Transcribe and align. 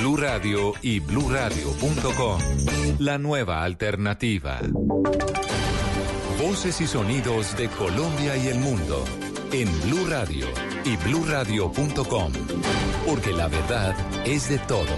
Blue 0.00 0.16
Radio 0.16 0.72
y 0.80 0.98
bluradio.com. 0.98 2.40
La 3.00 3.18
nueva 3.18 3.62
alternativa. 3.62 4.58
Voces 6.42 6.80
y 6.80 6.86
sonidos 6.86 7.54
de 7.58 7.68
Colombia 7.68 8.34
y 8.38 8.46
el 8.46 8.60
mundo 8.60 9.04
en 9.52 9.68
Blue 9.82 10.06
Radio 10.08 10.46
y 10.86 10.96
bluradio.com, 10.96 12.32
porque 13.06 13.32
la 13.32 13.48
verdad 13.48 13.94
es 14.24 14.48
de 14.48 14.58
todos. 14.60 14.88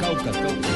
Cauca, 0.00 0.32
Cauca. 0.32 0.68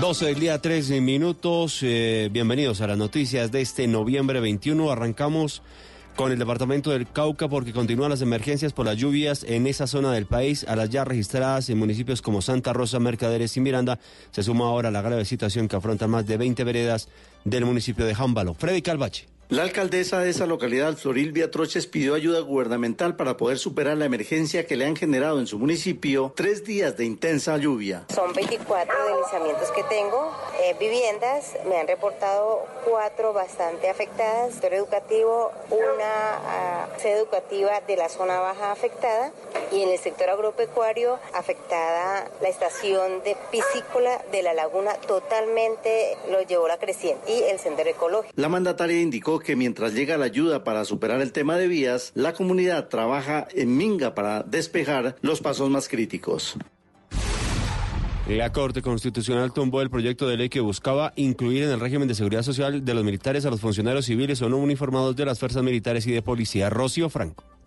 12 0.00 0.24
del 0.24 0.40
día, 0.40 0.62
13 0.62 1.02
minutos. 1.02 1.80
Eh, 1.82 2.30
bienvenidos 2.32 2.80
a 2.80 2.86
las 2.86 2.96
noticias 2.96 3.52
de 3.52 3.60
este 3.60 3.86
noviembre 3.86 4.40
21. 4.40 4.90
Arrancamos 4.90 5.60
con 6.18 6.32
el 6.32 6.38
departamento 6.40 6.90
del 6.90 7.06
Cauca 7.06 7.46
porque 7.46 7.72
continúan 7.72 8.10
las 8.10 8.22
emergencias 8.22 8.72
por 8.72 8.84
las 8.84 8.96
lluvias 8.96 9.44
en 9.44 9.68
esa 9.68 9.86
zona 9.86 10.12
del 10.12 10.26
país. 10.26 10.66
A 10.66 10.74
las 10.74 10.90
ya 10.90 11.04
registradas 11.04 11.70
en 11.70 11.78
municipios 11.78 12.22
como 12.22 12.42
Santa 12.42 12.72
Rosa, 12.72 12.98
Mercaderes 12.98 13.56
y 13.56 13.60
Miranda 13.60 14.00
se 14.32 14.42
suma 14.42 14.64
ahora 14.64 14.90
la 14.90 15.00
grave 15.00 15.24
situación 15.24 15.68
que 15.68 15.76
afrontan 15.76 16.10
más 16.10 16.26
de 16.26 16.36
20 16.36 16.64
veredas 16.64 17.08
del 17.44 17.66
municipio 17.66 18.04
de 18.04 18.16
Jámbalo. 18.16 18.54
Freddy 18.54 18.82
Calvache. 18.82 19.37
La 19.50 19.62
alcaldesa 19.62 20.20
de 20.20 20.28
esa 20.28 20.44
localidad, 20.44 20.98
Florilvia 20.98 21.50
Troches, 21.50 21.86
pidió 21.86 22.12
ayuda 22.12 22.40
gubernamental 22.40 23.16
para 23.16 23.38
poder 23.38 23.56
superar 23.56 23.96
la 23.96 24.04
emergencia 24.04 24.66
que 24.66 24.76
le 24.76 24.84
han 24.84 24.94
generado 24.94 25.40
en 25.40 25.46
su 25.46 25.58
municipio 25.58 26.34
tres 26.36 26.66
días 26.66 26.98
de 26.98 27.06
intensa 27.06 27.56
lluvia. 27.56 28.04
Son 28.14 28.30
24 28.34 28.94
deslizamientos 29.06 29.70
que 29.70 29.84
tengo, 29.84 30.36
eh, 30.62 30.76
viviendas, 30.78 31.54
me 31.66 31.78
han 31.78 31.86
reportado 31.86 32.66
cuatro 32.84 33.32
bastante 33.32 33.88
afectadas, 33.88 34.52
sector 34.52 34.74
educativo, 34.74 35.50
una 35.70 36.34
ah, 36.44 36.88
sede 36.98 37.20
educativa 37.20 37.80
de 37.86 37.96
la 37.96 38.10
zona 38.10 38.40
baja 38.40 38.70
afectada 38.70 39.32
y 39.72 39.80
en 39.80 39.88
el 39.88 39.98
sector 39.98 40.28
agropecuario 40.28 41.18
afectada 41.32 42.30
la 42.42 42.48
estación 42.48 43.22
de 43.24 43.34
piscícola 43.50 44.22
de 44.30 44.42
la 44.42 44.52
laguna 44.52 44.92
totalmente 45.06 46.18
lo 46.30 46.42
llevó 46.42 46.68
la 46.68 46.76
creciente 46.76 47.32
y 47.32 47.42
el 47.44 47.58
sendero 47.58 47.88
ecológico. 47.88 48.34
La 48.36 48.50
mandataria 48.50 49.00
indicó 49.00 49.37
que 49.40 49.56
mientras 49.56 49.94
llega 49.94 50.18
la 50.18 50.26
ayuda 50.26 50.64
para 50.64 50.84
superar 50.84 51.20
el 51.20 51.32
tema 51.32 51.56
de 51.56 51.68
vías, 51.68 52.12
la 52.14 52.32
comunidad 52.32 52.88
trabaja 52.88 53.48
en 53.54 53.76
Minga 53.76 54.14
para 54.14 54.42
despejar 54.42 55.16
los 55.22 55.40
pasos 55.40 55.70
más 55.70 55.88
críticos. 55.88 56.56
La 58.28 58.52
Corte 58.52 58.82
Constitucional 58.82 59.54
tumbó 59.54 59.80
el 59.80 59.88
proyecto 59.88 60.28
de 60.28 60.36
ley 60.36 60.48
que 60.50 60.60
buscaba 60.60 61.14
incluir 61.16 61.62
en 61.62 61.70
el 61.70 61.80
régimen 61.80 62.08
de 62.08 62.14
seguridad 62.14 62.42
social 62.42 62.84
de 62.84 62.94
los 62.94 63.02
militares 63.02 63.46
a 63.46 63.50
los 63.50 63.60
funcionarios 63.60 64.04
civiles 64.04 64.42
o 64.42 64.50
no 64.50 64.58
uniformados 64.58 65.16
de 65.16 65.24
las 65.24 65.38
fuerzas 65.38 65.62
militares 65.62 66.06
y 66.06 66.12
de 66.12 66.20
policía. 66.20 66.68
Rocío 66.68 67.08
Franco. 67.08 67.57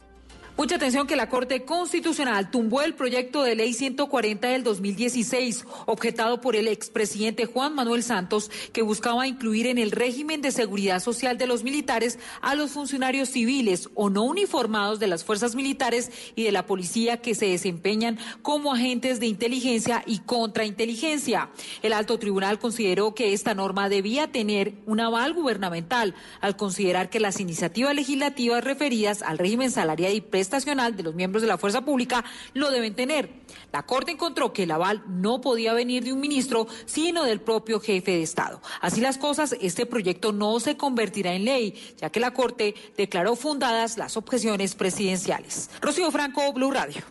Mucha 0.58 0.76
atención 0.76 1.08
que 1.08 1.16
la 1.16 1.30
Corte 1.30 1.64
Constitucional 1.64 2.52
tumbó 2.52 2.82
el 2.82 2.94
proyecto 2.94 3.42
de 3.42 3.56
ley 3.56 3.74
140 3.74 4.50
del 4.50 4.64
2016, 4.64 5.66
objetado 5.86 6.42
por 6.42 6.58
el 6.58 6.68
expresidente 6.68 7.46
Juan 7.46 7.74
Manuel 7.74 8.04
Santos, 8.04 8.52
que 8.74 8.82
buscaba 8.82 9.28
incluir 9.28 9.66
en 9.66 9.78
el 9.78 9.92
régimen 9.92 10.42
de 10.42 10.52
seguridad 10.52 11.00
social 11.00 11.38
de 11.38 11.48
los 11.48 11.64
militares 11.64 12.20
a 12.42 12.54
los 12.56 12.72
funcionarios 12.72 13.30
civiles 13.30 13.90
o 13.96 14.10
no 14.10 14.24
uniformados 14.24 15.00
de 15.00 15.08
las 15.08 15.24
fuerzas 15.24 15.56
militares 15.56 16.12
y 16.36 16.44
de 16.44 16.52
la 16.52 16.66
policía 16.66 17.18
que 17.18 17.34
se 17.34 17.48
desempeñan 17.48 18.20
como 18.42 18.74
agentes 18.74 19.22
de 19.22 19.28
inteligencia 19.28 20.04
y 20.06 20.20
contrainteligencia. 20.20 21.50
El 21.82 21.94
alto 21.94 22.20
tribunal 22.20 22.60
consideró 22.60 23.16
que 23.16 23.34
esta 23.34 23.56
norma 23.56 23.88
debía 23.88 24.32
tener 24.32 24.74
un 24.86 25.00
aval 25.00 25.34
gubernamental 25.34 26.14
al 26.42 26.58
considerar 26.58 27.10
que 27.10 27.22
las 27.22 27.40
iniciativas 27.40 27.96
legislativas 27.96 28.64
referidas 28.64 29.24
al 29.24 29.38
régimen 29.38 29.72
salarial 29.72 30.14
y 30.14 30.22
prestacional 30.42 30.98
de 30.98 31.04
los 31.04 31.14
miembros 31.14 31.44
de 31.44 31.48
la 31.48 31.60
fuerza 31.60 31.82
pública 31.82 32.26
lo 32.56 32.72
deben 32.72 32.96
tener. 32.96 33.30
La 33.72 33.84
Corte 33.84 34.12
encontró 34.12 34.52
que 34.52 34.64
el 34.64 34.72
aval 34.72 35.04
no 35.08 35.40
podía 35.40 35.72
venir 35.74 36.04
de 36.04 36.14
un 36.14 36.20
ministro, 36.20 36.68
sino 36.86 37.26
del 37.26 37.42
propio 37.42 37.80
jefe 37.80 38.10
de 38.10 38.24
Estado. 38.24 38.60
Así 38.82 39.02
las 39.02 39.20
cosas, 39.20 39.56
este 39.62 39.86
proyecto 39.86 40.32
no 40.32 40.60
se 40.60 40.78
convertirá 40.78 41.36
en 41.36 41.46
ley, 41.46 41.76
ya 41.98 42.10
que 42.10 42.20
la 42.20 42.34
Corte 42.34 42.74
declaró 42.98 43.36
fundadas 43.36 44.00
las 44.00 44.18
objeciones 44.18 44.74
presidenciales. 44.74 45.70
Rocío 45.80 46.10
Franco, 46.10 46.52
Blue 46.54 46.72
Radio. 46.72 47.04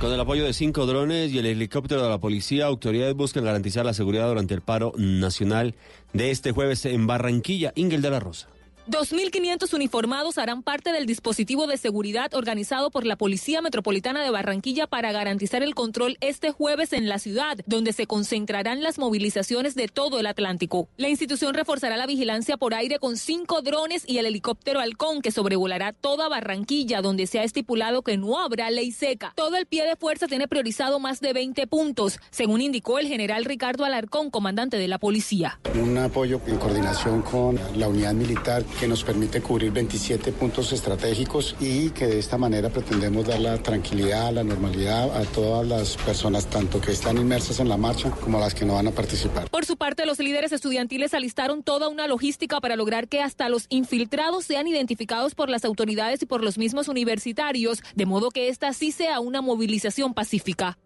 Con 0.00 0.12
el 0.12 0.18
apoyo 0.18 0.44
de 0.44 0.52
cinco 0.52 0.84
drones 0.84 1.30
y 1.30 1.38
el 1.38 1.46
helicóptero 1.46 2.02
de 2.02 2.08
la 2.08 2.18
policía, 2.18 2.66
autoridades 2.66 3.14
buscan 3.14 3.44
garantizar 3.44 3.86
la 3.86 3.94
seguridad 3.94 4.26
durante 4.26 4.52
el 4.52 4.62
paro 4.62 4.92
nacional 4.96 5.76
de 6.12 6.32
este 6.32 6.50
jueves 6.50 6.84
en 6.86 7.06
Barranquilla. 7.06 7.72
Ingel 7.76 8.02
de 8.02 8.10
la 8.10 8.18
Rosa. 8.18 8.48
2.500 8.88 9.74
uniformados 9.74 10.38
harán 10.38 10.62
parte 10.62 10.92
del 10.92 11.06
dispositivo 11.06 11.66
de 11.66 11.76
seguridad 11.76 12.32
organizado 12.34 12.92
por 12.92 13.04
la 13.04 13.16
Policía 13.16 13.60
Metropolitana 13.60 14.22
de 14.22 14.30
Barranquilla 14.30 14.86
para 14.86 15.10
garantizar 15.10 15.64
el 15.64 15.74
control 15.74 16.16
este 16.20 16.52
jueves 16.52 16.92
en 16.92 17.08
la 17.08 17.18
ciudad, 17.18 17.58
donde 17.66 17.92
se 17.92 18.06
concentrarán 18.06 18.84
las 18.84 19.00
movilizaciones 19.00 19.74
de 19.74 19.88
todo 19.88 20.20
el 20.20 20.26
Atlántico. 20.26 20.88
La 20.98 21.08
institución 21.08 21.54
reforzará 21.54 21.96
la 21.96 22.06
vigilancia 22.06 22.58
por 22.58 22.74
aire 22.74 23.00
con 23.00 23.16
cinco 23.16 23.60
drones 23.60 24.04
y 24.06 24.18
el 24.18 24.26
helicóptero 24.26 24.78
Halcón 24.78 25.20
que 25.20 25.32
sobrevolará 25.32 25.92
toda 25.92 26.28
Barranquilla, 26.28 27.02
donde 27.02 27.26
se 27.26 27.40
ha 27.40 27.42
estipulado 27.44 28.02
que 28.02 28.16
no 28.16 28.38
habrá 28.38 28.70
ley 28.70 28.92
seca. 28.92 29.32
Todo 29.34 29.56
el 29.56 29.66
pie 29.66 29.84
de 29.84 29.96
fuerza 29.96 30.28
tiene 30.28 30.46
priorizado 30.46 31.00
más 31.00 31.20
de 31.20 31.32
20 31.32 31.66
puntos, 31.66 32.20
según 32.30 32.60
indicó 32.60 33.00
el 33.00 33.08
general 33.08 33.46
Ricardo 33.46 33.84
Alarcón, 33.84 34.30
comandante 34.30 34.76
de 34.76 34.86
la 34.86 34.98
policía. 34.98 35.58
Un 35.74 35.98
apoyo 35.98 36.40
en 36.46 36.56
coordinación 36.58 37.22
con 37.22 37.58
la 37.74 37.88
unidad 37.88 38.14
militar 38.14 38.64
que 38.78 38.86
nos 38.86 39.02
permite 39.04 39.40
cubrir 39.40 39.72
27 39.72 40.32
puntos 40.32 40.72
estratégicos 40.72 41.56
y 41.60 41.90
que 41.90 42.06
de 42.06 42.18
esta 42.18 42.38
manera 42.38 42.68
pretendemos 42.68 43.26
dar 43.26 43.40
la 43.40 43.58
tranquilidad, 43.58 44.32
la 44.32 44.44
normalidad 44.44 45.16
a 45.16 45.24
todas 45.24 45.66
las 45.66 45.96
personas, 45.96 46.46
tanto 46.46 46.80
que 46.80 46.92
están 46.92 47.18
inmersas 47.18 47.60
en 47.60 47.68
la 47.68 47.76
marcha 47.76 48.10
como 48.10 48.38
las 48.38 48.54
que 48.54 48.64
no 48.64 48.74
van 48.74 48.88
a 48.88 48.90
participar. 48.90 49.48
Por 49.50 49.64
su 49.64 49.76
parte, 49.76 50.06
los 50.06 50.18
líderes 50.18 50.52
estudiantiles 50.52 51.14
alistaron 51.14 51.62
toda 51.62 51.88
una 51.88 52.06
logística 52.06 52.60
para 52.60 52.76
lograr 52.76 53.08
que 53.08 53.20
hasta 53.20 53.48
los 53.48 53.66
infiltrados 53.68 54.44
sean 54.44 54.66
identificados 54.66 55.34
por 55.34 55.48
las 55.48 55.64
autoridades 55.64 56.22
y 56.22 56.26
por 56.26 56.42
los 56.42 56.58
mismos 56.58 56.88
universitarios, 56.88 57.82
de 57.94 58.06
modo 58.06 58.30
que 58.30 58.48
esta 58.48 58.72
sí 58.72 58.92
sea 58.92 59.20
una 59.20 59.40
movilización 59.40 60.14
pacífica. 60.14 60.78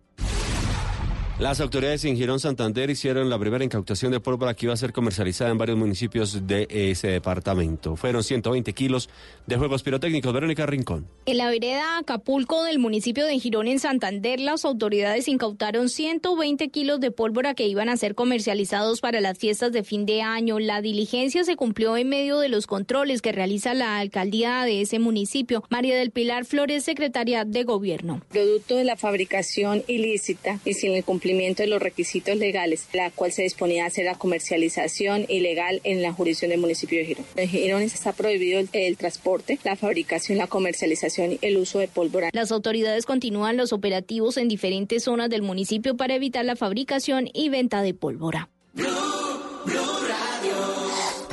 Las 1.40 1.58
autoridades 1.62 2.04
en 2.04 2.18
Girón 2.18 2.38
Santander 2.38 2.90
hicieron 2.90 3.30
la 3.30 3.38
primera 3.38 3.64
incautación 3.64 4.12
de 4.12 4.20
pólvora 4.20 4.52
que 4.52 4.66
iba 4.66 4.74
a 4.74 4.76
ser 4.76 4.92
comercializada 4.92 5.50
en 5.50 5.56
varios 5.56 5.78
municipios 5.78 6.46
de 6.46 6.66
ese 6.68 7.08
departamento. 7.08 7.96
Fueron 7.96 8.22
120 8.22 8.74
kilos 8.74 9.08
de 9.46 9.56
juegos 9.56 9.82
pirotécnicos. 9.82 10.34
Verónica 10.34 10.66
Rincón. 10.66 11.08
En 11.24 11.38
la 11.38 11.48
vereda 11.48 11.96
Acapulco 11.96 12.62
del 12.64 12.78
municipio 12.78 13.24
de 13.24 13.38
Girón 13.38 13.68
en 13.68 13.78
Santander, 13.78 14.38
las 14.38 14.66
autoridades 14.66 15.28
incautaron 15.28 15.88
120 15.88 16.68
kilos 16.68 17.00
de 17.00 17.10
pólvora 17.10 17.54
que 17.54 17.66
iban 17.66 17.88
a 17.88 17.96
ser 17.96 18.14
comercializados 18.14 19.00
para 19.00 19.22
las 19.22 19.38
fiestas 19.38 19.72
de 19.72 19.82
fin 19.82 20.04
de 20.04 20.20
año. 20.20 20.58
La 20.58 20.82
diligencia 20.82 21.44
se 21.44 21.56
cumplió 21.56 21.96
en 21.96 22.10
medio 22.10 22.38
de 22.38 22.50
los 22.50 22.66
controles 22.66 23.22
que 23.22 23.32
realiza 23.32 23.72
la 23.72 23.98
alcaldía 23.98 24.62
de 24.64 24.82
ese 24.82 24.98
municipio. 24.98 25.64
María 25.70 25.96
del 25.96 26.10
Pilar 26.10 26.44
Flores, 26.44 26.84
secretaria 26.84 27.46
de 27.46 27.64
Gobierno. 27.64 28.20
Producto 28.28 28.76
de 28.76 28.84
la 28.84 28.96
fabricación 28.96 29.82
ilícita 29.86 30.60
y 30.66 30.74
sin 30.74 30.92
el 30.92 31.02
cumplimiento 31.02 31.29
de 31.30 31.66
los 31.66 31.80
requisitos 31.80 32.36
legales, 32.36 32.86
la 32.92 33.10
cual 33.10 33.32
se 33.32 33.42
disponía 33.42 33.84
a 33.84 33.86
hacer 33.86 34.04
la 34.04 34.16
comercialización 34.16 35.26
ilegal 35.28 35.80
en 35.84 36.02
la 36.02 36.12
jurisdicción 36.12 36.50
del 36.50 36.60
municipio 36.60 36.98
de 36.98 37.06
Girón. 37.06 37.26
En 37.36 37.48
Girón 37.48 37.82
está 37.82 38.12
prohibido 38.12 38.60
el, 38.60 38.68
el 38.72 38.96
transporte, 38.96 39.58
la 39.64 39.76
fabricación, 39.76 40.38
la 40.38 40.46
comercialización 40.46 41.32
y 41.32 41.38
el 41.42 41.56
uso 41.56 41.78
de 41.78 41.88
pólvora. 41.88 42.30
Las 42.32 42.52
autoridades 42.52 43.06
continúan 43.06 43.56
los 43.56 43.72
operativos 43.72 44.36
en 44.36 44.48
diferentes 44.48 45.04
zonas 45.04 45.30
del 45.30 45.42
municipio 45.42 45.96
para 45.96 46.14
evitar 46.14 46.44
la 46.44 46.56
fabricación 46.56 47.28
y 47.32 47.48
venta 47.48 47.82
de 47.82 47.94
pólvora. 47.94 48.48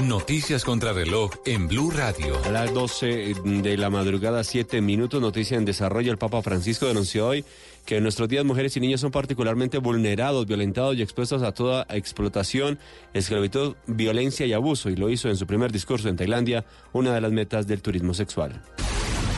Noticias 0.07 0.63
contra 0.63 0.94
reloj 0.94 1.31
en 1.45 1.68
Blue 1.68 1.92
Radio. 1.92 2.42
A 2.45 2.50
las 2.50 2.74
12 2.74 3.33
de 3.44 3.75
la 3.75 3.89
madrugada, 3.89 4.42
7 4.42 4.80
minutos, 4.80 5.19
noticia 5.19 5.57
en 5.57 5.65
desarrollo. 5.65 6.13
El 6.13 6.18
Papa 6.18 6.42
Francisco 6.42 6.86
denunció 6.86 7.27
hoy 7.27 7.44
que 7.86 7.98
en 7.98 8.04
nuestros 8.04 8.30
días 8.30 8.45
mujeres 8.45 8.77
y 8.77 8.80
niños 8.80 9.01
son 9.01 9.12
particularmente 9.12 9.80
vulnerados, 9.80 10.45
violentados 10.45 10.95
y 10.95 11.01
expuestos 11.01 11.44
a 11.44 11.51
toda 11.51 11.86
explotación, 11.89 12.80
esclavitud, 13.13 13.75
violencia 13.86 14.45
y 14.45 14.54
abuso. 14.54 14.89
Y 14.89 14.95
lo 14.95 15.09
hizo 15.09 15.27
en 15.27 15.36
su 15.36 15.45
primer 15.45 15.74
discurso 15.74 16.07
en 16.07 16.15
Tailandia, 16.15 16.63
una 16.94 17.13
de 17.13 17.19
las 17.19 17.33
metas 17.33 17.68
del 17.68 17.81
turismo 17.81 18.13
sexual. 18.13 18.62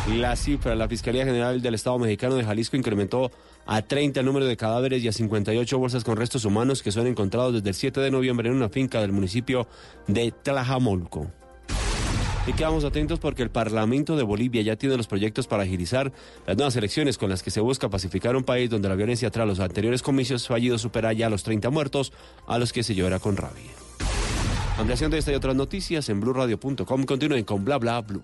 La 0.08 0.36
cifra, 0.36 0.76
la 0.76 0.88
Fiscalía 0.88 1.26
General 1.26 1.64
del 1.64 1.74
Estado 1.74 1.98
Mexicano 1.98 2.36
de 2.36 2.44
Jalisco 2.44 2.78
incrementó 2.78 3.32
a 3.72 3.84
30 3.84 4.20
el 4.20 4.26
número 4.26 4.48
de 4.48 4.58
cadáveres 4.58 5.04
y 5.04 5.08
a 5.08 5.12
58 5.12 5.78
bolsas 5.78 6.04
con 6.04 6.18
restos 6.18 6.44
humanos 6.44 6.82
que 6.82 6.92
son 6.92 7.06
encontrados 7.06 7.54
desde 7.54 7.70
el 7.70 7.76
7 7.76 8.00
de 8.02 8.10
noviembre 8.10 8.50
en 8.50 8.56
una 8.56 8.68
finca 8.68 9.00
del 9.00 9.12
municipio 9.12 9.68
de 10.08 10.32
Tlajamolco. 10.32 11.32
Y 12.48 12.54
quedamos 12.54 12.84
atentos 12.84 13.20
porque 13.20 13.44
el 13.44 13.52
Parlamento 13.52 14.18
de 14.18 14.24
Bolivia 14.24 14.64
ya 14.64 14.76
tiene 14.76 14.98
los 14.98 15.06
proyectos 15.06 15.46
para 15.46 15.64
agilizar 15.64 16.12
las 16.48 16.58
nuevas 16.58 16.76
elecciones 16.78 17.20
con 17.20 17.30
las 17.30 17.44
que 17.44 17.52
se 17.52 17.62
busca 17.62 17.90
pacificar 17.90 18.36
un 18.36 18.44
país 18.44 18.72
donde 18.72 18.90
la 18.90 18.96
violencia 18.96 19.30
tras 19.30 19.48
los 19.48 19.60
anteriores 19.60 20.02
comicios 20.02 20.48
fallidos 20.48 20.82
supera 20.82 21.14
ya 21.14 21.30
los 21.30 21.44
30 21.44 21.70
muertos 21.70 22.12
a 22.48 22.58
los 22.58 22.74
que 22.74 22.82
se 22.82 22.96
llora 22.96 23.20
con 23.20 23.38
rabia. 23.38 23.70
Ampliación 24.80 25.12
de 25.12 25.20
esta 25.20 25.32
y 25.32 25.36
otras 25.36 25.56
noticias 25.56 26.10
en 26.10 26.20
blurradio.com. 26.22 27.04
Continúen 27.04 27.44
con 27.44 27.64
bla 27.64 27.78
bla 27.78 28.02
blue. 28.02 28.24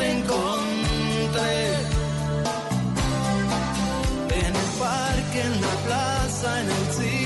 Te 0.00 0.10
encontré. 0.10 1.54
En 4.42 4.52
el 4.62 4.70
parque, 4.84 5.40
en 5.48 5.60
la 5.60 5.74
plaza, 5.86 6.60
en 6.60 6.70
el 6.70 6.86
cine 6.94 7.19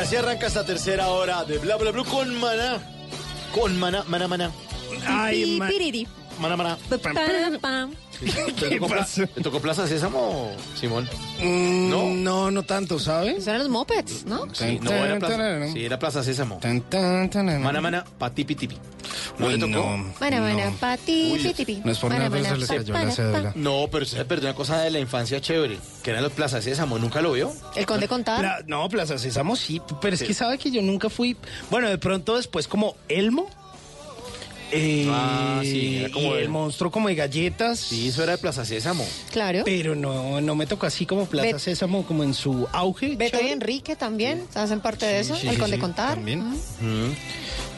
así 0.00 0.16
arranca 0.16 0.46
esta 0.46 0.64
tercera 0.64 1.08
hora 1.08 1.44
de 1.44 1.58
Bla 1.58 1.76
Bla 1.76 1.90
Blue 1.90 2.04
con 2.04 2.34
Maná. 2.40 2.78
Con 3.54 3.78
Maná, 3.78 4.04
Maná, 4.06 4.28
Maná. 4.28 4.50
Ay, 5.06 5.56
ma- 5.58 5.68
Piriri. 5.68 6.06
Maná, 6.40 6.56
Maná. 6.56 6.78
¿Te 6.90 6.98
tocó, 8.78 8.88
pla- 8.88 9.06
¿Te 9.06 9.40
tocó 9.42 9.60
Plaza 9.60 9.86
Sésamo, 9.86 10.52
Simón? 10.74 11.08
no, 11.42 12.04
no, 12.14 12.50
no 12.50 12.62
tanto, 12.64 12.98
¿sabe? 12.98 13.32
Esos 13.32 13.46
eran 13.48 13.60
los 13.60 13.68
mopeds, 13.68 14.24
¿no? 14.26 14.46
Sí, 14.54 14.78
no, 14.82 14.90
era 14.90 15.18
Plaza, 15.18 15.68
sí, 15.72 15.84
era 15.84 15.98
Plaza 15.98 16.22
Sésamo. 16.22 16.60
Maná, 17.60 17.80
Maná, 17.80 18.04
patipi, 18.18 18.54
tipi. 18.54 18.78
¿No 19.38 19.46
Uy, 19.46 19.52
le 19.54 19.58
tocó? 19.58 19.72
no. 19.72 20.12
Mana, 20.20 20.40
mana, 20.40 20.72
pati, 20.78 21.32
Uy, 21.32 21.38
pitipi. 21.42 21.80
no 21.84 21.92
es 21.92 21.98
por 21.98 22.10
Mana, 22.10 22.28
nada, 22.28 22.30
pero 22.30 22.42
mana, 22.42 22.54
se 22.54 22.60
les 22.60 22.68
cayó 22.68 22.92
la 22.92 23.00
para, 23.00 23.10
cédula. 23.12 23.52
No, 23.54 23.88
pero 23.90 24.04
se 24.04 24.24
perdió 24.24 24.48
una 24.48 24.56
cosa 24.56 24.80
de 24.80 24.90
la 24.90 24.98
infancia 24.98 25.40
chévere, 25.40 25.78
que 26.02 26.10
eran 26.10 26.22
los 26.22 26.32
Plaza 26.32 26.60
Sésamo, 26.60 26.98
¿nunca 26.98 27.20
lo 27.22 27.32
vio? 27.32 27.52
El 27.74 27.86
conde 27.86 28.06
contar. 28.08 28.40
Pla- 28.40 28.58
no, 28.66 28.88
Plaza 28.88 29.16
Sésamo 29.18 29.56
sí, 29.56 29.80
pero 30.00 30.14
es 30.14 30.22
que 30.22 30.34
sabe 30.34 30.58
que 30.58 30.70
yo 30.70 30.82
nunca 30.82 31.08
fui. 31.08 31.36
Bueno, 31.70 31.88
de 31.88 31.98
pronto 31.98 32.36
después 32.36 32.68
como 32.68 32.96
Elmo. 33.08 33.48
Eh, 34.72 35.06
Ah, 35.10 35.60
sí, 35.62 35.96
era 35.98 36.10
como 36.10 36.26
y 36.34 36.38
el 36.38 36.42
el- 36.44 36.48
monstruo 36.48 36.90
como 36.90 37.08
de 37.08 37.14
galletas. 37.14 37.78
Sí, 37.80 38.08
eso 38.08 38.22
era 38.22 38.32
de 38.32 38.38
Plaza 38.38 38.64
Sésamo. 38.64 39.06
Claro. 39.30 39.62
Pero 39.64 39.94
no, 39.94 40.40
no 40.40 40.54
me 40.54 40.66
tocó 40.66 40.86
así 40.86 41.06
como 41.06 41.26
Plaza 41.26 41.46
Bet- 41.48 41.58
Sésamo, 41.58 42.04
como 42.06 42.22
en 42.24 42.34
su 42.34 42.68
auge. 42.72 43.16
Beto 43.16 43.38
y. 43.42 43.48
Enrique 43.48 43.96
también 43.96 44.44
hacen 44.54 44.80
parte 44.80 45.06
de 45.06 45.20
eso. 45.20 45.34
sí, 45.36 45.46
el 45.48 45.54
sí, 45.54 45.60
conde 45.60 45.76
sí, 45.76 45.80
contar. 45.80 46.14
también. 46.14 46.44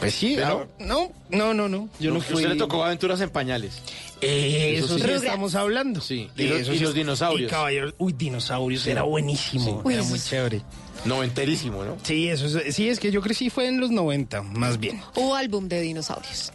Pues 0.01 0.15
sí, 0.15 0.35
Pero- 0.37 0.67
ah, 0.71 0.75
no, 0.81 1.13
no, 1.31 1.55
no, 1.55 1.69
no. 1.69 1.89
Yo 2.01 2.11
no, 2.11 2.19
A 2.19 2.23
fui. 2.23 2.37
usted 2.37 2.49
le 2.51 2.57
tocó 2.57 2.85
aventuras 2.85 3.21
en 3.21 3.31
pañales. 3.31 3.81
Eh, 4.21 4.75
Eso 4.77 4.87
eso 4.87 4.99
sí 4.99 5.05
sí. 5.05 5.11
estamos 5.27 5.55
hablando. 5.55 6.01
Sí, 6.01 6.29
y 6.37 6.45
los- 6.45 6.61
eso 6.61 6.73
y 6.75 6.79
los 6.79 6.95
dinosaurios. 6.95 7.49
Y 7.49 7.51
caballeros, 7.51 7.95
uy, 7.99 8.13
dinosaurios, 8.13 8.83
Sí. 8.83 8.91
era 8.91 9.03
buenísimo. 9.03 9.81
Uy, 9.85 9.95
Era 9.95 10.03
muy 10.05 10.19
chévere. 10.21 10.63
Noventerísimo, 11.05 11.85
¿no? 11.85 11.97
Sí, 12.03 12.29
eso 12.29 12.47
es, 12.59 12.75
sí, 12.75 12.89
es 12.89 13.01
que 13.01 13.11
yo 13.11 13.21
crecí 13.23 13.51
fue 13.51 13.67
en 13.69 13.81
los 13.81 13.91
90, 13.91 14.43
más 14.43 14.79
bien. 14.79 15.01
Hubo 15.17 15.35
álbum 15.35 15.69
de 15.69 15.81
dinosaurios. 15.81 16.53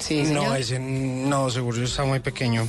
Sí, 0.00 0.22
no, 0.24 0.54
ese 0.54 0.78
no, 0.80 1.48
seguro 1.50 1.78
yo 1.78 1.84
estaba 1.84 2.08
muy 2.08 2.20
pequeño. 2.20 2.68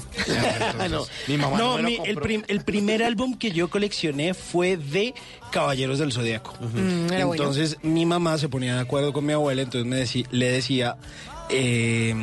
no, 0.89 1.06
mi 1.27 1.38
mamá 1.38 1.58
no, 1.58 1.72
No, 1.72 1.75
me 1.77 1.82
lo 1.82 1.88
mi- 1.89 1.94
el, 1.96 2.00
compró. 2.13 2.22
prim- 2.24 2.44
el 2.48 2.62
primer 2.63 3.04
álbum 3.04 3.38
que 3.38 3.51
yo 3.51 3.70
coleccioné 3.70 4.34
fue 4.34 4.77
de 4.77 5.13
Caballeros 5.51 6.00
del 6.00 6.13
Zodíaco. 6.13 6.54
Mm, 6.62 7.08
bueno. 7.08 7.34
entonces 7.34 7.77
mi 7.82 8.06
mamá 8.06 8.38
se 8.38 8.48
ponía 8.48 8.75
de 8.75 8.82
acuerdo 8.82 9.12
con 9.12 9.25
mi 9.25 9.34
abuela, 9.34 9.63
entonces 9.63 9.88
me 9.89 10.01
deci- 10.01 10.27
le 10.32 10.51
decía, 10.51 10.98
eh, 11.50 12.15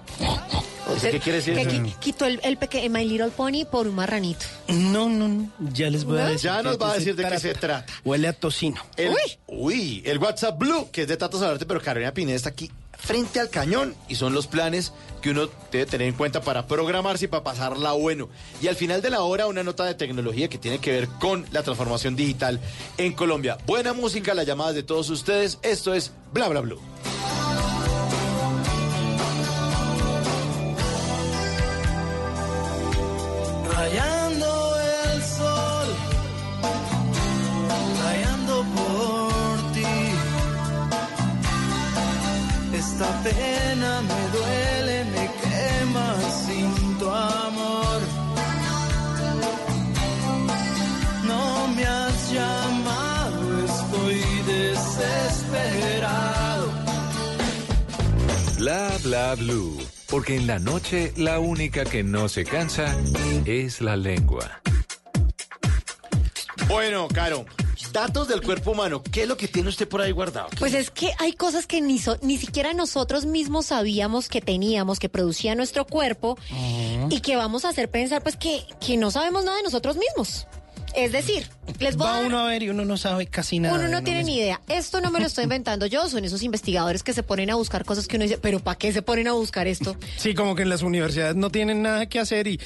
¿Qué 1.00 1.20
quiere 1.20 1.36
decir 1.38 1.54
Que 1.54 1.60
eso? 1.60 1.70
qui- 1.70 1.94
quitó 2.00 2.24
el, 2.24 2.40
el 2.42 2.56
peque- 2.56 2.88
My 2.90 3.04
Little 3.04 3.28
Pony 3.28 3.64
por 3.70 3.86
un 3.86 3.94
marranito. 3.94 4.46
No, 4.66 5.08
no, 5.08 5.28
no. 5.28 5.48
Ya 5.72 5.88
les 5.88 6.02
voy 6.04 6.18
a 6.18 6.24
decir. 6.26 6.40
Ya 6.50 6.60
nos 6.62 6.76
va 6.76 6.90
a 6.90 6.94
decir 6.94 7.14
de 7.14 7.28
qué 7.28 7.38
se 7.38 7.54
trata. 7.54 7.86
Huele 8.04 8.26
a 8.26 8.32
tocino. 8.32 8.82
El, 8.96 9.14
uy. 9.46 10.02
el 10.04 10.18
WhatsApp 10.18 10.58
Blue, 10.58 10.88
que 10.90 11.02
es 11.02 11.08
de 11.08 11.16
Tato 11.16 11.38
Salarte, 11.38 11.66
pero 11.66 11.80
Carolina 11.80 12.12
Pineda 12.12 12.34
está 12.34 12.48
aquí 12.48 12.68
frente 12.98 13.40
al 13.40 13.48
cañón 13.48 13.94
y 14.08 14.16
son 14.16 14.34
los 14.34 14.46
planes 14.46 14.92
que 15.22 15.30
uno 15.30 15.48
debe 15.72 15.86
tener 15.86 16.08
en 16.08 16.14
cuenta 16.14 16.40
para 16.42 16.66
programarse 16.66 17.24
y 17.24 17.28
para 17.28 17.42
pasarla 17.42 17.92
bueno. 17.92 18.28
Y 18.60 18.68
al 18.68 18.76
final 18.76 19.02
de 19.02 19.10
la 19.10 19.22
hora, 19.22 19.46
una 19.46 19.62
nota 19.62 19.84
de 19.84 19.94
tecnología 19.94 20.48
que 20.48 20.58
tiene 20.58 20.78
que 20.78 20.92
ver 20.92 21.08
con 21.20 21.46
la 21.50 21.62
transformación 21.62 22.16
digital 22.16 22.60
en 22.98 23.12
Colombia. 23.12 23.58
Buena 23.66 23.92
música, 23.92 24.34
las 24.34 24.46
llamadas 24.46 24.74
de 24.74 24.82
todos 24.82 25.08
ustedes. 25.10 25.58
Esto 25.62 25.94
es 25.94 26.12
Bla 26.32 26.48
Bla 26.48 26.60
Blue. 26.60 26.80
Esta 43.00 43.22
pena 43.22 44.02
me 44.02 44.28
duele, 44.36 45.04
me 45.04 45.30
quema 45.40 46.16
sin 46.44 46.98
tu 46.98 47.08
amor. 47.08 48.00
No 51.24 51.68
me 51.76 51.84
has 51.84 52.32
llamado, 52.32 53.64
estoy 53.66 54.20
desesperado. 54.48 55.86
Bla 58.58 58.90
bla 59.04 59.36
blue. 59.36 59.78
Porque 60.10 60.34
en 60.34 60.48
la 60.48 60.58
noche 60.58 61.12
la 61.16 61.38
única 61.38 61.84
que 61.84 62.02
no 62.02 62.28
se 62.28 62.44
cansa 62.44 62.96
es 63.44 63.80
la 63.80 63.96
lengua. 63.96 64.60
Bueno, 66.66 67.06
Caro, 67.06 67.46
datos 67.92 68.28
del 68.28 68.42
cuerpo 68.42 68.72
humano. 68.72 69.02
¿Qué 69.02 69.22
es 69.22 69.28
lo 69.28 69.36
que 69.36 69.48
tiene 69.48 69.68
usted 69.68 69.88
por 69.88 70.00
ahí 70.00 70.12
guardado? 70.12 70.48
Pues 70.58 70.74
es 70.74 70.90
que 70.90 71.12
hay 71.18 71.32
cosas 71.32 71.66
que 71.66 71.80
ni, 71.80 71.98
so- 71.98 72.18
ni 72.22 72.38
siquiera 72.38 72.72
nosotros 72.74 73.24
mismos 73.26 73.66
sabíamos 73.66 74.28
que 74.28 74.40
teníamos, 74.40 74.98
que 74.98 75.08
producía 75.08 75.54
nuestro 75.54 75.86
cuerpo 75.86 76.38
y 77.10 77.20
que 77.20 77.36
vamos 77.36 77.64
a 77.64 77.70
hacer 77.70 77.90
pensar 77.90 78.22
pues 78.22 78.36
que, 78.36 78.64
que 78.84 78.96
no 78.96 79.10
sabemos 79.10 79.44
nada 79.44 79.56
de 79.58 79.62
nosotros 79.64 79.96
mismos. 79.96 80.46
Es 80.94 81.12
decir, 81.12 81.48
les 81.78 81.96
voy 81.96 82.06
a 82.06 82.10
Va 82.10 82.16
dar- 82.18 82.26
uno 82.26 82.38
a 82.40 82.46
ver 82.46 82.62
y 82.62 82.70
uno 82.70 82.84
no 82.84 82.96
sabe 82.96 83.26
casi 83.26 83.58
nada. 83.58 83.74
Uno 83.76 83.88
no 83.88 84.02
tiene 84.02 84.24
ni 84.24 84.36
idea. 84.38 84.60
Esto 84.68 85.00
no 85.00 85.10
me 85.10 85.20
lo 85.20 85.26
estoy 85.26 85.44
inventando 85.44 85.86
yo, 85.86 86.08
son 86.08 86.24
esos 86.24 86.42
investigadores 86.42 87.02
que 87.02 87.12
se 87.12 87.22
ponen 87.22 87.50
a 87.50 87.54
buscar 87.54 87.84
cosas 87.84 88.06
que 88.08 88.16
uno 88.16 88.24
dice, 88.24 88.38
pero 88.38 88.60
¿para 88.60 88.78
qué 88.78 88.92
se 88.92 89.02
ponen 89.02 89.28
a 89.28 89.32
buscar 89.32 89.66
esto? 89.66 89.96
Sí, 90.16 90.34
como 90.34 90.54
que 90.54 90.62
en 90.62 90.68
las 90.68 90.82
universidades 90.82 91.36
no 91.36 91.50
tienen 91.50 91.82
nada 91.82 92.06
que 92.08 92.18
hacer 92.18 92.46
y. 92.48 92.60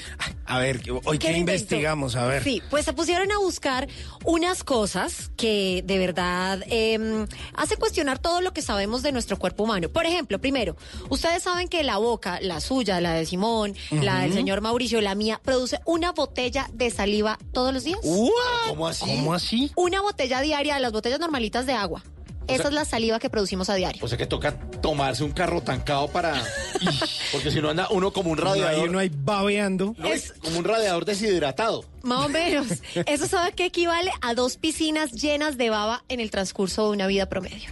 A 0.46 0.58
ver, 0.58 0.82
hoy 1.04 1.18
¿Qué 1.18 1.36
investigamos, 1.36 2.16
a 2.16 2.26
ver. 2.26 2.42
Sí, 2.42 2.62
pues 2.70 2.84
se 2.84 2.92
pusieron 2.92 3.30
a 3.32 3.38
buscar 3.38 3.88
unas 4.24 4.64
cosas 4.64 5.30
que 5.36 5.82
de 5.86 5.98
verdad 5.98 6.60
eh, 6.68 7.26
hace 7.54 7.76
cuestionar 7.76 8.18
todo 8.18 8.40
lo 8.40 8.52
que 8.52 8.62
sabemos 8.62 9.02
de 9.02 9.12
nuestro 9.12 9.38
cuerpo 9.38 9.64
humano. 9.64 9.88
Por 9.88 10.06
ejemplo, 10.06 10.40
primero, 10.40 10.76
ustedes 11.08 11.42
saben 11.42 11.68
que 11.68 11.82
la 11.82 11.98
boca, 11.98 12.38
la 12.40 12.60
suya, 12.60 13.00
la 13.00 13.14
de 13.14 13.26
Simón, 13.26 13.74
la 13.90 14.20
del 14.20 14.32
señor 14.32 14.60
Mauricio, 14.60 15.00
la 15.00 15.14
mía, 15.14 15.40
produce 15.42 15.80
una 15.86 16.12
botella 16.12 16.68
de 16.72 16.90
saliva 16.90 17.38
todos 17.52 17.72
los 17.72 17.84
días. 17.84 18.00
¿Cómo 18.68 18.88
así? 18.92 19.04
¿Cómo 19.04 19.34
así? 19.34 19.72
Una 19.76 20.00
botella 20.00 20.40
diaria 20.40 20.74
de 20.74 20.80
las 20.80 20.92
botellas 20.92 21.20
normalitas 21.20 21.66
de 21.66 21.72
agua. 21.72 22.02
Esa 22.48 22.68
es 22.68 22.74
la 22.74 22.84
saliva 22.84 23.18
que 23.18 23.30
producimos 23.30 23.70
a 23.70 23.74
diario. 23.74 24.04
O 24.04 24.08
sea 24.08 24.18
que 24.18 24.26
toca 24.26 24.58
tomarse 24.80 25.22
un 25.24 25.30
carro 25.32 25.60
tancado 25.62 26.08
para... 26.08 26.42
Porque 27.32 27.50
si 27.50 27.60
no 27.60 27.70
anda 27.70 27.88
uno 27.90 28.12
como 28.12 28.30
un 28.30 28.38
No 28.38 28.52
hay 28.52 28.60
radiador... 28.60 28.88
uno 28.88 28.98
ahí 28.98 29.10
babeando. 29.14 29.94
No, 29.96 30.08
como 30.42 30.58
un 30.58 30.64
radiador 30.64 31.04
deshidratado. 31.04 31.84
Más 32.02 32.26
o 32.26 32.28
menos. 32.28 32.66
Eso 33.06 33.26
sabe 33.26 33.52
que 33.52 33.66
equivale 33.66 34.10
a 34.20 34.34
dos 34.34 34.56
piscinas 34.56 35.12
llenas 35.12 35.56
de 35.56 35.70
baba 35.70 36.04
en 36.08 36.20
el 36.20 36.30
transcurso 36.30 36.84
de 36.86 36.90
una 36.90 37.06
vida 37.06 37.28
promedio. 37.28 37.70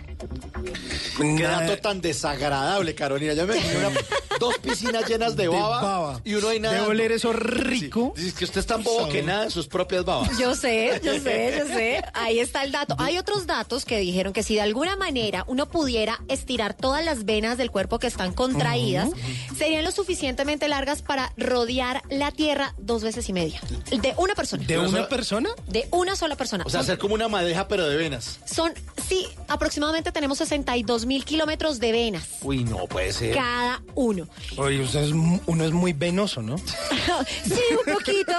Qué 1.19 1.43
dato 1.43 1.77
tan 1.79 2.01
desagradable, 2.01 2.95
Carolina. 2.95 3.33
Ya 3.35 3.45
me 3.47 3.55
una- 3.57 3.91
dos 4.39 4.57
piscinas 4.59 5.07
llenas 5.09 5.37
de 5.37 5.43
De 5.45 5.49
baba, 5.49 6.21
y 6.25 6.35
uno 6.35 6.49
ahí 6.49 6.61
nada. 6.61 6.75
De 6.77 6.87
oler 6.87 7.13
eso 7.13 7.33
rico. 7.33 8.13
Dices 8.17 8.35
que 8.35 8.45
usted 8.45 8.61
es 8.61 8.67
tan 8.67 8.83
bobo 8.83 9.09
que 9.09 9.23
nada 9.23 9.45
en 9.45 9.51
sus 9.51 9.67
propias 9.67 10.05
babas. 10.05 10.37
Yo 10.39 10.55
sé, 10.55 11.01
yo 11.03 11.19
sé, 11.21 11.55
yo 11.59 11.67
sé. 11.67 12.03
Ahí 12.15 12.39
está 12.39 12.63
el 12.65 12.73
dato. 12.73 12.95
Hay 12.99 13.19
otros 13.19 13.47
datos 13.47 13.85
que 13.85 13.99
dijeron 13.99 14.33
que 14.33 14.43
si 14.43 14.55
de 14.55 14.61
alguna 14.63 14.97
manera 14.97 15.45
uno 15.47 15.69
pudiera 15.69 16.21
estirar 16.29 16.75
todas 16.75 17.05
las 17.05 17.25
venas 17.25 17.59
del 17.59 17.71
cuerpo 17.71 17.99
que 17.99 18.07
están 18.07 18.33
contraídas, 18.33 19.09
serían 19.57 19.85
lo 19.85 19.91
suficientemente 19.91 20.69
largas 20.69 21.03
para 21.03 21.33
rodear 21.37 22.03
la 22.09 22.31
Tierra 22.31 22.75
dos 22.79 23.03
veces 23.03 23.29
y 23.29 23.33
media. 23.33 23.61
De 23.91 24.15
una 24.23 24.35
persona. 24.35 24.65
¿De 24.67 24.79
una 24.79 25.09
persona? 25.09 25.49
De 25.67 25.89
una 25.91 26.15
sola 26.17 26.37
persona. 26.37 26.65
O 26.67 26.71
sea, 26.71 26.81
hacer 26.81 26.99
como 26.99 27.15
una 27.15 27.29
madeja, 27.29 27.69
pero 27.69 27.89
de 27.89 27.97
venas. 27.97 28.39
Son, 28.45 28.73
sí, 29.09 29.27
aproximadamente 29.49 30.13
tenemos 30.13 30.39
62 30.39 31.07
mil 31.07 31.25
kilómetros 31.25 31.81
de 31.81 31.93
venas. 31.93 32.25
Uy, 32.43 32.65
no 32.65 32.87
puede 32.87 33.13
ser. 33.13 33.35
Cada 33.35 33.83
uno. 33.95 34.29
Oye, 34.57 34.81
usted 34.81 35.01
es 35.05 35.13
mu- 35.13 35.41
uno 35.47 35.65
es 35.65 35.73
muy 35.73 35.93
venoso, 35.93 36.43
¿no? 36.43 36.57
sí, 37.45 37.55
un 37.87 37.95
poquito. 37.95 38.33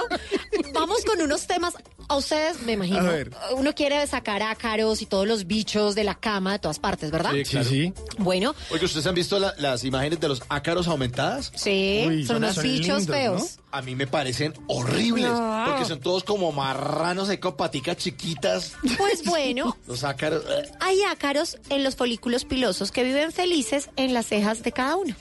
Vamos 0.72 1.04
con 1.04 1.20
unos 1.20 1.46
temas. 1.46 1.74
A 2.08 2.16
ustedes, 2.16 2.60
me 2.62 2.72
imagino, 2.72 2.98
A 2.98 3.02
ver. 3.12 3.30
uno 3.56 3.74
quiere 3.74 4.04
sacar 4.06 4.42
ácaros 4.42 5.00
y 5.02 5.06
todos 5.06 5.26
los 5.26 5.46
bichos 5.46 5.94
de 5.94 6.04
la 6.04 6.14
cama 6.16 6.52
de 6.52 6.58
todas 6.58 6.78
partes, 6.78 7.10
¿verdad? 7.10 7.30
Sí, 7.32 7.44
claro. 7.44 7.68
sí. 7.68 7.92
Bueno, 8.18 8.54
Oye, 8.70 8.84
¿ustedes 8.84 9.06
han 9.06 9.14
visto 9.14 9.38
la- 9.38 9.54
las 9.58 9.84
imágenes 9.84 10.20
de 10.20 10.28
los 10.28 10.42
ácaros 10.48 10.88
aumentadas? 10.88 11.52
sí, 11.54 12.04
Uy, 12.06 12.18
son 12.26 12.36
son- 12.36 12.44
unos 12.44 12.54
son 12.56 12.64
bichos 12.64 12.98
lindos, 12.98 13.06
feos. 13.16 13.58
A 13.72 13.80
mí 13.82 13.94
me 13.96 14.06
parecen 14.06 14.52
horribles. 14.68 15.24
No. 15.30 15.64
Porque 15.66 15.84
son 15.86 15.98
todos 16.00 16.24
como 16.24 16.52
marranos, 16.52 17.28
hay 17.30 17.38
con 17.38 17.56
paticas 17.56 17.96
chiquitas. 17.96 18.74
Pues 18.98 19.24
bueno, 19.24 19.76
Los 19.86 20.04
ácaros. 20.04 20.44
eh. 20.46 20.70
hay 20.80 21.02
ácaros 21.04 21.56
en 21.70 21.82
los 21.82 21.96
folículos 21.96 22.44
pilosos 22.44 22.92
que 22.92 23.02
viven 23.02 23.32
felices 23.32 23.88
en 23.96 24.12
las 24.14 24.26
cejas 24.26 24.62
de 24.62 24.72
cada 24.72 24.96
uno. 24.96 25.14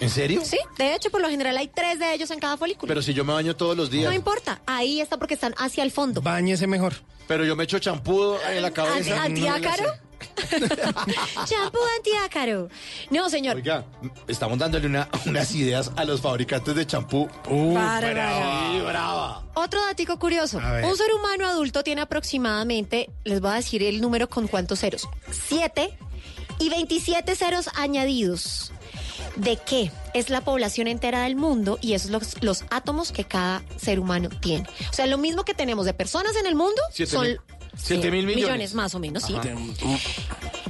¿En 0.00 0.10
serio? 0.10 0.42
Sí, 0.44 0.58
de 0.76 0.94
hecho, 0.94 1.10
por 1.10 1.20
lo 1.20 1.28
general 1.28 1.56
hay 1.56 1.68
tres 1.68 1.98
de 1.98 2.12
ellos 2.14 2.30
en 2.30 2.40
cada 2.40 2.56
folículo. 2.56 2.88
Pero 2.88 3.00
si 3.00 3.14
yo 3.14 3.24
me 3.24 3.32
baño 3.32 3.54
todos 3.56 3.76
los 3.76 3.90
días. 3.90 4.06
no 4.10 4.12
importa, 4.12 4.60
ahí 4.66 5.00
está 5.00 5.16
porque 5.18 5.34
están 5.34 5.54
hacia 5.56 5.82
el 5.84 5.90
fondo. 5.92 6.20
Báñese 6.20 6.66
mejor. 6.66 6.94
Pero 7.28 7.44
yo 7.44 7.56
me 7.56 7.64
echo 7.64 7.78
champú 7.78 8.34
en 8.50 8.60
la 8.60 8.70
cabeza. 8.70 9.22
¿Anti- 9.22 9.46
¿Antiácaro? 9.46 9.90
Champú 11.46 11.78
antiácaro. 11.96 12.68
No, 13.10 13.28
señor. 13.30 13.56
Oiga, 13.56 13.84
estamos 14.28 14.58
dándole 14.58 14.86
una- 14.86 15.08
unas 15.26 15.54
ideas 15.54 15.90
a 15.96 16.04
los 16.04 16.20
fabricantes 16.20 16.74
de 16.74 16.86
champú. 16.86 17.28
Uh, 17.48 17.74
brava. 17.74 19.44
Otro 19.54 19.80
datico 19.86 20.18
curioso. 20.18 20.58
Un 20.58 20.96
ser 20.96 21.12
humano 21.14 21.46
adulto 21.46 21.82
tiene 21.84 22.00
aproximadamente, 22.02 23.10
les 23.24 23.40
voy 23.40 23.50
a 23.52 23.54
decir 23.54 23.82
el 23.82 24.00
número 24.00 24.28
con 24.28 24.48
cuántos 24.48 24.80
ceros. 24.80 25.08
Siete 25.30 25.96
y 26.58 26.68
27 26.70 27.34
ceros 27.36 27.68
añadidos. 27.74 28.72
¿De 29.36 29.56
qué? 29.56 29.90
Es 30.12 30.30
la 30.30 30.42
población 30.42 30.86
entera 30.86 31.22
del 31.24 31.34
mundo 31.34 31.78
y 31.80 31.94
esos 31.94 32.10
son 32.10 32.20
los, 32.20 32.42
los 32.42 32.64
átomos 32.70 33.10
que 33.10 33.24
cada 33.24 33.62
ser 33.76 33.98
humano 33.98 34.28
tiene. 34.28 34.68
O 34.90 34.92
sea, 34.92 35.06
lo 35.06 35.18
mismo 35.18 35.44
que 35.44 35.54
tenemos 35.54 35.86
de 35.86 35.94
personas 35.94 36.36
en 36.36 36.46
el 36.46 36.54
mundo 36.54 36.80
Siete 36.92 37.10
son 37.12 37.22
mil- 37.26 37.40
siete 37.76 38.10
mil 38.10 38.26
millones. 38.26 38.74
más 38.74 38.94
o 38.94 38.98
menos, 38.98 39.22
sí. 39.24 39.34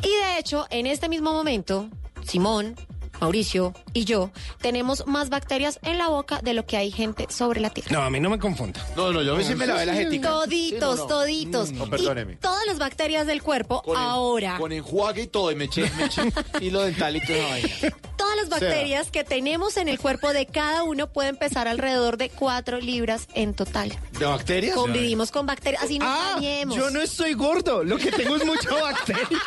Y 0.03 0.09
de 0.09 0.39
hecho, 0.39 0.67
en 0.71 0.87
este 0.87 1.09
mismo 1.09 1.33
momento, 1.33 1.89
Simón, 2.27 2.77
Mauricio 3.21 3.75
y 3.93 4.05
yo 4.05 4.31
tenemos 4.61 5.07
más 5.07 5.29
bacterias 5.31 5.79
en 5.83 5.99
la 5.99 6.09
boca 6.09 6.41
de 6.43 6.55
lo 6.55 6.67
que 6.67 6.77
hay 6.77 6.91
gente 6.91 7.27
sobre 7.31 7.61
la 7.61 7.71
Tierra. 7.71 7.91
No, 7.93 8.03
a 8.03 8.11
mí 8.11 8.21
no 8.21 8.31
me 8.31 8.39
confunda. 8.39 8.85
No, 8.97 9.13
no, 9.13 9.23
yo 9.23 9.41
sí 9.43 9.55
me 9.55 9.67
lavé 9.67 9.87
la 9.87 9.95
jetica. 9.95 10.29
Toditos, 10.31 10.97
Sí, 10.97 11.03
no, 11.03 11.03
no. 11.03 11.07
toditos. 11.07 11.73
No, 11.73 11.91
perdóneme. 11.91 12.33
Y 12.35 12.37
todas 12.37 12.67
las 12.67 12.79
bacterias 12.79 13.27
del 13.27 13.43
cuerpo 13.43 13.83
Con 13.83 13.97
en- 13.97 14.03
ahora. 14.03 14.57
Con 14.59 14.73
enjuague 14.73 15.23
y 15.23 15.27
todo, 15.27 15.51
y 15.51 15.55
me 15.55 15.65
eché, 15.65 15.91
me 15.97 16.05
eché 16.07 16.23
hilo 16.61 16.83
dental 16.83 17.17
y 17.17 17.21
toda 17.21 17.39
esa 17.39 17.49
vaina. 17.49 17.97
Todas 18.17 18.37
las 18.37 18.49
bacterias 18.49 19.11
que 19.11 19.25
tenemos 19.25 19.77
en 19.77 19.89
el 19.89 19.99
cuerpo 19.99 20.33
de 20.33 20.47
cada 20.47 20.83
uno 20.85 21.13
pueden 21.13 21.37
pesar 21.37 21.69
alrededor 21.69 22.17
de 22.17 22.31
4 22.31 22.79
libras 22.81 23.27
en 23.35 23.55
total. 23.55 23.93
¿De 24.19 24.25
bacterias? 24.25 24.75
Convivimos 24.75 25.31
con 25.31 25.47
bacterias, 25.47 25.83
así 25.83 25.99
nos 25.99 26.09
Ah, 26.09 26.39
yo 26.41 26.91
no 26.91 27.01
estoy 27.01 27.35
gordo, 27.35 27.83
lo 27.85 27.97
que 27.99 28.11
tengo 28.13 28.37
es 28.37 28.45
mucha 28.47 28.71
bacteria. 28.75 29.25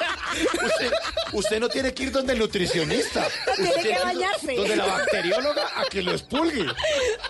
Usted, 0.65 0.91
usted 1.33 1.59
no 1.59 1.69
tiene 1.69 1.93
que 1.93 2.03
ir 2.03 2.11
donde 2.11 2.33
el 2.33 2.39
nutricionista. 2.39 3.27
Tiene 3.57 3.83
que 3.83 3.99
bañarse. 4.03 4.55
Donde 4.55 4.75
la 4.75 4.85
bacterióloga 4.85 5.67
a 5.75 5.83
que 5.85 6.01
lo 6.01 6.11
expulgue, 6.13 6.63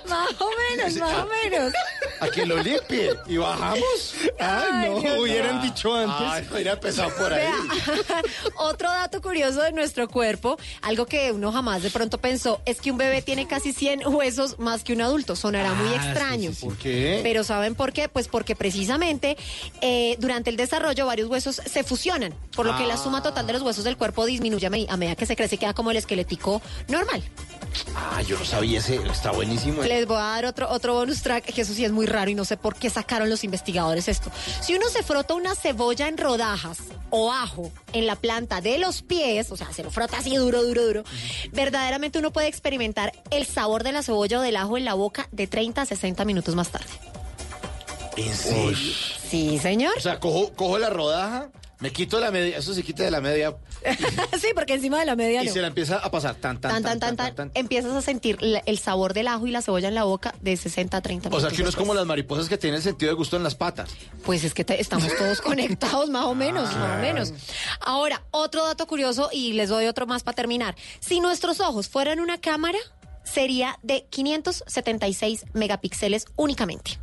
Más 0.08 0.30
o 0.40 0.50
menos, 0.78 0.96
más 0.98 1.14
o 1.18 1.26
menos. 1.28 1.74
a 2.20 2.28
que 2.30 2.46
lo 2.46 2.58
limpie. 2.62 3.12
¿Y 3.28 3.38
bajamos? 3.38 4.14
Ay, 4.40 4.90
no, 4.90 5.00
Dios 5.00 5.20
hubieran 5.20 5.62
dicho 5.62 5.94
antes. 5.96 6.28
Ay, 6.28 6.44
no 6.50 6.54
hubiera 6.56 6.74
empezado 6.74 7.10
por 7.16 7.34
ahí. 7.34 7.42
Vea, 7.42 8.22
otro 8.58 8.90
dato 8.90 9.22
curioso 9.22 9.62
de 9.62 9.72
nuestro 9.72 10.08
cuerpo, 10.08 10.58
algo 10.82 11.06
que 11.06 11.32
uno 11.32 11.52
jamás 11.52 11.84
de 11.84 11.90
pronto 11.90 12.18
pensó, 12.18 12.62
es 12.66 12.82
que 12.82 12.92
un 12.92 12.98
bebé 12.98 13.22
tiene 13.22 13.48
casi 13.48 13.74
100 13.74 14.08
huesos 14.08 14.60
más 14.60 14.84
que 14.84 14.94
un 14.94 15.02
adulto. 15.02 15.36
Sonará 15.36 15.74
muy 15.74 15.94
Ah, 15.98 16.06
extraño. 16.12 16.50
sí, 16.52 16.56
sí. 16.58 16.66
¿Por 16.66 16.78
qué? 16.78 17.20
Pero 17.24 17.44
¿saben 17.44 17.76
por 17.76 17.94
qué? 17.94 18.10
Pues 18.10 18.28
porque 18.28 18.56
precisamente 18.56 19.38
eh, 19.82 20.16
durante 20.20 20.50
el 20.50 20.58
desarrollo 20.58 21.06
varios 21.06 21.30
huesos 21.30 21.62
se 21.66 21.84
fusionan, 21.84 22.34
por 22.56 22.66
lo 22.66 22.76
que 22.78 22.86
la 22.86 22.98
suma 22.98 23.22
total 23.24 23.46
de 23.48 23.54
los 23.54 23.62
huesos 23.62 23.84
del 23.84 23.98
cuerpo 23.98 24.26
disminuye 24.26 24.68
a 24.68 24.70
me- 24.70 24.86
a 24.90 24.98
medida 24.98 25.16
que 25.16 25.26
se 25.26 25.36
crece, 25.36 25.58
queda 25.58 25.74
como 25.74 25.92
el 25.92 25.98
normal. 26.88 27.24
Ah, 27.96 28.22
yo 28.22 28.38
no 28.38 28.46
sabía 28.46 28.80
ese. 28.80 28.96
Está 28.96 29.32
buenísimo. 29.32 29.84
Les 29.84 30.06
voy 30.08 30.18
a 30.18 30.22
dar 30.22 30.46
otro, 30.46 30.70
otro 30.70 30.94
bonus 30.94 31.22
track, 31.22 31.46
que 31.46 31.62
eso 31.62 31.74
sí 31.74 31.86
es 31.86 31.92
muy 31.92 32.06
raro 32.06 32.32
y 32.32 32.36
no 32.36 32.46
sé 32.46 32.58
por 32.58 32.76
qué 32.76 32.90
sacaron 32.90 33.30
los 33.30 33.44
investigadores 33.44 34.08
esto. 34.08 34.32
Si 34.62 34.76
uno 34.76 34.88
se 34.90 35.04
frota 35.04 35.34
una 35.34 35.56
cebolla 35.56 36.08
en 36.08 36.18
rodajas 36.18 36.80
o 37.10 37.32
ajo 37.32 37.72
en 37.94 38.06
la 38.08 38.16
planta 38.16 38.62
de 38.62 38.78
los 38.78 39.02
pies, 39.02 39.52
o 39.52 39.58
sea, 39.58 39.72
se 39.74 39.84
lo 39.84 39.92
frota 39.92 40.18
así 40.18 40.36
duro, 40.36 40.64
duro, 40.64 40.86
duro, 40.86 41.04
verdaderamente 41.52 42.20
uno 42.20 42.32
puede 42.32 42.48
experimentar 42.48 43.14
el 43.32 43.46
sabor 43.46 43.84
de 43.84 43.92
la 43.92 44.04
cebolla 44.04 44.40
o 44.40 44.42
del 44.42 44.58
ajo 44.58 44.78
en 44.78 44.86
la 44.86 44.94
boca 44.94 45.28
de 45.32 45.48
30 45.48 45.82
a 45.82 45.86
60 45.86 46.26
minutos 46.26 46.56
más 46.56 46.70
tarde. 46.70 46.88
¿En 48.18 48.34
serio? 48.34 48.96
Sí, 49.30 49.60
señor. 49.60 49.94
O 49.98 50.02
sea, 50.02 50.20
cojo, 50.20 50.52
cojo 50.54 50.80
la 50.80 50.90
rodaja, 50.90 51.50
me 51.80 51.92
quito 51.92 52.20
la 52.20 52.32
media, 52.32 52.58
eso 52.58 52.74
se 52.74 52.82
quita 52.84 53.04
de 53.04 53.12
la 53.12 53.22
media 53.22 53.56
sí, 54.42 54.48
porque 54.56 54.74
encima 54.74 55.00
de 55.00 55.06
la 55.06 55.16
media 55.16 55.44
y 55.44 55.46
no. 55.48 55.54
se 55.54 55.62
la 55.62 55.68
empieza 55.68 55.98
a 55.98 56.10
pasar 56.10 56.36
tan, 56.36 56.60
tan, 56.60 56.82
Tan, 56.84 57.00
tan, 57.00 57.16
tan, 57.16 57.36
tan, 57.36 57.52
Empiezas 57.54 57.94
a 57.94 58.02
sentir 58.02 58.42
la- 58.42 58.64
el 58.66 58.80
sabor 58.80 59.14
del 59.14 59.28
ajo 59.28 59.46
y 59.48 59.52
la 59.52 59.62
cebolla 59.62 59.88
en 59.88 59.96
la 59.96 60.04
boca 60.04 60.34
de 60.42 60.58
60 60.58 60.98
a 60.98 61.02
30 61.02 61.28
O 61.28 61.32
minutos. 61.32 61.50
sea, 61.50 61.56
que 61.56 61.62
uno 61.62 61.70
es 61.70 61.76
como 61.76 61.94
las 61.94 62.06
mariposas 62.06 62.50
que 62.50 62.58
tienen 62.58 62.82
sentido 62.82 63.12
de 63.12 63.16
gusto 63.16 63.38
en 63.38 63.44
las 63.44 63.56
patas. 63.56 63.90
Pues 64.26 64.44
es 64.44 64.54
que 64.54 64.64
te- 64.66 64.82
estamos 64.82 65.16
todos 65.16 65.40
conectados, 65.42 66.10
más 66.10 66.26
o 66.26 66.34
menos, 66.36 66.74
más 66.76 66.98
o 66.98 67.02
menos. 67.02 67.34
Ahora, 67.82 68.24
otro 68.32 68.66
dato 68.66 68.88
curioso 68.88 69.30
y 69.32 69.54
les 69.54 69.70
doy 69.70 69.86
otro 69.86 70.08
más 70.08 70.24
para 70.24 70.36
terminar. 70.36 70.76
Si 71.00 71.20
nuestros 71.20 71.60
ojos 71.60 71.88
fueran 71.90 72.20
una 72.20 72.40
cámara, 72.42 72.80
sería 73.24 73.78
de 73.84 74.06
576 74.10 75.46
megapíxeles 75.54 76.26
únicamente. 76.36 77.00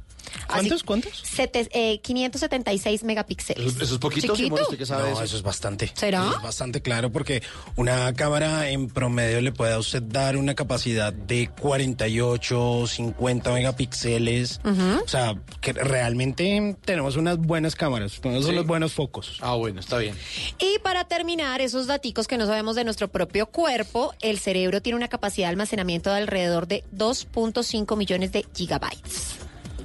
¿Cuántos, 0.48 0.82
cuántos? 0.82 1.22
Sete- 1.24 1.68
eh, 1.72 2.00
576 2.00 3.04
megapíxeles. 3.04 3.74
Eso, 3.74 3.84
eso 3.84 3.94
es 3.94 4.00
poquito, 4.00 4.34
Chiquito. 4.34 4.56
Simón, 4.56 4.62
¿usted 4.62 4.78
qué 4.78 4.86
sabe 4.86 5.02
No, 5.10 5.14
eso? 5.16 5.22
eso 5.24 5.36
es 5.36 5.42
bastante. 5.42 5.90
¿Será? 5.94 6.24
Eso 6.26 6.36
es 6.36 6.42
bastante 6.42 6.82
claro 6.82 7.10
porque 7.12 7.42
una 7.76 8.12
cámara 8.14 8.68
en 8.70 8.88
promedio 8.88 9.40
le 9.40 9.52
puede 9.52 9.72
a 9.74 9.78
usted 9.78 10.02
dar 10.02 10.36
una 10.36 10.54
capacidad 10.54 11.12
de 11.12 11.50
48, 11.60 12.86
50 12.86 13.52
megapíxeles. 13.52 14.60
O 15.04 15.08
sea, 15.08 15.36
que 15.60 15.72
realmente 15.72 16.76
tenemos 16.84 17.16
unas 17.16 17.38
buenas 17.38 17.74
cámaras, 17.74 18.20
tenemos 18.20 18.44
Sí. 18.44 18.50
unos 18.50 18.66
buenos 18.66 18.92
focos. 18.92 19.38
Ah, 19.40 19.54
bueno, 19.54 19.80
está 19.80 19.98
bien. 19.98 20.14
Y 20.58 20.78
para 20.80 21.04
terminar, 21.04 21.60
esos 21.60 21.86
daticos 21.86 22.26
que 22.28 22.38
no 22.38 22.46
sabemos 22.46 22.76
de 22.76 22.84
nuestro 22.84 23.08
propio 23.08 23.46
cuerpo, 23.46 24.14
el 24.20 24.38
cerebro 24.38 24.82
tiene 24.82 24.96
una 24.96 25.08
capacidad 25.08 25.46
de 25.46 25.50
almacenamiento 25.50 26.10
de 26.10 26.16
alrededor 26.16 26.66
de 26.66 26.84
2.5 26.92 27.96
millones 27.96 28.32
de 28.32 28.46
gigabytes. 28.54 29.36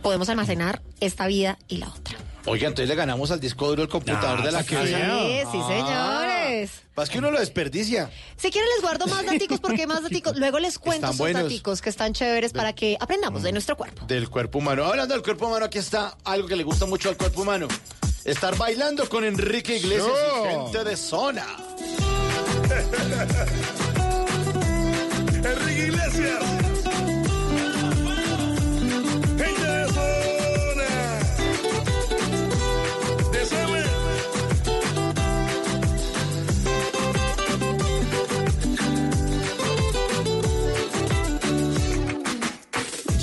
Podemos 0.01 0.29
almacenar 0.29 0.81
esta 0.99 1.27
vida 1.27 1.57
y 1.67 1.77
la 1.77 1.89
otra. 1.89 2.17
Oiga, 2.45 2.67
entonces 2.67 2.87
le 2.89 2.95
ganamos 2.95 3.29
al 3.31 3.39
disco 3.39 3.67
duro 3.67 3.83
el 3.83 3.89
computador 3.89 4.39
Ah, 4.41 4.45
de 4.45 4.51
la 4.51 4.63
que 4.63 4.75
casa. 4.75 4.85
Sí, 4.87 5.39
sí, 5.51 5.59
señores. 5.67 6.71
Más 6.95 7.09
que 7.09 7.19
uno 7.19 7.29
lo 7.31 7.39
desperdicia. 7.39 8.09
Si 8.37 8.49
quieren 8.49 8.69
les 8.75 8.81
guardo 8.81 9.05
más 9.07 9.25
daticos 9.25 9.59
porque 9.59 9.85
más 9.85 10.01
daticos. 10.01 10.35
Luego 10.37 10.57
les 10.59 10.79
cuento 10.79 10.97
Están 11.07 11.11
sus 11.11 11.19
buenos. 11.19 11.43
daticos 11.43 11.81
que 11.81 11.89
están 11.89 12.13
chéveres 12.13 12.53
para 12.53 12.73
que 12.73 12.97
aprendamos 12.99 13.43
de 13.43 13.51
nuestro 13.51 13.75
cuerpo. 13.77 14.05
Del 14.07 14.29
cuerpo 14.29 14.57
humano. 14.59 14.85
Hablando 14.85 15.13
del 15.13 15.21
cuerpo 15.23 15.47
humano, 15.47 15.65
aquí 15.65 15.77
está 15.77 16.17
algo 16.23 16.47
que 16.47 16.55
le 16.55 16.63
gusta 16.63 16.85
mucho 16.85 17.09
al 17.09 17.17
cuerpo 17.17 17.41
humano. 17.43 17.67
Estar 18.25 18.57
bailando 18.57 19.07
con 19.09 19.23
Enrique 19.25 19.75
Iglesias 19.77 20.07
y 20.43 20.47
gente 20.49 20.83
de 20.83 20.97
zona. 20.97 21.45
Enrique 25.33 25.87
Iglesias. 25.87 26.43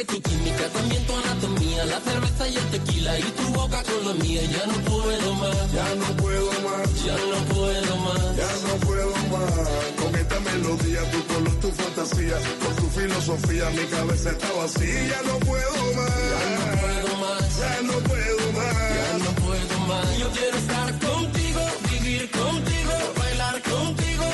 Y 0.00 0.04
tu 0.04 0.20
química, 0.20 0.68
también 0.72 1.06
tu 1.06 1.16
anatomía, 1.16 1.84
la 1.86 2.00
cerveza 2.00 2.48
y 2.48 2.56
el 2.56 2.64
tequila 2.70 3.18
y 3.18 3.22
tu 3.22 3.42
boca 3.54 3.82
con 3.82 4.06
la 4.08 4.14
mía, 4.24 4.42
ya 4.42 4.66
no 4.66 4.74
puedo 4.90 5.34
más, 5.34 5.72
Ya 5.72 5.94
no 5.94 6.06
puedo 6.22 6.50
más. 6.66 7.04
ya 7.04 7.16
no 7.16 7.54
puedo 7.54 7.96
más. 7.96 8.36
Ya 8.36 8.52
no 8.68 8.74
puedo 8.86 9.12
más 9.32 9.68
con 10.00 10.14
esta 10.14 10.40
melodía, 10.40 11.10
tu 11.10 11.24
color, 11.26 11.54
tu 11.60 11.70
fantasía, 11.72 12.36
con 12.62 12.76
tu 12.76 13.00
filosofía, 13.00 13.70
mi 13.70 13.84
cabeza 13.86 14.30
está 14.30 14.52
vacía. 14.52 15.06
Ya 15.08 15.22
no 15.22 15.38
puedo 15.40 15.72
más, 15.94 16.12
Ya 16.32 16.42
no 16.58 16.80
puedo 16.82 17.16
más, 17.22 17.58
ya 17.58 17.82
no 17.82 17.92
puedo 18.08 18.52
más. 18.52 18.74
ya 18.98 19.18
no 19.24 19.30
puedo 19.44 19.78
más. 19.88 20.18
Yo 20.18 20.28
quiero 20.30 20.56
estar 20.58 20.98
contigo, 20.98 21.60
vivir 21.90 22.30
contigo, 22.30 22.92
bailar 23.18 23.62
contigo 23.62 24.24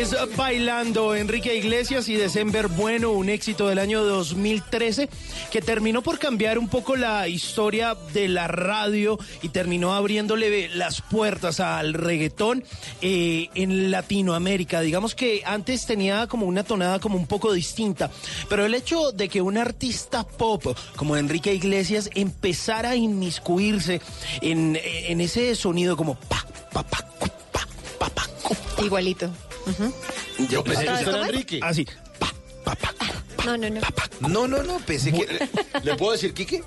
Es 0.00 0.16
Bailando 0.34 1.14
Enrique 1.14 1.54
Iglesias 1.54 2.08
y 2.08 2.14
December 2.14 2.68
Bueno, 2.68 3.10
un 3.10 3.28
éxito 3.28 3.68
del 3.68 3.78
año 3.78 4.02
2013 4.02 5.10
que 5.52 5.60
terminó 5.60 6.00
por 6.00 6.18
cambiar 6.18 6.58
un 6.58 6.68
poco 6.68 6.96
la 6.96 7.28
historia 7.28 7.94
de 8.14 8.26
la 8.26 8.48
radio 8.48 9.18
y 9.42 9.50
terminó 9.50 9.92
abriéndole 9.92 10.70
las 10.70 11.02
puertas 11.02 11.60
al 11.60 11.92
reggaetón 11.92 12.64
eh, 13.02 13.50
en 13.54 13.90
Latinoamérica. 13.90 14.80
Digamos 14.80 15.14
que 15.14 15.42
antes 15.44 15.84
tenía 15.84 16.26
como 16.28 16.46
una 16.46 16.64
tonada 16.64 16.98
como 16.98 17.18
un 17.18 17.26
poco 17.26 17.52
distinta, 17.52 18.10
pero 18.48 18.64
el 18.64 18.72
hecho 18.72 19.12
de 19.12 19.28
que 19.28 19.42
un 19.42 19.58
artista 19.58 20.26
pop 20.26 20.64
como 20.96 21.18
Enrique 21.18 21.52
Iglesias 21.52 22.08
empezara 22.14 22.90
a 22.90 22.96
inmiscuirse 22.96 24.00
en, 24.40 24.80
en 24.82 25.20
ese 25.20 25.54
sonido 25.54 25.94
como 25.94 26.14
pa, 26.14 26.46
pa, 26.72 26.82
pa, 26.84 27.02
cu, 27.18 27.28
pa, 27.52 27.66
pa, 27.98 28.08
pa, 28.08 28.26
cu, 28.42 28.54
pa, 28.54 28.82
Igualito. 28.82 29.30
Yo 30.48 30.64
pensé 30.64 30.84
que 30.84 30.90
¿Otra 30.90 30.92
vez 30.92 31.06
usted 31.06 31.14
era? 31.14 31.26
Enrique. 31.26 31.60
Así. 31.62 31.86
No, 33.44 33.56
no, 33.56 33.70
no. 33.70 33.80
No, 34.28 34.46
no, 34.46 34.62
no, 34.62 34.78
pensé 34.80 35.12
que... 35.12 35.48
¿Le, 35.82 35.96
puedo 35.96 36.12
decir 36.12 36.34
Quique? 36.34 36.62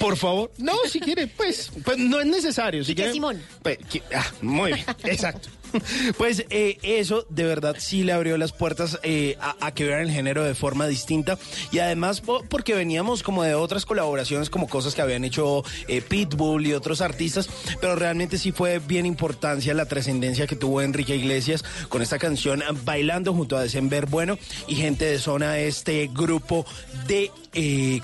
Por 0.00 0.16
favor. 0.16 0.50
No, 0.58 0.76
si 0.86 1.00
quiere, 1.00 1.28
pues, 1.28 1.70
pues 1.84 1.96
no 1.96 2.20
es 2.20 2.26
necesario. 2.26 2.82
Si 2.82 2.88
Quique 2.88 3.02
quiere, 3.02 3.12
Simón. 3.12 3.42
pues, 3.62 3.78
ah, 4.14 4.26
muy 4.42 4.72
bien, 4.72 4.86
exacto. 5.04 5.48
Pues 6.18 6.44
eh, 6.50 6.78
eso 6.82 7.26
de 7.28 7.44
verdad 7.44 7.76
sí 7.78 8.02
le 8.04 8.12
abrió 8.12 8.36
las 8.38 8.52
puertas 8.52 8.98
eh, 9.02 9.36
a, 9.40 9.72
que 9.72 9.84
vieran 9.84 10.02
el 10.02 10.10
género 10.10 10.44
de 10.44 10.54
forma 10.54 10.86
distinta 10.86 11.38
y 11.72 11.78
además 11.78 12.20
po- 12.20 12.42
porque 12.48 12.74
veníamos 12.74 13.22
como 13.22 13.42
de 13.42 13.54
otras 13.54 13.84
colaboraciones 13.86 14.50
como 14.50 14.68
cosas 14.68 14.94
que 14.94 15.02
habían 15.02 15.24
hecho 15.24 15.64
eh, 15.86 16.00
Pitbull 16.02 16.66
y 16.66 16.72
otros 16.74 17.00
artistas, 17.00 17.48
pero 17.80 17.96
realmente 17.96 18.38
sí 18.38 18.52
fue 18.52 18.78
bien 18.78 19.06
importancia 19.06 19.74
la 19.74 19.86
trascendencia 19.86 20.46
que 20.46 20.56
tuvo 20.56 20.82
Enrique 20.82 21.16
Iglesias 21.16 21.64
con 21.88 22.02
esta 22.02 22.18
canción 22.18 22.62
Bailando 22.84 23.32
junto 23.34 23.56
a 23.56 23.62
December 23.62 24.06
Bueno 24.06 24.38
y 24.66 24.76
gente 24.76 25.04
de 25.04 25.18
zona 25.18 25.58
este 25.58 26.08
grupo 26.12 26.64
de 27.06 27.30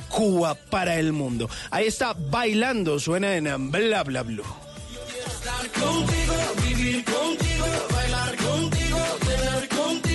Cuba 0.08 0.54
para 0.54 0.96
el 0.98 1.12
mundo. 1.12 1.48
Ahí 1.70 1.86
está 1.86 2.12
Bailando, 2.14 2.98
suena 2.98 3.36
en 3.36 3.70
Bla 3.70 4.02
Bla 4.04 4.22
Blue. 4.22 4.44
Contigo, 5.72 6.34
vivir 6.62 7.02
contigo, 7.04 7.66
bailar 7.90 8.36
contigo, 8.36 8.98
tener 9.24 9.68
contigo 9.68 10.13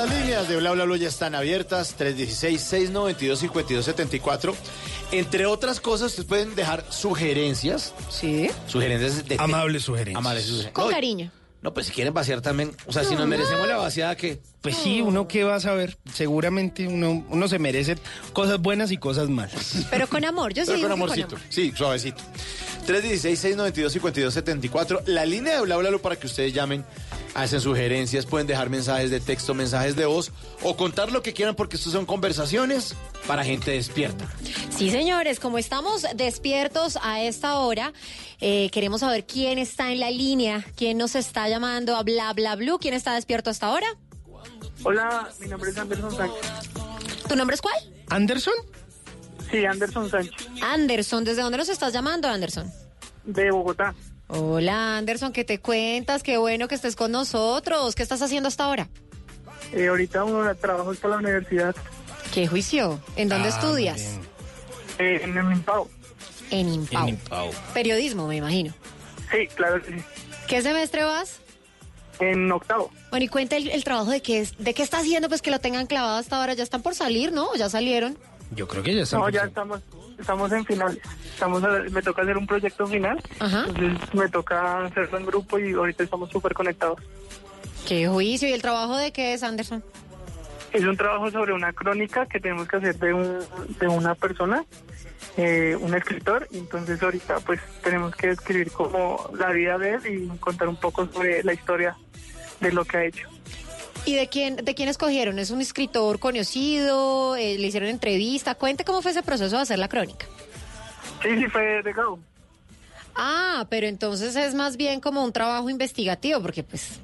Nuestras 0.00 0.20
líneas 0.22 0.48
de 0.48 0.56
Bla 0.56 0.70
Bla 0.72 0.84
Bla 0.86 0.96
ya 0.96 1.08
están 1.08 1.34
abiertas, 1.34 1.94
316-692-5274. 1.98 4.54
Entre 5.12 5.44
otras 5.44 5.78
cosas, 5.78 6.06
ustedes 6.12 6.26
pueden 6.26 6.54
dejar 6.54 6.86
sugerencias. 6.88 7.92
Sí. 8.08 8.48
Sugerencias 8.66 9.28
de... 9.28 9.36
Amables 9.38 9.82
sugerencias. 9.82 10.16
Amables 10.16 10.44
sugerencias. 10.44 10.72
Con 10.72 10.86
No, 10.86 10.90
cariño. 10.90 11.30
No, 11.60 11.74
pues 11.74 11.84
si 11.88 11.92
quieren 11.92 12.14
vaciar 12.14 12.40
también, 12.40 12.74
o 12.86 12.92
sea, 12.94 13.04
si 13.04 13.14
nos 13.14 13.26
merecemos 13.26 13.68
la 13.68 13.76
vaciada, 13.76 14.16
¿qué? 14.16 14.40
Pues 14.62 14.74
sí, 14.76 15.02
uno 15.02 15.28
que 15.28 15.44
va 15.44 15.56
a 15.56 15.60
saber, 15.60 15.98
seguramente 16.14 16.88
uno, 16.88 17.22
uno 17.28 17.48
se 17.48 17.58
merece 17.58 17.98
cosas 18.32 18.58
buenas 18.58 18.90
y 18.92 18.96
cosas 18.96 19.28
malas. 19.28 19.84
Pero 19.90 20.08
con 20.08 20.24
amor, 20.24 20.54
yo 20.54 20.62
sí 20.64 20.68
Pero 20.68 20.76
digo 20.78 20.88
con 20.88 20.96
que 20.96 21.02
amorcito. 21.04 21.36
amor. 21.36 21.46
Sí, 21.50 21.74
suavecito. 21.76 22.22
316-692-5274. 22.86 25.02
La 25.06 25.26
línea 25.26 25.56
de 25.56 25.62
Bla 25.62 25.76
Bla 25.76 25.90
Bla 25.90 25.98
para 25.98 26.16
que 26.16 26.26
ustedes 26.26 26.52
llamen, 26.52 26.84
hacen 27.34 27.60
sugerencias, 27.60 28.26
pueden 28.26 28.46
dejar 28.46 28.70
mensajes 28.70 29.10
de 29.10 29.20
texto, 29.20 29.54
mensajes 29.54 29.96
de 29.96 30.06
voz 30.06 30.32
o 30.62 30.76
contar 30.76 31.12
lo 31.12 31.22
que 31.22 31.32
quieran 31.32 31.54
porque 31.54 31.76
estos 31.76 31.92
son 31.92 32.06
conversaciones 32.06 32.94
para 33.26 33.44
gente 33.44 33.72
despierta. 33.72 34.28
Sí, 34.76 34.90
señores, 34.90 35.40
como 35.40 35.58
estamos 35.58 36.06
despiertos 36.14 36.98
a 37.02 37.22
esta 37.22 37.58
hora, 37.58 37.92
eh, 38.40 38.70
queremos 38.70 39.00
saber 39.00 39.26
quién 39.26 39.58
está 39.58 39.92
en 39.92 40.00
la 40.00 40.10
línea, 40.10 40.64
quién 40.76 40.98
nos 40.98 41.14
está 41.14 41.48
llamando 41.48 41.96
a 41.96 42.02
Bla 42.02 42.32
Bla 42.32 42.56
Blue, 42.56 42.78
quién 42.78 42.94
está 42.94 43.14
despierto 43.14 43.50
hasta 43.50 43.66
ahora. 43.66 43.86
Hola, 44.82 45.28
mi 45.40 45.48
nombre 45.48 45.70
es 45.70 45.78
Anderson 45.78 46.16
Sánchez. 46.16 46.40
¿Tu 47.28 47.36
nombre 47.36 47.54
es 47.54 47.60
cuál? 47.60 47.74
¿Anderson? 48.08 48.54
Sí, 49.50 49.64
Anderson 49.64 50.08
Sánchez, 50.10 50.46
Anderson, 50.62 51.24
¿desde 51.24 51.42
dónde 51.42 51.58
nos 51.58 51.68
estás 51.68 51.92
llamando, 51.92 52.28
Anderson? 52.28 52.70
de 53.24 53.50
Bogotá. 53.50 53.94
Hola, 54.28 54.96
Anderson, 54.98 55.32
¿qué 55.32 55.44
te 55.44 55.58
cuentas? 55.60 56.22
Qué 56.22 56.38
bueno 56.38 56.68
que 56.68 56.74
estés 56.74 56.96
con 56.96 57.10
nosotros. 57.12 57.94
¿Qué 57.94 58.02
estás 58.02 58.22
haciendo 58.22 58.48
hasta 58.48 58.64
ahora? 58.64 58.88
Eh, 59.72 59.88
ahorita 59.88 60.24
uno 60.24 60.54
trabajo 60.56 60.94
para 60.94 61.14
la 61.14 61.20
universidad. 61.20 61.74
¿Qué 62.32 62.46
juicio? 62.46 63.00
¿En 63.16 63.28
dónde 63.28 63.48
Ah, 63.48 63.50
estudias? 63.50 64.18
Eh, 64.98 65.20
en 65.22 65.36
el 65.36 65.52
Impao. 65.52 65.88
En 66.50 66.68
Impau. 66.68 67.10
Periodismo, 67.74 68.26
me 68.26 68.36
imagino. 68.36 68.72
Sí, 69.30 69.46
claro 69.54 69.82
que 69.82 69.96
sí. 69.96 70.04
¿Qué 70.48 70.62
semestre 70.62 71.04
vas? 71.04 71.40
En 72.20 72.50
octavo. 72.52 72.90
Bueno, 73.10 73.24
y 73.24 73.28
cuenta 73.28 73.56
el, 73.56 73.68
el 73.68 73.82
trabajo 73.84 74.10
de 74.10 74.22
qué 74.22 74.40
es, 74.40 74.56
de 74.58 74.74
qué 74.74 74.82
está 74.82 74.98
haciendo, 74.98 75.28
pues 75.28 75.42
que 75.42 75.50
lo 75.50 75.58
tengan 75.58 75.86
clavado 75.86 76.16
hasta 76.18 76.38
ahora. 76.38 76.54
Ya 76.54 76.62
están 76.62 76.82
por 76.82 76.94
salir, 76.94 77.32
¿no? 77.32 77.48
¿O 77.48 77.54
Ya 77.56 77.68
salieron. 77.68 78.16
Yo 78.52 78.66
creo 78.66 78.82
que 78.82 78.94
ya 78.94 79.02
está. 79.02 79.18
No, 79.18 79.28
ya 79.28 79.44
estamos, 79.44 79.80
estamos 80.18 80.50
en 80.52 80.64
finales. 80.64 80.98
Estamos 81.32 81.62
a- 81.62 81.82
me 81.90 82.02
toca 82.02 82.22
hacer 82.22 82.36
un 82.36 82.46
proyecto 82.46 82.86
final. 82.86 83.22
Ajá. 83.38 83.64
Entonces 83.68 84.14
me 84.14 84.28
toca 84.28 84.84
hacerlo 84.84 85.18
en 85.18 85.26
grupo 85.26 85.58
y 85.58 85.72
ahorita 85.72 86.02
estamos 86.04 86.30
súper 86.30 86.52
conectados. 86.54 86.98
¿Qué 87.86 88.08
juicio? 88.08 88.48
¿Y 88.48 88.52
el 88.52 88.62
trabajo 88.62 88.96
de 88.96 89.12
qué 89.12 89.34
es, 89.34 89.42
Anderson? 89.42 89.82
Es 90.72 90.84
un 90.84 90.96
trabajo 90.96 91.30
sobre 91.30 91.52
una 91.52 91.72
crónica 91.72 92.26
que 92.26 92.38
tenemos 92.38 92.68
que 92.68 92.76
hacer 92.76 92.96
de, 92.98 93.12
un, 93.12 93.38
de 93.80 93.88
una 93.88 94.14
persona, 94.14 94.64
eh, 95.36 95.76
un 95.80 95.94
escritor, 95.94 96.46
y 96.52 96.58
entonces 96.58 97.02
ahorita 97.02 97.40
pues 97.40 97.60
tenemos 97.82 98.14
que 98.14 98.30
escribir 98.30 98.70
como 98.70 99.30
la 99.36 99.50
vida 99.50 99.78
de 99.78 99.94
él 99.94 100.06
y 100.06 100.38
contar 100.38 100.68
un 100.68 100.76
poco 100.76 101.06
sobre 101.12 101.42
la 101.42 101.52
historia 101.54 101.96
de 102.60 102.70
lo 102.72 102.84
que 102.84 102.96
ha 102.98 103.04
hecho. 103.04 103.28
¿Y 104.06 104.14
de 104.14 104.28
quién, 104.28 104.56
de 104.56 104.74
quién 104.74 104.88
escogieron? 104.88 105.38
¿Es 105.38 105.50
un 105.50 105.60
escritor 105.60 106.18
conocido? 106.18 107.36
Eh, 107.36 107.56
¿Le 107.58 107.66
hicieron 107.66 107.88
entrevista? 107.88 108.54
Cuente 108.54 108.84
cómo 108.84 109.02
fue 109.02 109.10
ese 109.12 109.22
proceso 109.22 109.56
de 109.56 109.62
hacer 109.62 109.78
la 109.78 109.88
crónica. 109.88 110.26
Sí, 111.22 111.28
sí, 111.36 111.46
fue 111.48 111.82
de 111.82 111.92
Gao. 111.92 112.18
Ah, 113.14 113.66
pero 113.68 113.86
entonces 113.86 114.34
es 114.36 114.54
más 114.54 114.76
bien 114.76 115.00
como 115.00 115.22
un 115.22 115.32
trabajo 115.32 115.68
investigativo, 115.68 116.40
porque 116.40 116.62
pues, 116.62 116.98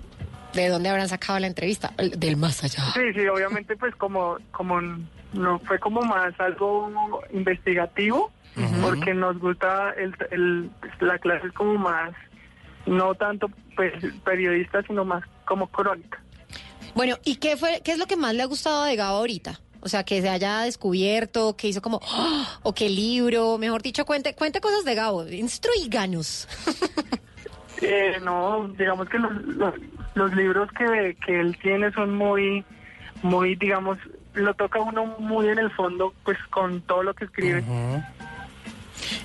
¿de 0.55 0.69
dónde 0.69 0.89
habrán 0.89 1.09
sacado 1.09 1.39
la 1.39 1.47
entrevista? 1.47 1.93
El- 1.99 2.19
Del 2.19 2.37
más 2.37 2.65
allá. 2.65 2.85
Sí, 2.95 3.13
sí, 3.15 3.27
obviamente 3.29 3.77
pues 3.77 3.95
como, 3.97 4.39
como 4.51 4.81
no 5.33 5.59
fue 5.61 5.79
como 5.79 6.01
más 6.03 6.33
algo 6.41 7.21
investigativo, 7.33 8.33
porque 8.81 9.13
nos 9.13 9.39
gusta 9.39 9.91
el, 9.99 10.15
el- 10.31 10.71
la 11.01 11.19
clase 11.19 11.51
como 11.53 11.75
más, 11.75 12.13
no 12.87 13.15
tanto 13.15 13.51
pues 13.77 13.93
periodista, 14.25 14.83
sino 14.85 15.05
más 15.05 15.23
como 15.45 15.67
crónica. 15.69 16.23
Bueno, 16.97 17.19
¿y 17.25 17.37
qué 17.37 17.59
fue, 17.59 17.83
qué 17.85 17.93
es 17.93 17.99
lo 17.99 18.07
que 18.07 18.17
más 18.17 18.35
le 18.35 18.43
ha 18.43 18.47
gustado 18.47 18.85
de 18.85 18.97
Gabo 18.97 19.19
ahorita? 19.19 19.61
O 19.83 19.89
sea, 19.89 20.03
que 20.03 20.23
se 20.23 20.31
haya 20.31 20.63
descubierto, 20.63 21.55
que 21.55 21.69
hizo 21.69 21.83
como, 21.83 22.01
o 22.63 22.75
qué 22.75 22.89
libro, 22.89 23.59
mejor 23.59 23.83
dicho, 23.83 24.07
cuente, 24.07 24.35
cuente 24.35 24.63
cosas 24.63 24.85
de 24.85 24.95
Gabo, 24.95 25.29
instruíganos. 25.29 26.49
Eh, 27.83 28.17
no, 28.25 28.69
digamos 28.69 29.07
que 29.07 29.19
los, 29.19 29.31
los, 29.45 29.75
los 30.15 30.35
libros 30.35 30.71
que, 30.73 31.15
que 31.27 31.41
él 31.41 31.59
tiene 31.61 31.93
son 31.93 32.17
muy, 32.17 32.65
muy, 33.23 33.55
digamos, 33.55 33.99
lo 34.33 34.55
toca 34.55 34.81
uno 34.81 35.05
muy 35.19 35.49
en 35.49 35.59
el 35.59 35.71
fondo, 35.73 36.15
pues 36.25 36.39
con 36.49 36.81
todo 36.81 37.03
lo 37.03 37.13
que 37.13 37.27
escribe. 37.27 37.63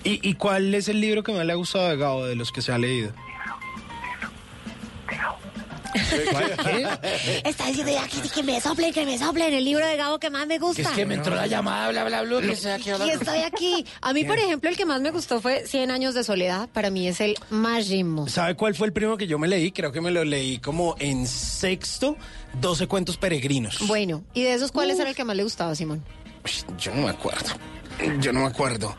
¿Y, 0.04 0.30
¿Y 0.30 0.34
cuál 0.34 0.76
es 0.76 0.90
el 0.90 1.00
libro 1.00 1.24
que 1.24 1.32
más 1.32 1.46
le 1.46 1.54
ha 1.54 1.56
gustado 1.56 1.88
de 1.88 1.96
Gao 1.96 2.26
de 2.26 2.36
los 2.36 2.52
que 2.52 2.62
se 2.62 2.74
ha 2.74 2.78
leído? 2.78 3.14
¿Qué? 5.94 7.42
Está 7.50 7.68
diciendo 7.68 7.92
ya 7.92 8.08
que, 8.08 8.30
que 8.30 8.44
me 8.44 8.60
soplen, 8.62 8.94
que 8.94 9.06
me 9.06 9.18
soplen 9.18 9.54
el 9.54 9.64
libro 9.64 9.86
de 9.86 9.98
Gabo 9.98 10.20
que 10.20 10.30
más 10.30 10.48
me 10.48 10.58
gusta. 10.60 10.82
Que 10.84 10.90
es 10.90 10.96
que 10.96 11.06
me 11.06 11.16
entró 11.16 11.36
la 11.36 11.48
llamada, 11.48 11.90
bla, 11.90 12.04
bla, 12.06 12.22
bla, 12.24 12.42
que 12.42 12.52
estoy 12.54 12.72
aquí 12.72 12.90
Y 12.90 12.92
hablando. 12.92 13.14
estoy 13.14 13.40
aquí. 13.40 13.86
A 14.02 14.14
mí, 14.14 14.24
por 14.24 14.38
ejemplo, 14.38 14.70
el 14.70 14.78
que 14.78 14.86
más 14.86 15.02
me 15.02 15.12
gustó 15.12 15.42
fue 15.42 15.66
100 15.68 15.92
años 15.92 16.14
de 16.14 16.24
soledad. 16.24 16.70
Para 16.70 16.90
mí 16.90 17.08
es 17.08 17.20
el 17.22 17.36
más 17.50 17.88
rimmo. 17.90 18.28
¿Sabe 18.28 18.56
cuál 18.56 18.76
fue 18.76 18.88
el 18.88 18.94
primero 18.94 19.18
que 19.18 19.28
yo 19.28 19.38
me 19.40 19.48
leí? 19.48 19.72
Creo 19.72 19.92
que 19.92 20.02
me 20.02 20.12
lo 20.12 20.24
leí 20.24 20.60
como 20.60 20.96
en 21.00 21.28
sexto, 21.28 22.18
12 22.60 22.88
cuentos 22.88 23.18
peregrinos. 23.18 23.78
Bueno, 23.88 24.24
¿y 24.34 24.44
de 24.44 24.54
esos 24.54 24.72
cuáles 24.72 25.00
era 25.00 25.10
el 25.10 25.16
que 25.16 25.24
más 25.24 25.36
le 25.36 25.44
gustaba, 25.44 25.76
Simón? 25.76 26.04
Yo 26.80 26.94
no 26.96 27.04
me 27.04 27.10
acuerdo. 27.10 27.50
Yo 28.20 28.34
no 28.34 28.42
me 28.42 28.46
acuerdo. 28.48 28.96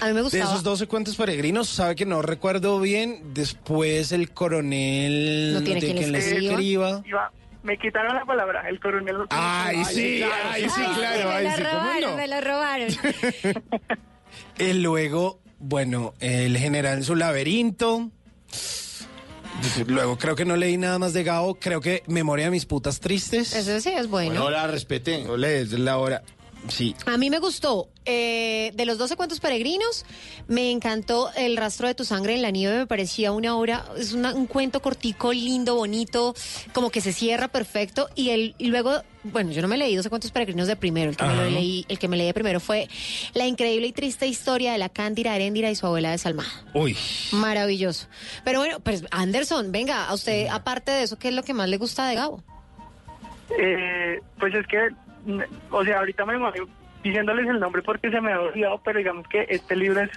A 0.00 0.06
mí 0.06 0.12
me 0.12 0.16
De 0.18 0.22
gustaba. 0.22 0.44
esos 0.44 0.62
12 0.62 0.86
cuentos 0.86 1.16
peregrinos, 1.16 1.68
sabe 1.68 1.94
que 1.96 2.06
no 2.06 2.22
recuerdo 2.22 2.80
bien. 2.80 3.32
Después 3.34 4.12
el 4.12 4.30
coronel 4.32 5.54
No 5.54 5.62
tiene 5.62 5.80
quien 5.80 6.12
le 6.12 6.18
escriba. 6.18 6.52
escriba. 6.52 7.02
Iba- 7.06 7.32
me 7.62 7.78
quitaron 7.78 8.14
la 8.14 8.24
palabra, 8.26 8.68
el 8.68 8.78
coronel. 8.78 9.16
lo- 9.16 9.26
Ay, 9.30 9.82
sí, 9.86 10.22
ay, 10.22 10.68
sí, 10.68 10.82
claro, 10.96 11.28
me 11.28 11.34
ay, 11.34 11.44
la 11.44 11.56
sí, 11.56 11.62
¿cómo 11.62 11.78
robaron, 11.80 12.10
no? 12.10 12.16
me 12.16 12.26
la 12.28 12.40
robaron. 12.40 12.88
Y 14.58 14.72
luego, 14.74 15.40
bueno, 15.58 16.12
el 16.20 16.56
general 16.58 16.98
en 16.98 17.04
su 17.04 17.14
laberinto. 17.14 18.10
Luego 19.86 20.18
creo 20.18 20.34
que 20.36 20.44
no 20.44 20.56
leí 20.56 20.76
nada 20.76 20.98
más 20.98 21.12
de 21.12 21.22
Gao. 21.24 21.54
Creo 21.54 21.80
que 21.80 22.02
Memoria 22.06 22.46
de 22.46 22.50
mis 22.50 22.66
putas 22.66 23.00
tristes. 23.00 23.54
Eso 23.54 23.80
sí 23.80 23.90
es 23.90 24.08
bueno. 24.08 24.34
No 24.34 24.50
la 24.50 24.66
respeté. 24.66 25.22
No 25.24 25.36
lees 25.36 25.72
la 25.72 25.96
hora. 25.98 26.22
Sí. 26.68 26.94
A 27.06 27.16
mí 27.18 27.30
me 27.30 27.38
gustó. 27.38 27.88
eh, 28.06 28.70
de 28.74 28.84
los 28.84 28.98
12 28.98 29.16
cuentos 29.16 29.40
peregrinos, 29.40 30.04
me 30.46 30.70
encantó 30.70 31.30
El 31.36 31.56
rastro 31.56 31.88
de 31.88 31.94
tu 31.94 32.04
sangre 32.04 32.34
en 32.34 32.42
la 32.42 32.50
nieve. 32.50 32.76
Me 32.76 32.86
parecía 32.86 33.32
una 33.32 33.56
obra, 33.56 33.86
es 33.96 34.12
una- 34.12 34.34
un 34.34 34.46
cuento 34.46 34.82
cortico, 34.82 35.32
lindo, 35.32 35.74
bonito, 35.76 36.34
como 36.74 36.90
que 36.90 37.00
se 37.00 37.14
cierra 37.14 37.48
perfecto. 37.48 38.10
Y, 38.14 38.28
el, 38.28 38.54
y 38.58 38.66
luego, 38.66 39.00
bueno, 39.22 39.52
yo 39.52 39.62
no 39.62 39.68
me 39.68 39.78
leí 39.78 39.96
12 39.96 40.10
cuentos 40.10 40.30
peregrinos 40.32 40.68
de 40.68 40.76
primero. 40.76 41.10
El 41.12 41.16
que, 41.16 41.24
me 41.24 41.34
lo 41.34 41.48
leí, 41.48 41.86
el 41.88 41.98
que 41.98 42.08
me 42.08 42.18
leí 42.18 42.26
de 42.26 42.34
primero 42.34 42.60
fue 42.60 42.88
La 43.32 43.46
increíble 43.46 43.86
y 43.86 43.92
triste 43.92 44.26
historia 44.26 44.72
de 44.72 44.78
la 44.78 44.90
cándida 44.90 45.34
Heréndira 45.34 45.70
y 45.70 45.74
su 45.76 45.86
abuela 45.86 46.10
desalmada. 46.10 46.50
Uy. 46.74 46.94
Maravilloso. 47.32 48.06
Pero 48.44 48.58
bueno, 48.58 48.80
pues 48.80 49.02
Anderson, 49.12 49.72
venga, 49.72 50.08
a 50.08 50.12
usted, 50.12 50.48
aparte 50.48 50.90
de 50.92 51.04
eso, 51.04 51.18
¿qué 51.18 51.28
es 51.28 51.34
lo 51.34 51.42
que 51.42 51.54
más 51.54 51.70
le 51.70 51.78
gusta 51.78 52.06
de 52.06 52.16
Gabo? 52.16 52.42
Eh, 53.58 54.20
pues 54.38 54.54
es 54.54 54.66
que, 54.66 54.78
o 55.70 55.84
sea, 55.84 55.98
ahorita 55.98 56.24
me 56.26 56.36
voy 56.38 56.52
diciéndoles 57.02 57.46
el 57.48 57.60
nombre 57.60 57.82
porque 57.82 58.10
se 58.10 58.20
me 58.20 58.32
ha 58.32 58.40
olvidado, 58.40 58.80
pero 58.84 58.98
digamos 58.98 59.26
que 59.28 59.46
este 59.48 59.76
libro 59.76 60.00
es 60.00 60.10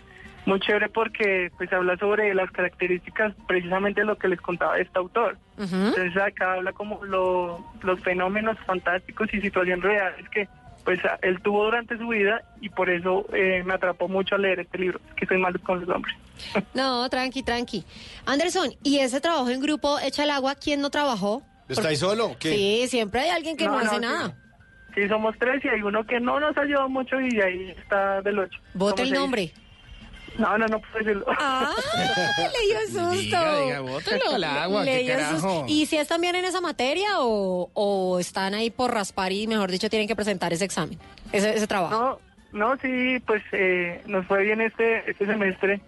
muy 0.46 0.60
chévere 0.62 0.88
porque 0.90 1.52
pues 1.58 1.72
habla 1.74 1.98
sobre 1.98 2.34
las 2.34 2.50
características, 2.52 3.34
precisamente 3.48 4.06
lo 4.06 4.18
que 4.18 4.30
les 4.30 4.40
contaba 4.40 4.76
de 4.76 4.84
este 4.84 4.98
autor. 4.98 5.38
Entonces 5.58 6.16
acá 6.16 6.54
habla 6.54 6.72
como 6.72 7.04
lo- 7.04 7.66
los 7.82 8.00
fenómenos 8.02 8.58
fantásticos 8.66 9.34
y 9.34 9.42
situaciones 9.42 9.84
reales 9.84 10.30
que 10.30 10.48
pues 10.86 11.02
él 11.22 11.42
tuvo 11.42 11.66
durante 11.66 11.98
su 11.98 12.08
vida 12.08 12.42
y 12.62 12.70
por 12.70 12.90
eso 12.90 13.26
eh, 13.34 13.62
me 13.66 13.74
atrapó 13.74 14.08
mucho 14.08 14.36
a 14.36 14.38
leer 14.38 14.62
este 14.62 14.78
libro, 14.78 15.02
que 15.18 15.26
soy 15.26 15.38
malo 15.38 15.60
con 15.62 15.80
los 15.82 15.90
nombres. 15.90 16.16
No, 16.74 17.10
tranqui, 17.10 17.44
tranqui. 17.44 17.84
Anderson, 18.26 18.70
¿y 18.84 19.00
ese 19.00 19.20
trabajo 19.20 19.50
en 19.50 19.60
grupo 19.60 20.00
echa 20.00 20.24
el 20.24 20.30
agua? 20.30 20.56
¿Quién 20.56 20.80
no 20.80 20.90
trabajó? 20.90 21.42
¿Está 21.68 21.90
ahí 21.90 21.98
solo? 21.98 22.38
Sí, 22.40 22.86
siempre 22.88 23.20
hay 23.22 23.30
alguien 23.32 23.58
que 23.58 23.66
no, 23.66 23.72
No, 23.72 23.80
no, 23.80 23.86
hace 23.88 23.96
sí. 23.96 24.02
nada. 24.02 24.34
Sí, 24.98 25.08
somos 25.08 25.36
tres 25.38 25.64
y 25.64 25.68
hay 25.68 25.80
uno 25.84 26.04
que 26.08 26.20
no 26.20 26.40
nos 26.40 26.58
ayudó 26.58 26.90
mucho 26.90 27.22
y 27.22 27.40
ahí 27.40 27.70
está 27.70 28.20
del 28.24 28.40
ocho. 28.40 28.60
Vote 28.74 29.04
el 29.04 29.14
nombre. 29.14 29.52
No, 30.40 30.58
no, 30.58 30.66
no 30.66 30.80
puedo 30.80 30.98
decirlo. 30.98 31.26
Ah, 31.40 31.72
le 32.38 32.66
dio 32.66 32.80
susto. 32.88 33.12
Diga, 33.12 33.60
diga, 33.60 33.80
bótelo 33.82 34.32
al 34.34 34.44
agua, 34.44 34.84
Le 34.84 35.06
qué 35.06 35.12
carajo. 35.12 35.66
¿Y 35.68 35.86
si 35.86 35.98
están 35.98 36.20
bien 36.20 36.34
en 36.34 36.46
esa 36.46 36.62
materia 36.62 37.20
o, 37.20 37.70
o 37.76 38.18
están 38.18 38.56
ahí 38.56 38.72
por 38.72 38.92
raspar 38.92 39.32
y, 39.32 39.46
mejor 39.46 39.70
dicho, 39.70 39.88
tienen 39.88 40.08
que 40.08 40.16
presentar 40.16 40.52
ese 40.52 40.66
examen, 40.66 40.98
ese, 41.32 41.56
ese 41.56 41.68
trabajo? 41.68 42.20
No, 42.52 42.68
no, 42.68 42.78
sí, 42.78 43.20
pues 43.28 43.44
eh, 43.52 44.02
nos 44.08 44.26
fue 44.26 44.46
bien 44.46 44.62
este 44.62 45.08
este 45.12 45.28
semestre. 45.28 45.80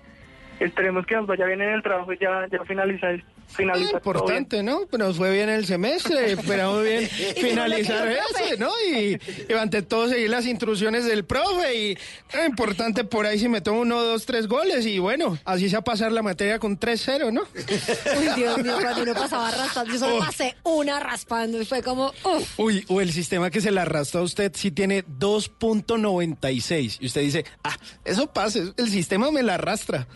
Esperemos 0.60 1.06
que 1.06 1.16
nos 1.16 1.28
vaya 1.28 1.46
bien 1.46 1.62
en 1.62 1.70
el 1.70 1.84
trabajo 1.84 2.12
y 2.14 2.18
ya, 2.18 2.46
ya 2.52 2.64
finaliza, 2.66 3.08
finaliza 3.48 4.00
todo 4.00 4.26
bien. 4.26 4.38
Importante, 4.40 4.64
¿no? 4.64 4.82
Nos 4.98 5.18
fue 5.18 5.32
bien 5.32 5.48
el 5.50 5.66
semestre, 5.66 6.32
esperamos 6.34 6.84
bien 6.84 7.08
finalizar 7.08 8.08
ese, 8.08 8.58
¿no? 8.58 8.70
Y, 8.94 9.18
y 9.48 9.54
ante 9.54 9.82
todo 9.82 10.10
seguir 10.10 10.30
las 10.30 10.46
instrucciones 10.46 11.06
del 11.06 11.24
profe 11.26 11.76
y 11.76 11.92
eh, 11.92 12.46
importante 12.48 13.04
por 13.06 13.26
ahí 13.26 13.40
si 13.40 13.48
me 13.48 13.62
tomo 13.62 13.82
uno, 13.82 14.02
dos, 14.04 14.26
tres 14.26 14.48
goles 14.48 14.86
y 14.86 15.00
bueno, 15.00 15.38
así 15.46 15.70
se 15.70 15.76
va 15.78 15.80
a 15.80 15.84
pasar 15.84 16.12
la 16.12 16.22
materia 16.22 16.60
con 16.60 16.78
3-0, 16.80 17.32
¿no? 17.32 17.42
Uy, 17.54 18.28
Dios 18.36 18.58
mío, 18.62 18.76
cuando 18.82 19.04
uno 19.04 19.14
pasaba 19.14 19.52
raspando, 19.52 19.94
yo 19.94 20.00
solo 20.00 20.16
Oh. 20.18 20.20
pasé 20.20 20.56
una 20.64 21.00
raspando 21.00 21.62
y 21.62 21.66
fue 21.66 21.82
como, 21.82 22.08
uff. 22.24 22.60
Uy, 22.60 22.84
o 22.90 23.00
el 23.00 23.14
sistema 23.14 23.50
que 23.50 23.62
se 23.62 23.72
le 23.72 23.80
arrastra 23.80 24.20
a 24.20 24.24
usted 24.24 24.52
sí 24.56 24.72
tiene 24.72 25.06
2.96 25.06 26.98
y 27.00 27.06
usted 27.06 27.22
dice, 27.22 27.46
ah, 27.64 27.78
eso 28.04 28.28
pasa, 28.28 28.60
el 28.76 28.90
sistema 28.90 29.32
me 29.32 29.44
la 29.44 29.56
arrastra. 29.56 30.08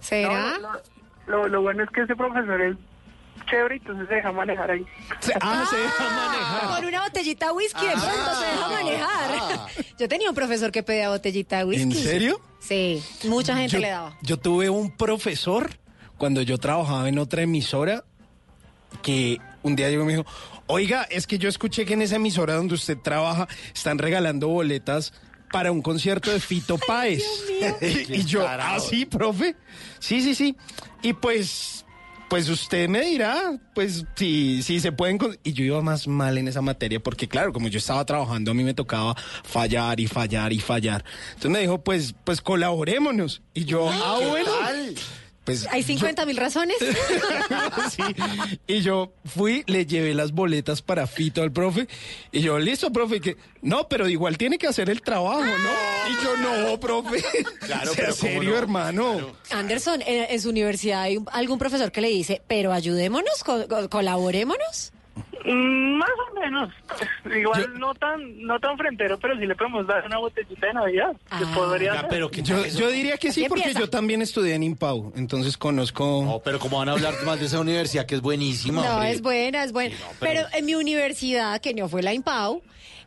¿Será? 0.00 0.58
No, 0.58 0.58
lo, 0.58 0.72
lo- 1.26 1.48
lo 1.48 1.62
bueno 1.62 1.84
es 1.84 1.90
que 1.90 2.02
ese 2.02 2.14
profesor 2.16 2.60
es 2.60 2.76
chévere 3.48 3.76
y 3.76 3.78
entonces 3.78 4.08
se 4.08 4.14
deja 4.16 4.32
manejar 4.32 4.70
ahí. 4.70 4.86
Ah, 5.40 5.64
se 5.68 5.76
deja 5.76 6.04
manejar. 6.04 6.76
Con 6.76 6.84
una 6.86 7.02
botellita 7.04 7.46
de 7.46 7.52
whisky 7.52 7.86
de 7.86 7.92
pronto 7.92 8.34
se 8.38 8.44
deja 8.46 8.68
manejar. 8.68 9.60
Yo 9.98 10.08
tenía 10.08 10.28
un 10.28 10.34
profesor 10.34 10.70
que 10.70 10.82
pedía 10.82 11.08
botellita 11.10 11.58
de 11.58 11.64
whisky. 11.64 11.82
¿En 11.82 11.92
serio? 11.92 12.40
Sí, 12.60 13.02
mucha 13.24 13.56
gente 13.56 13.72
yo, 13.76 13.80
le 13.80 13.88
daba. 13.90 14.16
Yo 14.22 14.36
tuve 14.38 14.70
un 14.70 14.96
profesor 14.96 15.70
cuando 16.18 16.42
yo 16.42 16.58
trabajaba 16.58 17.08
en 17.08 17.18
otra 17.18 17.42
emisora 17.42 18.04
que 19.02 19.38
un 19.62 19.74
día 19.74 19.88
llegó 19.90 20.04
y 20.04 20.06
me 20.06 20.12
dijo, 20.12 20.26
oiga, 20.68 21.02
es 21.10 21.26
que 21.26 21.38
yo 21.38 21.48
escuché 21.48 21.84
que 21.84 21.94
en 21.94 22.02
esa 22.02 22.16
emisora 22.16 22.54
donde 22.54 22.74
usted 22.74 22.96
trabaja 22.98 23.48
están 23.74 23.98
regalando 23.98 24.46
boletas 24.48 25.12
para 25.52 25.70
un 25.70 25.82
concierto 25.82 26.30
de 26.32 26.40
Fito 26.40 26.78
Páez. 26.78 27.22
y, 28.08 28.24
yo. 28.24 28.46
¿ah, 28.48 28.78
sí, 28.80 29.06
profe? 29.06 29.54
Sí, 30.00 30.20
sí, 30.22 30.34
sí. 30.34 30.56
Y 31.02 31.12
pues, 31.12 31.84
pues 32.28 32.48
usted 32.48 32.88
me 32.88 33.02
dirá, 33.02 33.60
pues 33.74 34.04
si, 34.16 34.62
si 34.62 34.80
se 34.80 34.90
pueden... 34.92 35.18
con- 35.18 35.38
Y 35.44 35.52
yo 35.52 35.64
iba 35.64 35.80
más 35.82 36.08
mal 36.08 36.38
en 36.38 36.48
esa 36.48 36.62
materia 36.62 37.00
porque, 37.00 37.28
claro, 37.28 37.52
como 37.52 37.68
yo 37.68 37.78
estaba 37.78 38.04
trabajando, 38.06 38.50
a 38.50 38.54
mí 38.54 38.64
me 38.64 38.74
tocaba 38.74 39.14
fallar 39.44 40.00
y 40.00 40.06
fallar 40.08 40.52
y 40.52 40.58
fallar. 40.60 41.04
Entonces 41.28 41.50
me 41.50 41.60
dijo, 41.60 41.82
pues, 41.84 42.14
pues 42.24 42.40
colaborémonos. 42.40 43.42
Y 43.54 43.64
yo, 43.66 43.88
ah, 43.90 44.16
¿Qué 44.18 44.26
bueno. 44.26 44.50
tal? 44.60 44.94
Pues 45.44 45.66
¿Hay 45.70 45.82
50 45.82 46.24
mil 46.24 46.36
razones? 46.36 46.76
Sí. 47.90 48.02
Y 48.66 48.80
yo 48.80 49.12
fui, 49.24 49.64
le 49.66 49.86
llevé 49.86 50.14
las 50.14 50.32
boletas 50.32 50.82
para 50.82 51.06
Fito 51.06 51.42
al 51.42 51.52
profe. 51.52 51.88
Y 52.30 52.40
yo, 52.40 52.58
listo, 52.58 52.92
profe. 52.92 53.20
Que, 53.20 53.36
no, 53.60 53.88
pero 53.88 54.08
igual 54.08 54.38
tiene 54.38 54.56
que 54.58 54.66
hacer 54.68 54.88
el 54.88 55.02
trabajo, 55.02 55.40
¿no? 55.42 55.50
Y 55.50 56.24
yo, 56.24 56.36
no, 56.36 56.78
profe. 56.80 57.22
Claro, 57.60 57.92
Sea 57.92 58.04
pero 58.04 58.16
¿cómo 58.16 58.32
serio, 58.32 58.50
no? 58.50 58.56
hermano. 58.58 59.32
Anderson, 59.50 60.00
en, 60.06 60.30
en 60.30 60.40
su 60.40 60.48
universidad 60.50 61.02
hay 61.02 61.18
algún 61.32 61.58
profesor 61.58 61.90
que 61.92 62.00
le 62.00 62.08
dice, 62.08 62.40
pero 62.46 62.72
ayudémonos, 62.72 63.42
co- 63.44 63.66
co- 63.68 63.88
colaborémonos. 63.90 64.92
Mm, 65.44 65.96
Más 65.96 66.10
o 66.30 66.40
menos. 66.40 66.70
Igual 67.36 67.78
no 67.78 67.94
tan 67.94 68.42
no 68.46 68.58
tan 68.60 68.76
frentero, 68.78 69.18
pero 69.18 69.36
sí 69.36 69.46
le 69.46 69.54
podemos 69.54 69.86
dar 69.86 70.06
una 70.06 70.18
botellita 70.18 70.66
de 70.66 70.72
Navidad. 70.74 71.12
que 71.38 71.46
podría 71.54 72.00
ser. 72.08 72.42
yo, 72.42 72.64
yo 72.66 72.90
diría 72.90 73.16
que 73.16 73.32
sí, 73.32 73.46
porque 73.48 73.62
empieza. 73.62 73.80
yo 73.80 73.90
también 73.90 74.22
estudié 74.22 74.54
en 74.54 74.62
Impau. 74.62 75.12
Entonces 75.16 75.56
conozco. 75.56 76.22
No, 76.24 76.38
pero 76.44 76.58
como 76.58 76.78
van 76.78 76.88
a 76.88 76.92
hablar 76.92 77.14
más 77.24 77.40
de 77.40 77.46
esa 77.46 77.60
universidad 77.60 78.06
que 78.06 78.14
es 78.16 78.20
buenísima. 78.20 78.82
No, 78.84 78.94
hombre. 78.94 79.10
es 79.12 79.22
buena, 79.22 79.64
es 79.64 79.72
buena. 79.72 79.94
pero- 80.20 80.42
pero... 80.42 80.56
en 80.56 80.64
mi 80.64 80.74
universidad, 80.74 81.60
que 81.60 81.74
no 81.74 81.88
fue 81.88 82.02
la 82.02 82.12
IMPAU, 82.14 82.62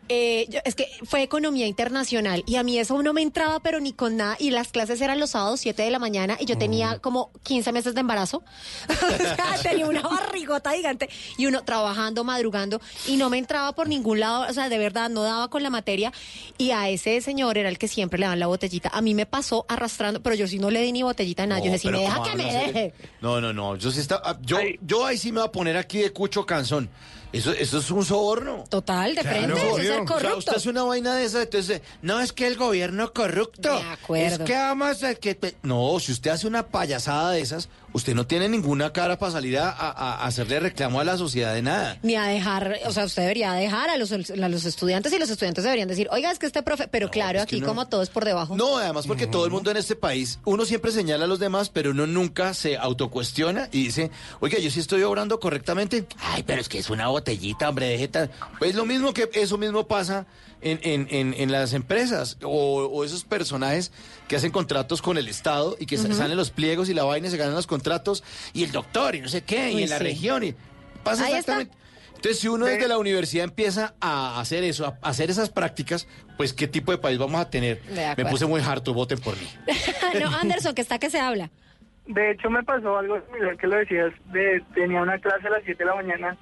eh, 0.09 0.45
yo- 0.49 0.59
es 0.65 0.75
que 0.75 0.87
fue 1.03 1.23
economía 1.23 1.65
internacional 1.67 2.43
y 2.45 2.57
a 2.57 2.63
mí 2.63 2.77
eso 2.77 3.01
no 3.01 3.13
me 3.13 3.21
entraba 3.21 3.59
pero 3.61 3.79
ni 3.79 3.91
con 3.93 4.17
nada 4.17 4.35
y 4.39 4.51
las 4.51 4.67
clases 4.69 5.01
eran 5.01 5.19
los 5.19 5.31
sábados 5.31 5.59
7 5.59 5.81
de 5.83 5.89
la 5.91 5.99
mañana 5.99 6.37
y 6.39 6.45
yo 6.45 6.57
tenía 6.57 6.99
como 6.99 7.31
15 7.43 7.71
meses 7.71 7.93
de 7.95 8.01
embarazo. 8.01 8.43
o 8.89 9.17
sea, 9.17 9.55
tenía 9.63 9.87
una 9.87 10.01
barrigota 10.01 10.71
gigante 10.73 11.09
y 11.37 11.45
uno 11.47 11.63
trabajando, 11.63 12.23
madrugando 12.23 12.79
y 13.07 13.17
no 13.17 13.29
me 13.29 13.37
entraba 13.37 13.73
por 13.73 13.87
ningún 13.87 14.19
lado, 14.19 14.45
o 14.49 14.53
sea, 14.53 14.69
de 14.69 14.77
verdad 14.77 15.09
no 15.09 15.23
daba 15.23 15.49
con 15.49 15.63
la 15.63 15.69
materia 15.69 16.11
y 16.57 16.71
a 16.71 16.87
ese 16.89 17.19
señor 17.21 17.57
era 17.57 17.69
el 17.69 17.77
que 17.77 17.87
siempre 17.87 18.19
le 18.19 18.25
dan 18.27 18.39
la 18.39 18.47
botellita. 18.47 18.89
A 18.93 19.01
mí 19.01 19.13
me 19.13 19.25
pasó 19.25 19.65
arrastrando, 19.67 20.21
pero 20.21 20.35
yo 20.35 20.47
sí 20.47 20.59
no 20.59 20.69
le 20.69 20.81
di 20.81 20.91
ni 20.91 21.03
botellita 21.03 21.43
a 21.43 21.47
nada. 21.47 21.59
yo 21.61 21.65
No, 21.67 21.71
dije, 21.73 21.79
si 21.79 21.87
pero 21.87 21.97
me 21.97 22.03
deja 22.03 22.15
¿cómo 22.17 22.29
que 22.29 22.35
me 22.35 22.43
deje. 22.53 22.93
No, 23.21 23.41
no, 23.41 23.53
no. 23.53 23.75
Yo 23.75 23.91
sí 23.91 23.99
está, 23.99 24.37
yo, 24.41 24.57
yo 24.81 25.05
ahí 25.05 25.17
sí 25.17 25.31
me 25.31 25.39
voy 25.39 25.47
a 25.47 25.51
poner 25.51 25.77
aquí 25.77 25.99
de 25.99 26.11
cucho 26.11 26.45
canzón. 26.45 26.89
Eso, 27.38 27.52
eso 27.52 27.78
es 27.80 27.91
un 27.91 28.06
soborno. 28.06 28.63
Total, 28.69 29.13
de 29.15 29.21
frente, 29.21 29.54
eso 29.54 29.78
es 29.78 29.88
ser 29.88 29.91
O 29.91 29.95
sea, 29.95 30.06
corrupto. 30.06 30.38
usted 30.39 30.56
hace 30.56 30.69
una 30.69 30.84
vaina 30.84 31.15
de 31.15 31.26
esa, 31.26 31.41
entonces, 31.41 31.82
no 32.02 32.19
es 32.21 32.32
que 32.34 32.48
el 32.48 32.56
gobierno 32.56 33.12
corrupto. 33.13 33.74
De 33.80 33.84
acuerdo. 33.91 34.26
Es 34.26 34.39
que 34.39 34.54
vamos 34.54 35.04
a 35.04 35.15
que. 35.15 35.36
te-". 35.36 35.56
No, 35.63 36.00
si 36.00 36.12
usted 36.12 36.32
hace 36.32 36.48
una 36.48 36.65
payasada 36.67 37.32
de 37.32 37.41
esas, 37.41 37.67
usted 37.95 38.13
no 38.13 38.27
tiene 38.27 38.49
ninguna 38.49 38.91
cara 38.91 39.17
para 39.17 39.31
salir 39.31 39.58
a, 39.58 39.69
a- 39.69 39.91
a 39.91 40.25
hacerle 40.25 40.60
reclamo 40.60 40.99
a 40.99 41.03
la 41.05 41.17
sociedad 41.17 41.53
de 41.53 41.62
nada. 41.62 41.97
ni 42.03 42.15
a 42.15 42.23
dejar, 42.23 42.77
o 42.86 42.91
sea, 42.91 43.05
usted 43.05 43.21
debería 43.23 43.53
dejar 43.53 43.89
a 43.89 43.97
los, 43.97 44.12
a 44.12 44.17
los 44.49 44.65
estudiantes 44.65 45.13
y 45.13 45.17
los 45.19 45.29
estudiantes 45.29 45.63
deberían 45.63 45.88
decir, 45.88 46.08
oiga, 46.12 46.29
es 46.31 46.38
que 46.39 46.45
este 46.45 46.62
profe, 46.62 46.88
pero 46.89 47.10
claro, 47.10 47.38
es 47.39 47.43
aquí 47.43 47.62
no. 47.62 47.67
como 47.67 47.88
todo 47.88 48.03
es 48.03 48.10
por 48.10 48.25
debajo. 48.25 48.55
No, 48.58 48.77
además 48.77 49.08
porque 49.08 49.27
todo 49.27 49.45
el 49.45 49.51
mundo 49.51 49.71
en 49.71 49.77
este 49.77 49.95
país, 49.95 50.39
uno 50.45 50.65
siempre 50.65 50.91
señala 50.91 51.25
a 51.25 51.27
los 51.27 51.39
demás, 51.39 51.69
pero 51.69 51.91
uno 51.91 52.05
nunca 52.05 52.53
se 52.53 52.77
autocuestiona 52.77 53.69
y 53.71 53.86
dice, 53.86 54.12
oiga, 54.41 54.60
yo 54.60 54.69
sí 54.69 54.79
estoy 54.81 55.01
obrando 55.03 55.39
correctamente. 55.39 56.05
Ay, 56.19 56.43
pero 56.43 56.60
es 56.62 56.69
que 56.69 56.79
es 56.79 56.89
una 56.89 57.08
botellita, 57.08 57.69
hombre, 57.69 57.88
deje 57.88 58.08
tan-". 58.10 58.29
Pues 58.60 58.75
lo 58.75 58.86
mismo 58.86 59.13
que 59.13 59.29
eso 59.34 59.58
mismo 59.58 59.88
pasa 59.88 60.25
en, 60.61 60.79
en, 60.83 61.07
en, 61.11 61.33
en 61.37 61.51
las 61.51 61.73
empresas 61.73 62.37
o, 62.43 62.85
o 62.85 63.03
esos 63.03 63.23
personajes 63.23 63.91
que 64.27 64.35
hacen 64.35 64.51
contratos 64.51 65.01
con 65.01 65.17
el 65.17 65.27
Estado 65.27 65.75
y 65.79 65.85
que 65.85 65.95
Ujú. 65.95 66.13
salen 66.13 66.37
los 66.37 66.51
pliegos 66.51 66.89
y 66.89 66.93
la 66.93 67.03
vaina 67.03 67.27
y 67.27 67.31
se 67.31 67.37
ganan 67.37 67.53
los 67.55 67.67
contratos 67.67 68.23
y 68.53 68.63
el 68.63 68.71
doctor 68.71 69.15
y 69.15 69.21
no 69.21 69.27
sé 69.29 69.43
qué, 69.43 69.71
y 69.71 69.83
en 69.83 69.89
la 69.89 69.99
región 69.99 70.43
y 70.43 70.55
pasa 71.03 71.25
Ahí 71.25 71.33
está. 71.33 71.59
exactamente. 71.61 71.77
Entonces, 72.15 72.39
si 72.39 72.47
uno 72.47 72.65
desde 72.65 72.87
la 72.87 72.97
universidad 72.97 73.43
empieza 73.43 73.93
a 73.99 74.39
hacer 74.39 74.63
eso, 74.63 74.85
a 74.87 74.97
hacer 75.07 75.29
esas 75.29 75.49
prácticas, 75.49 76.07
pues 76.37 76.53
qué 76.53 76.67
tipo 76.67 76.91
de 76.91 76.97
país 76.97 77.19
vamos 77.19 77.39
a 77.39 77.49
tener. 77.51 77.81
Me 78.17 78.25
puse 78.25 78.47
muy 78.47 78.61
harto, 78.61 78.93
voten 78.95 79.19
por 79.19 79.35
mí. 79.37 79.47
no, 80.19 80.29
Anderson, 80.35 80.73
que 80.73 80.81
está 80.81 80.97
que 80.97 81.11
se 81.11 81.19
habla. 81.19 81.51
De 82.07 82.31
hecho, 82.31 82.49
me 82.49 82.63
pasó 82.63 82.97
algo 82.97 83.19
similar 83.27 83.57
que 83.57 83.67
lo 83.67 83.75
decías. 83.75 84.11
De, 84.31 84.63
tenía 84.73 85.01
una 85.01 85.19
clase 85.19 85.45
a 85.45 85.51
las 85.51 85.61
7 85.65 85.77
de 85.83 85.85
la 85.89 85.95
mañana 85.95 86.37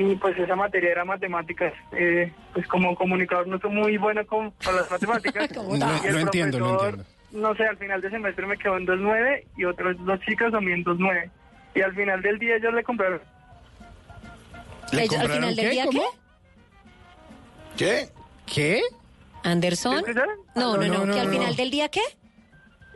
y 0.00 0.16
pues 0.16 0.38
esa 0.38 0.56
materia 0.56 0.90
era 0.92 1.04
matemáticas. 1.04 1.72
Eh, 1.92 2.32
pues 2.54 2.66
como 2.68 2.94
comunicador 2.94 3.46
no 3.48 3.58
soy 3.58 3.70
muy 3.70 3.96
bueno 3.98 4.24
con, 4.26 4.50
con 4.52 4.76
las 4.76 4.90
matemáticas. 4.90 5.50
No, 5.56 6.18
entiendo, 6.18 6.58
no 6.58 6.72
entiendo. 6.84 7.04
No 7.32 7.54
sé, 7.54 7.64
al 7.64 7.76
final 7.76 8.00
de 8.00 8.10
semestre 8.10 8.46
me 8.46 8.56
quedó 8.58 8.76
en 8.76 8.86
2.9 8.86 9.44
y 9.56 9.64
otros 9.64 9.96
dos 10.04 10.18
chicos 10.20 10.50
también 10.50 10.84
2.9. 10.84 11.30
Y 11.76 11.82
al 11.82 11.94
final 11.94 12.20
del 12.22 12.38
día 12.38 12.56
ellos 12.56 12.74
le 12.74 12.82
compraron. 12.82 13.20
¿Le 14.92 15.04
Ellos- 15.04 15.20
al 15.20 15.30
final 15.30 15.54
del 15.54 15.64
qué? 15.66 15.70
día, 15.70 15.84
¿Cómo? 15.86 16.02
¿Qué? 17.76 18.08
¿Qué? 18.46 18.82
¿Anderson? 19.44 19.96
¿Escucharon? 19.98 20.36
No, 20.56 20.76
no, 20.76 20.86
no, 20.86 20.92
No, 20.98 21.06
no, 21.06 21.14
que 21.14 21.20
al 21.20 21.26
no. 21.28 21.32
final 21.32 21.56
del 21.56 21.70
día, 21.70 21.88
¿qué? 21.88 22.00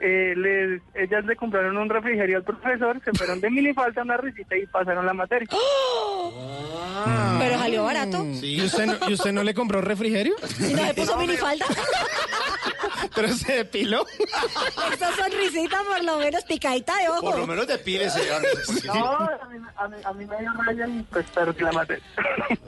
Eh, 0.06 0.34
les- 0.36 0.82
ellas 0.94 1.24
le 1.24 1.34
compraron 1.34 1.78
un 1.78 1.88
refrigerio 1.88 2.36
al 2.36 2.44
profesor, 2.44 3.00
se 3.02 3.12
fueron 3.12 3.40
de 3.40 3.48
minifalta 3.48 4.02
a 4.02 4.04
una 4.04 4.18
risita 4.18 4.54
y 4.56 4.66
pasaron 4.66 5.06
la 5.06 5.14
materia. 5.14 5.48
Pero 7.38 7.58
salió 7.58 7.84
barato. 7.84 8.24
¿Y 8.42 8.60
usted 8.62 8.86
no, 8.86 9.08
¿y 9.08 9.14
usted 9.14 9.32
no 9.32 9.42
le 9.42 9.54
compró 9.54 9.80
refrigerio? 9.80 10.34
¿Y 10.60 10.74
no 10.74 10.84
le 10.84 10.94
puso 10.94 11.16
minifalda? 11.16 11.64
Pero 13.14 13.28
se 13.28 13.52
depiló. 13.52 14.04
Esa 14.92 15.12
sonrisita 15.16 15.78
por 15.86 16.02
lo 16.04 16.18
menos 16.18 16.44
picadita 16.44 16.96
de 16.98 17.08
ojo. 17.08 17.20
Por 17.22 17.38
lo 17.38 17.46
menos 17.46 17.66
depílese, 17.66 18.20
porque- 18.66 18.86
No, 18.88 18.94
a 19.16 19.48
mí, 19.50 19.58
a 19.76 19.88
mí, 19.88 19.96
a 20.04 20.12
mí 20.12 20.26
me 20.26 20.36
dio 20.38 20.52
raya 20.52 20.86
y 20.86 21.02
pues 21.04 21.26
perdí 21.30 21.62
la 21.62 21.72
materia. 21.72 22.04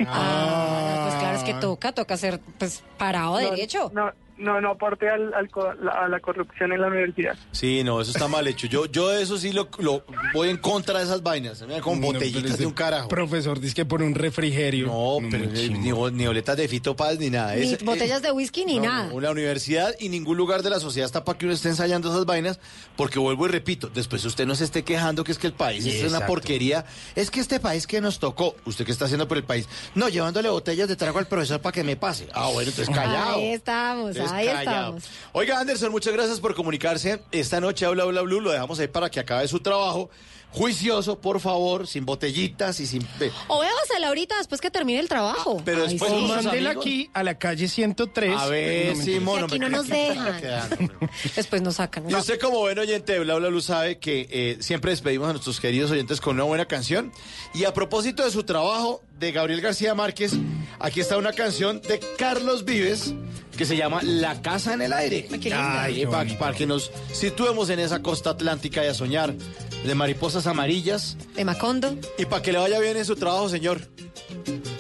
Ah, 0.06 1.06
pues 1.08 1.14
claro, 1.20 1.36
es 1.38 1.44
que 1.44 1.54
toca, 1.54 1.92
toca 1.92 2.16
ser 2.16 2.40
pues 2.58 2.82
parado 2.98 3.40
No, 3.40 3.50
derecho. 3.50 3.90
No, 3.94 4.10
no, 4.38 4.60
no 4.60 4.70
aporte 4.72 5.08
al, 5.08 5.32
al 5.34 5.48
co- 5.50 5.72
la- 5.74 5.92
a 6.04 6.08
la 6.08 6.20
corrupción 6.20 6.72
en 6.72 6.80
la 6.80 6.88
universidad. 6.88 7.36
Sí, 7.52 7.82
no, 7.84 8.00
eso 8.00 8.10
está 8.10 8.28
mal 8.28 8.46
hecho. 8.46 8.66
Yo, 8.66 8.86
yo 8.86 9.08
de 9.08 9.22
eso 9.22 9.38
sí 9.38 9.52
lo, 9.52 9.68
lo 9.78 10.04
voy 10.34 10.50
en 10.50 10.56
contra 10.58 10.98
de 10.98 11.04
esas 11.04 11.22
vainas. 11.22 11.62
Mira, 11.66 11.80
con 11.80 12.00
No, 12.00 12.08
botellitas 12.08 12.58
de 12.58 12.66
un 12.66 12.72
carajo. 12.72 13.08
Profesor, 13.08 13.58
dice 13.60 13.74
que 13.74 13.84
por 13.84 14.02
un 14.02 14.14
refrigerio. 14.14 14.86
No, 14.86 15.18
pero 15.30 15.46
ni, 15.46 15.68
ni- 15.70 15.90
ni 16.12 16.26
boletas 16.26 16.56
de 16.56 16.68
Fito 16.68 16.94
Paz 16.96 17.18
ni 17.18 17.30
nada. 17.30 17.54
Ni 17.54 17.72
Es- 17.72 17.84
botellas 17.84 18.22
de 18.22 18.32
whisky 18.32 18.64
ni 18.64 18.76
No, 18.78 18.84
nada. 18.84 19.08
no, 19.08 19.20
la 19.20 19.30
universidad 19.30 19.94
y 19.98 20.08
ningún 20.08 20.36
lugar 20.36 20.62
de 20.62 20.70
la 20.70 20.80
sociedad 20.80 21.06
está 21.06 21.24
para 21.24 21.38
que 21.38 21.46
uno 21.46 21.54
esté 21.54 21.68
ensayando 21.68 22.10
esas 22.10 22.26
vainas, 22.26 22.60
porque 22.96 23.18
vuelvo 23.18 23.46
y 23.46 23.50
repito, 23.50 23.88
después 23.88 24.24
usted 24.24 24.46
no 24.46 24.54
se 24.54 24.64
esté 24.64 24.84
quejando 24.84 25.24
que 25.24 25.32
es 25.32 25.38
que 25.38 25.46
el 25.46 25.52
país 25.54 25.84
es 25.86 26.02
una 26.10 26.26
porquería, 26.26 26.84
es 27.14 27.30
que 27.30 27.40
este 27.40 27.60
país 27.60 27.86
que 27.86 28.00
nos 28.00 28.18
tocó, 28.18 28.54
usted 28.64 28.84
qué 28.84 28.92
está 28.92 29.06
haciendo 29.06 29.26
por 29.28 29.36
el 29.36 29.44
país, 29.44 29.68
no, 29.94 30.08
llevándole 30.08 30.48
botellas 30.48 30.88
de 30.88 30.96
trago 30.96 31.18
al 31.18 31.26
profesor 31.26 31.60
para 31.60 31.72
que 31.72 31.84
me 31.84 31.96
pase. 31.96 32.28
Ah, 32.32 32.48
bueno, 32.52 32.70
entonces 32.70 32.94
callado. 32.94 33.36
Ahí 33.36 33.52
estamos, 33.52 34.10
Entonces, 34.10 34.25
ahí 34.32 34.46
callado. 34.46 34.96
estamos. 34.96 35.04
Oiga, 35.32 35.60
Anderson, 35.60 35.90
muchas 35.90 36.12
gracias 36.12 36.40
por 36.40 36.54
comunicarse. 36.54 37.22
Esta 37.32 37.60
noche 37.60 37.86
Habla 37.86 38.04
Habla 38.04 38.22
Blue 38.22 38.40
lo 38.40 38.50
dejamos 38.52 38.78
ahí 38.78 38.88
para 38.88 39.10
que 39.10 39.20
acabe 39.20 39.46
su 39.48 39.60
trabajo. 39.60 40.10
Juicioso, 40.56 41.20
por 41.20 41.38
favor, 41.38 41.86
sin 41.86 42.06
botellitas 42.06 42.80
y 42.80 42.86
sin... 42.86 43.06
O 43.48 43.60
véasela 43.60 44.08
ahorita 44.08 44.38
después 44.38 44.60
que 44.62 44.70
termine 44.70 44.98
el 45.00 45.08
trabajo. 45.08 45.60
pero 45.64 45.82
Ay, 45.84 45.90
después 45.90 46.10
sí. 46.10 46.16
O 46.16 46.24
unos 46.24 46.44
mándela 46.44 46.70
amigos- 46.70 46.82
aquí 46.86 47.10
a 47.12 47.22
la 47.22 47.38
calle 47.38 47.68
103. 47.68 48.34
A 48.34 48.46
ver, 48.46 48.96
No, 48.96 49.04
Simón, 49.04 49.38
Que 49.40 49.44
aquí 49.44 49.58
no 49.58 49.68
nos 49.68 49.86
dejan. 49.86 50.40
Después 51.36 51.60
nos 51.60 51.74
sacan. 51.76 52.08
Y 52.10 52.14
usted 52.14 52.40
como 52.40 52.60
buen 52.60 52.78
oyente 52.78 53.12
de 53.12 53.18
Bla 53.20 53.34
Bla 53.34 53.48
Blue 53.48 53.60
sabe 53.60 53.98
que 53.98 54.28
eh, 54.30 54.56
siempre 54.60 54.92
despedimos 54.92 55.28
a 55.28 55.32
nuestros 55.32 55.60
queridos 55.60 55.90
oyentes 55.90 56.20
con 56.22 56.36
una 56.36 56.44
buena 56.44 56.64
canción. 56.66 57.12
Y 57.54 57.64
a 57.64 57.74
propósito 57.74 58.24
de 58.24 58.30
su 58.30 58.42
trabajo 58.44 59.02
de 59.18 59.32
Gabriel 59.32 59.60
García 59.60 59.94
Márquez, 59.94 60.32
aquí 60.78 61.00
está 61.00 61.18
una 61.18 61.32
canción 61.34 61.82
de 61.82 62.00
Carlos 62.16 62.64
Vives 62.64 63.12
que 63.56 63.64
se 63.64 63.76
llama 63.76 64.00
La 64.02 64.40
Casa 64.42 64.74
en 64.74 64.82
el 64.82 64.92
Aire. 64.92 65.26
qué. 65.40 65.52
Ay, 65.54 65.96
qué 65.96 66.06
para, 66.06 66.18
bonito. 66.24 66.38
para 66.38 66.56
que 66.56 66.66
nos 66.66 66.90
situemos 67.12 67.68
en 67.70 67.78
esa 67.80 68.02
costa 68.02 68.30
atlántica 68.30 68.84
y 68.84 68.88
a 68.88 68.94
soñar 68.94 69.32
de 69.32 69.94
mariposas 69.94 70.45
amarillas. 70.46 71.16
De 71.34 71.44
Macondo. 71.44 71.96
Y 72.18 72.24
para 72.26 72.42
que 72.42 72.52
le 72.52 72.58
vaya 72.58 72.78
bien 72.80 72.96
en 72.96 73.04
su 73.04 73.16
trabajo, 73.16 73.48
señor. 73.48 73.80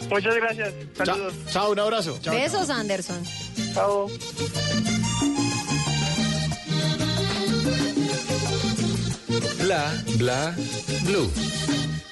Muchas 0.08 0.34
gracias. 0.36 0.72
Chao, 0.96 1.06
Saludos. 1.06 1.34
chao, 1.50 1.72
un 1.72 1.78
abrazo. 1.80 2.18
Besos, 2.30 2.70
Anderson. 2.70 3.22
Chao. 3.74 4.08
Bla, 9.62 9.92
bla, 10.18 10.54
blue. 11.02 11.30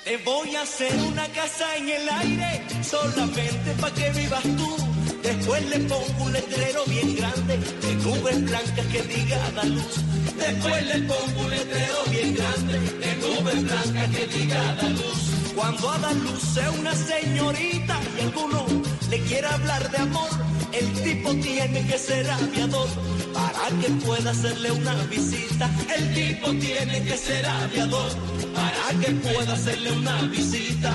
Te 0.05 0.17
voy 0.19 0.55
a 0.57 0.63
hacer 0.63 0.93
una 1.01 1.27
casa 1.29 1.77
en 1.77 1.89
el 1.89 2.09
aire, 2.09 2.63
solamente 2.83 3.75
para 3.81 3.95
que 3.95 4.11
vivas 4.11 4.43
tú. 4.43 4.77
Después 5.23 5.65
le 5.71 5.79
pongo 5.81 6.25
un 6.25 6.33
letrero 6.33 6.85
bien 6.87 7.17
grande, 7.17 7.57
de 7.57 7.95
nubes 7.97 8.45
blancas 8.45 8.87
que 8.93 9.03
diga 9.03 9.51
da 9.53 9.65
luz. 9.65 9.95
Después 10.37 10.87
le 10.87 10.99
pongo 11.07 11.41
un 11.41 11.51
letrero 11.51 11.97
bien 12.11 12.35
grande, 12.35 12.79
de 13.07 13.14
nubes 13.45 13.63
blancas 13.63 14.09
que 14.09 14.27
diga 14.27 14.75
da 14.75 14.89
luz. 14.89 15.21
Cuando 15.55 15.91
a 15.91 15.99
da 15.99 16.13
luz 16.13 16.41
sea 16.55 16.71
una 16.71 16.95
señorita 16.95 18.01
y 18.17 18.21
alguno 18.23 18.67
le 19.11 19.19
quiera 19.21 19.55
hablar 19.55 19.91
de 19.91 19.99
amor, 19.99 20.31
el 20.73 20.93
tipo 21.03 21.35
tiene 21.37 21.87
que 21.87 21.99
ser 21.99 22.31
aviador 22.31 22.89
para 23.33 23.69
que 23.81 23.89
pueda 24.05 24.31
hacerle 24.31 24.71
una 24.73 24.95
visita. 25.05 25.71
El 25.97 26.15
tipo 26.15 26.51
tiene 26.53 27.05
que 27.05 27.17
ser 27.17 27.47
aviador 27.47 28.11
para 28.55 29.01
que 29.01 29.13
pueda 29.13 29.53
hacerle 29.53 29.93
una 29.93 30.23
visita. 30.23 30.93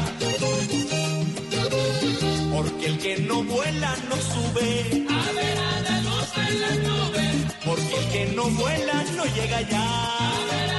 Porque 2.53 2.85
el 2.87 2.97
que 2.97 3.17
no 3.19 3.43
vuela 3.43 3.95
no 4.09 4.15
sube. 4.31 5.05
A 5.09 5.31
ver 5.37 5.57
a 5.57 5.81
la 5.87 6.01
luz 6.01 6.29
en 6.47 6.61
la 6.61 6.71
nube. 6.87 7.25
Porque 7.65 7.95
el 7.99 8.09
que 8.13 8.35
no 8.35 8.43
vuela 8.61 9.03
no 9.15 9.25
llega 9.25 9.57
allá. 9.57 9.83
A 9.83 10.45
ver 10.51 10.69
a 10.71 10.78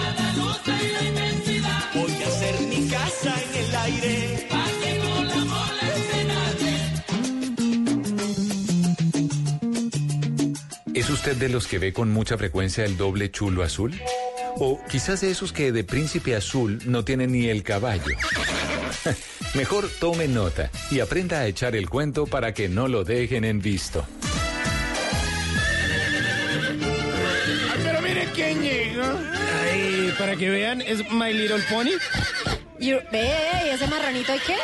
aire. 3.91 4.47
La. 4.51 4.71
¿Es 11.01 11.09
usted 11.09 11.37
de 11.37 11.49
los 11.49 11.67
que 11.67 11.79
ve 11.79 11.95
con 11.95 12.11
mucha 12.13 12.37
frecuencia 12.37 12.85
el 12.85 12.99
doble 12.99 13.31
chulo 13.31 13.63
azul? 13.63 13.99
O 14.57 14.79
quizás 14.87 15.23
de 15.23 15.31
esos 15.31 15.51
que 15.51 15.73
de 15.73 15.83
príncipe 15.83 16.37
azul 16.37 16.79
no 16.85 17.05
tienen 17.05 17.33
ni 17.33 17.49
el 17.49 17.63
caballo. 17.63 18.15
Mejor 19.55 19.89
tome 19.99 20.29
nota 20.29 20.71
y 20.91 21.01
aprenda 21.01 21.39
a 21.39 21.47
echar 21.47 21.75
el 21.75 21.89
cuento 21.89 22.27
para 22.27 22.53
que 22.53 22.69
no 22.69 22.87
lo 22.87 23.05
dejen 23.05 23.45
en 23.45 23.61
visto. 23.61 24.05
Pero 27.83 28.03
mire 28.03 28.29
quién 28.35 28.61
llega. 28.61 29.17
Ay, 29.65 30.15
para 30.19 30.37
que 30.37 30.51
vean, 30.51 30.83
es 30.83 30.99
My 31.11 31.33
Little 31.33 31.63
Pony. 31.71 31.93
Y, 32.81 32.93
ve, 32.93 33.31
¿y 33.67 33.69
ese 33.69 33.87
marranito 33.89 34.33
hay 34.33 34.39
qué? 34.39 34.57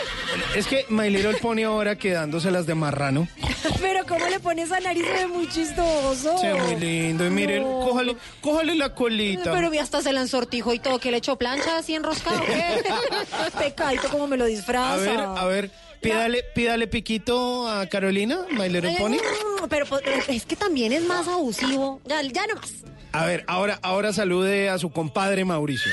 Es 0.59 0.67
que 0.67 0.87
My 0.89 1.11
Little 1.11 1.35
Pony 1.35 1.65
ahora 1.65 1.97
quedándoselas 1.97 2.65
de 2.67 2.75
marrano. 2.75 3.29
Pero 3.81 4.07
¿cómo 4.07 4.27
le 4.27 4.41
pone 4.41 4.63
esa 4.63 4.81
nariz? 4.81 5.05
Ve 5.05 5.27
muy 5.27 5.47
chistoso. 5.49 6.39
Se 6.39 6.53
ve 6.53 6.55
muy 6.63 6.77
lindo. 6.77 7.27
Y 7.27 7.31
miren, 7.31 7.63
No. 7.63 7.81
cójale, 7.81 8.17
cójale 8.41 8.75
la 8.75 8.95
colita. 8.95 9.53
Pero 9.53 9.71
vi 9.71 9.79
hasta 9.79 10.01
se 10.03 10.13
la 10.13 10.23
ensortijo 10.23 10.73
y 10.73 10.79
todo, 10.79 10.99
que 10.99 11.11
le 11.11 11.19
echó 11.19 11.37
plancha 11.37 11.77
así 11.77 11.95
enroscado. 11.95 12.43
¿qué? 12.47 12.83
Pecadito 13.59 14.09
como 14.09 14.27
me 14.27 14.37
lo 14.39 14.47
disfraza. 14.47 14.95
A 14.95 14.97
ver, 14.97 15.21
a 15.21 15.45
ver, 15.47 15.71
pídale, 16.01 16.43
pídale 16.55 16.87
piquito 16.87 17.69
a 17.69 17.87
Carolina, 17.87 18.47
My 18.51 18.69
Little 18.71 18.97
Pony. 18.99 19.17
no, 19.61 19.69
pero 19.69 19.85
pues, 19.85 20.03
es 20.29 20.47
que 20.47 20.57
también 20.57 20.93
es 20.93 21.03
más 21.03 21.29
abusivo. 21.29 22.01
Ya, 22.07 22.23
ya 22.23 22.47
no 22.47 22.55
más. 22.55 22.73
A 23.13 23.25
ver, 23.27 23.45
ahora, 23.47 23.79
ahora 23.83 24.13
salude 24.13 24.69
a 24.69 24.79
su 24.79 24.91
compadre 24.91 25.45
Mauricio. 25.45 25.91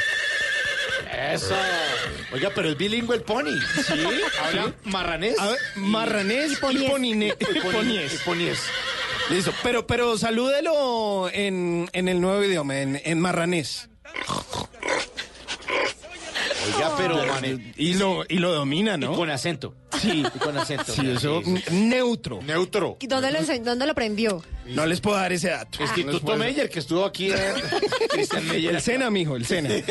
Eso. 1.13 1.55
Oiga, 2.33 2.51
pero 2.55 2.69
es 2.69 2.77
bilingüe 2.77 3.15
el 3.17 3.21
pony. 3.23 3.51
Sí, 3.85 3.93
habla 4.41 4.73
marranés. 4.85 5.37
A 5.39 5.47
ver, 5.49 5.59
marranés 5.75 6.51
y, 6.53 6.55
ponine- 6.55 7.35
Y 7.39 7.43
poni- 7.45 7.71
poniés. 7.71 8.13
y 8.15 8.17
poniés. 8.25 8.59
Listo, 9.29 9.53
pero, 9.63 9.87
pero 9.87 10.17
salúdelo 10.17 11.29
en, 11.31 11.89
en 11.93 12.07
el 12.09 12.19
nuevo 12.19 12.43
idioma, 12.43 12.79
en, 12.79 13.01
en 13.03 13.19
marranés. 13.21 13.89
Oiga, 16.75 16.95
pero 16.97 17.25
mane- 17.25 17.73
Y 17.77 17.93
lo, 17.95 18.23
y 18.27 18.37
lo 18.39 18.53
domina, 18.53 18.95
y 18.95 18.97
¿no? 18.99 19.13
con 19.13 19.29
acento. 19.29 19.75
Sí, 20.01 20.23
Y 20.33 20.39
con 20.39 20.57
acento. 20.57 20.91
sí, 20.93 21.11
eso, 21.15 21.41
Sí, 21.43 21.57
sí. 21.67 21.73
neutro. 21.75 22.39
Neutro. 22.41 22.97
¿Y 22.99 23.07
dónde 23.07 23.31
lo, 23.31 23.39
ense- 23.39 23.61
dónde 23.61 23.85
lo 23.85 23.91
aprendió? 23.91 24.43
No 24.67 24.85
les 24.85 25.01
puedo 25.01 25.17
dar 25.17 25.31
ese 25.33 25.49
dato. 25.49 25.81
Instituto 25.83 26.35
Meyer, 26.37 26.69
que 26.69 26.79
estuvo 26.79 27.05
aquí. 27.05 27.31
eh, 27.31 27.53
Cristian 28.09 28.47
Meyer. 28.47 28.75
El 28.75 28.81
Sena, 28.81 29.09
mijo, 29.09 29.35
el 29.35 29.45
Sena. 29.45 29.69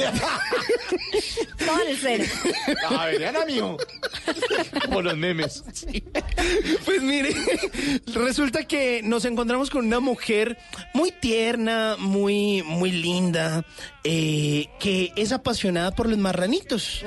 Todo 1.59 1.81
el 1.89 1.97
cero. 1.97 2.25
A 2.89 3.07
ver, 3.07 3.19
vean, 3.21 3.37
amigo. 3.37 3.77
Como 4.85 5.03
los 5.03 5.17
memes. 5.17 5.63
Pues 6.85 7.03
mire, 7.03 7.35
resulta 8.15 8.65
que 8.65 9.01
nos 9.03 9.25
encontramos 9.25 9.71
con 9.71 9.87
una 9.87 10.01
mujer 10.01 10.59
muy 10.93 11.13
tierna, 11.13 11.97
muy, 11.99 12.63
muy 12.63 12.91
linda, 12.91 13.65
eh, 14.05 14.67
que 14.81 15.13
es 15.17 15.33
apasionada 15.33 15.93
por 15.93 16.09
los 16.09 16.19
marranitos. 16.19 17.05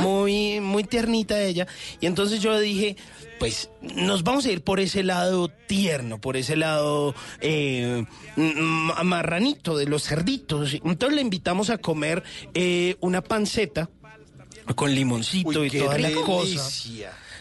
Muy, 0.00 0.60
muy 0.60 0.84
tiernita 0.84 1.40
ella. 1.42 1.66
Y 2.00 2.06
entonces 2.06 2.40
yo 2.40 2.58
dije, 2.58 2.96
pues 3.38 3.70
nos 3.80 4.22
vamos 4.24 4.44
a 4.46 4.50
ir 4.52 4.62
por 4.62 4.80
ese 4.80 5.02
lado 5.02 5.48
tierno, 5.48 6.20
por 6.20 6.36
ese 6.36 6.56
lado 6.56 7.14
eh, 7.40 8.04
marranito 9.04 9.76
de 9.76 9.86
los 9.86 10.02
cerditos. 10.04 10.74
Entonces 10.74 11.14
le 11.16 11.22
invitamos 11.22 11.70
a 11.70 11.78
comer 11.78 12.22
eh, 12.54 12.96
una 13.00 13.22
panceta 13.22 13.88
con 14.74 14.94
limoncito 14.94 15.64
y 15.64 15.70
toda 15.70 15.98
la 15.98 16.10
cosa. 16.12 16.70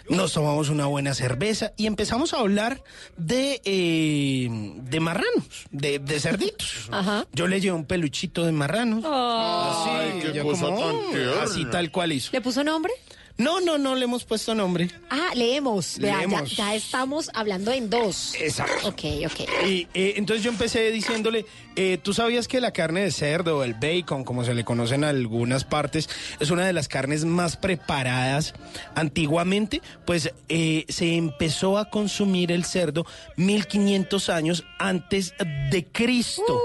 Nos 0.10 0.32
tomamos 0.32 0.70
una 0.70 0.86
buena 0.86 1.14
cerveza 1.14 1.74
y 1.76 1.86
empezamos 1.86 2.34
a 2.34 2.40
hablar 2.40 2.82
de, 3.18 3.62
eh, 3.66 4.48
de 4.84 5.00
marranos, 5.02 5.44
de, 5.70 6.00
de 6.00 6.20
cerditos. 6.22 6.88
Ajá. 6.92 7.28
Yo 7.34 7.46
le 7.48 7.60
llevé 7.60 7.76
un 7.76 7.84
peluchito 7.84 8.46
de 8.46 8.54
marranos. 8.54 9.04
Oh. 9.06 9.70
Así, 9.70 9.90
Ay, 9.90 10.20
qué 10.22 10.28
ella 10.30 10.44
cosa 10.44 10.66
como, 10.68 10.80
tan 10.80 10.96
"Oh", 10.96 11.10
tierna. 11.12 11.44
así 11.44 11.66
tal 11.66 11.92
cual 11.92 12.14
hizo. 12.14 12.30
¿Le 12.32 12.40
puso 12.40 12.64
nombre? 12.64 12.94
No, 13.38 13.62
no, 13.62 13.78
no 13.78 13.94
le 13.96 14.06
hemos 14.06 14.24
puesto 14.26 14.56
nombre. 14.56 14.90
Ah, 15.12 15.30
leemos. 15.36 16.00
Vea, 16.00 16.14
ya, 16.14 16.28
Leemos. 16.28 16.56
ya 16.56 16.74
estamos 16.74 17.30
hablando 17.36 17.72
en 17.72 17.90
dos. 17.90 18.34
Exacto. 18.40 18.88
Ok, 18.88 19.02
ok. 19.26 19.66
Y 19.68 19.88
eh, 19.94 20.14
entonces 20.18 20.44
yo 20.44 20.50
empecé 20.50 20.92
diciéndole, 20.92 21.46
eh, 21.76 22.00
¿tú 22.02 22.14
sabías 22.14 22.48
que 22.48 22.60
la 22.60 22.72
carne 22.72 23.02
de 23.02 23.12
cerdo, 23.12 23.64
el 23.64 23.76
bacon, 23.76 24.24
como 24.24 24.44
se 24.44 24.56
le 24.56 24.66
conoce 24.66 24.96
en 24.96 25.04
algunas 25.04 25.66
partes, 25.66 26.10
es 26.40 26.50
una 26.50 26.66
de 26.66 26.74
las 26.74 26.88
carnes 26.88 27.26
más 27.26 27.58
preparadas 27.58 28.56
antiguamente? 28.96 29.82
Pues 30.06 30.34
eh, 30.50 30.86
se 30.90 31.16
empezó 31.16 31.78
a 31.78 31.90
consumir 31.92 32.52
el 32.52 32.66
cerdo 32.66 33.06
1500 33.36 34.30
años 34.30 34.64
antes 34.80 35.34
de 35.70 35.86
Cristo. 35.86 36.60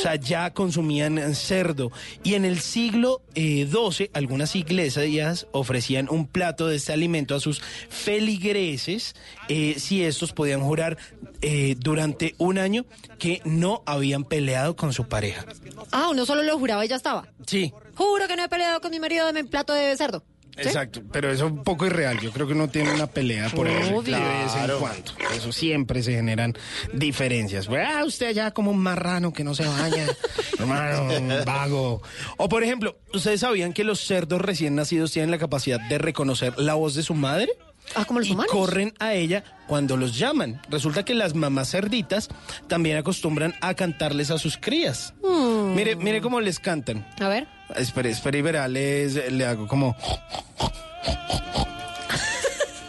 Sea, 0.00 0.16
ya 0.16 0.50
consumían 0.52 1.34
cerdo. 1.34 1.92
Y 2.22 2.34
en 2.34 2.44
el 2.44 2.60
siglo 2.60 3.22
eh, 3.34 3.68
XII, 3.70 4.10
algunas 4.12 4.56
iglesias 4.56 5.46
ofrecían 5.52 6.08
un 6.10 6.26
plato 6.26 6.66
de 6.68 6.76
este 6.76 6.92
alimento 6.92 7.34
a 7.34 7.40
sus 7.40 7.60
feligreses 7.88 9.14
eh, 9.48 9.74
si 9.78 10.04
estos 10.04 10.32
podían 10.32 10.60
jurar 10.60 10.98
eh, 11.42 11.76
durante 11.78 12.34
un 12.38 12.58
año 12.58 12.84
que 13.18 13.40
no 13.44 13.82
habían 13.86 14.24
peleado 14.24 14.76
con 14.76 14.92
su 14.92 15.08
pareja. 15.08 15.44
Ah, 15.90 16.08
uno 16.10 16.26
solo 16.26 16.42
lo 16.42 16.58
juraba 16.58 16.84
y 16.84 16.88
ya 16.88 16.96
estaba. 16.96 17.28
Sí. 17.46 17.72
Juro 17.94 18.26
que 18.28 18.36
no 18.36 18.44
he 18.44 18.48
peleado 18.48 18.80
con 18.80 18.90
mi 18.90 19.00
marido, 19.00 19.26
dame 19.26 19.42
un 19.42 19.48
plato 19.48 19.72
de 19.72 19.96
cerdo. 19.96 20.22
¿Sí? 20.56 20.68
Exacto, 20.68 21.00
pero 21.12 21.30
eso 21.30 21.46
es 21.46 21.52
un 21.52 21.64
poco 21.64 21.86
irreal. 21.86 22.18
Yo 22.20 22.32
creo 22.32 22.46
que 22.46 22.52
uno 22.52 22.68
tiene 22.68 22.92
una 22.92 23.06
pelea 23.06 23.48
por 23.50 23.66
eso 23.68 23.96
Obvio. 23.96 24.16
de 24.16 24.22
vez 24.22 24.42
en 24.52 24.58
Claro. 24.58 24.78
cuando. 24.80 25.12
Eso 25.34 25.52
siempre 25.52 26.02
se 26.02 26.12
generan 26.14 26.54
diferencias. 26.92 27.66
Pues, 27.66 27.86
Ah, 27.88 28.04
usted 28.04 28.26
allá 28.28 28.50
como 28.50 28.70
un 28.70 28.78
marrano 28.78 29.32
que 29.32 29.44
no 29.44 29.54
se 29.54 29.66
baña, 29.66 30.06
hermano, 30.58 31.04
un 31.16 31.44
vago. 31.44 32.02
O 32.36 32.48
por 32.48 32.62
ejemplo, 32.62 32.98
¿ustedes 33.14 33.40
sabían 33.40 33.72
que 33.72 33.84
los 33.84 34.00
cerdos 34.00 34.40
recién 34.40 34.74
nacidos 34.74 35.12
tienen 35.12 35.30
la 35.30 35.38
capacidad 35.38 35.80
de 35.88 35.98
reconocer 35.98 36.58
la 36.58 36.74
voz 36.74 36.94
de 36.94 37.02
su 37.02 37.14
madre? 37.14 37.50
Ah, 37.96 38.04
como 38.04 38.20
los 38.20 38.28
y 38.28 38.32
humanos. 38.32 38.52
corren 38.52 38.92
a 39.00 39.14
ella 39.14 39.42
cuando 39.66 39.96
los 39.96 40.16
llaman. 40.16 40.60
Resulta 40.68 41.04
que 41.04 41.14
las 41.14 41.34
mamás 41.34 41.70
cerditas 41.70 42.28
también 42.68 42.96
acostumbran 42.98 43.54
a 43.62 43.74
cantarles 43.74 44.30
a 44.30 44.38
sus 44.38 44.56
crías. 44.58 45.14
Mm. 45.24 45.74
Mire, 45.74 45.96
mire 45.96 46.20
cómo 46.20 46.40
les 46.40 46.60
cantan. 46.60 47.06
A 47.18 47.28
ver. 47.28 47.48
Espere, 47.76 48.10
espere 48.10 48.38
y 48.38 48.42
verá, 48.42 48.68
les- 48.68 49.30
le 49.32 49.44
hago 49.46 49.66
como... 49.66 49.96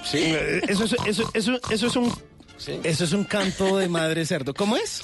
Sí. 0.04 0.36
Eso, 0.68 0.84
es- 0.86 0.96
eso, 1.06 1.30
eso, 1.34 1.60
eso 1.70 1.88
es 1.88 1.96
un... 1.96 2.14
Eso 2.84 3.04
es 3.06 3.14
un 3.14 3.24
canto 3.24 3.78
de 3.78 3.88
madre 3.90 4.24
cerdo. 4.26 4.54
¿Cómo 4.54 4.78
es? 4.78 5.02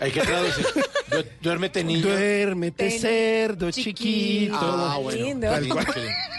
Hay 0.00 0.10
que 0.10 0.20
traducir. 0.22 0.66
Du- 1.10 1.24
Duérmete, 1.42 1.84
niño. 1.84 2.02
Duérmete, 2.02 2.88
Ten- 2.88 3.00
cerdo 3.00 3.70
chiquito. 3.70 4.56
Ah, 4.58 4.98
bueno. 5.02 5.40
Tal 5.40 5.68
cual. 5.68 5.86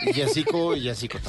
Villancico, 0.06 0.70
villancico. 0.72 1.20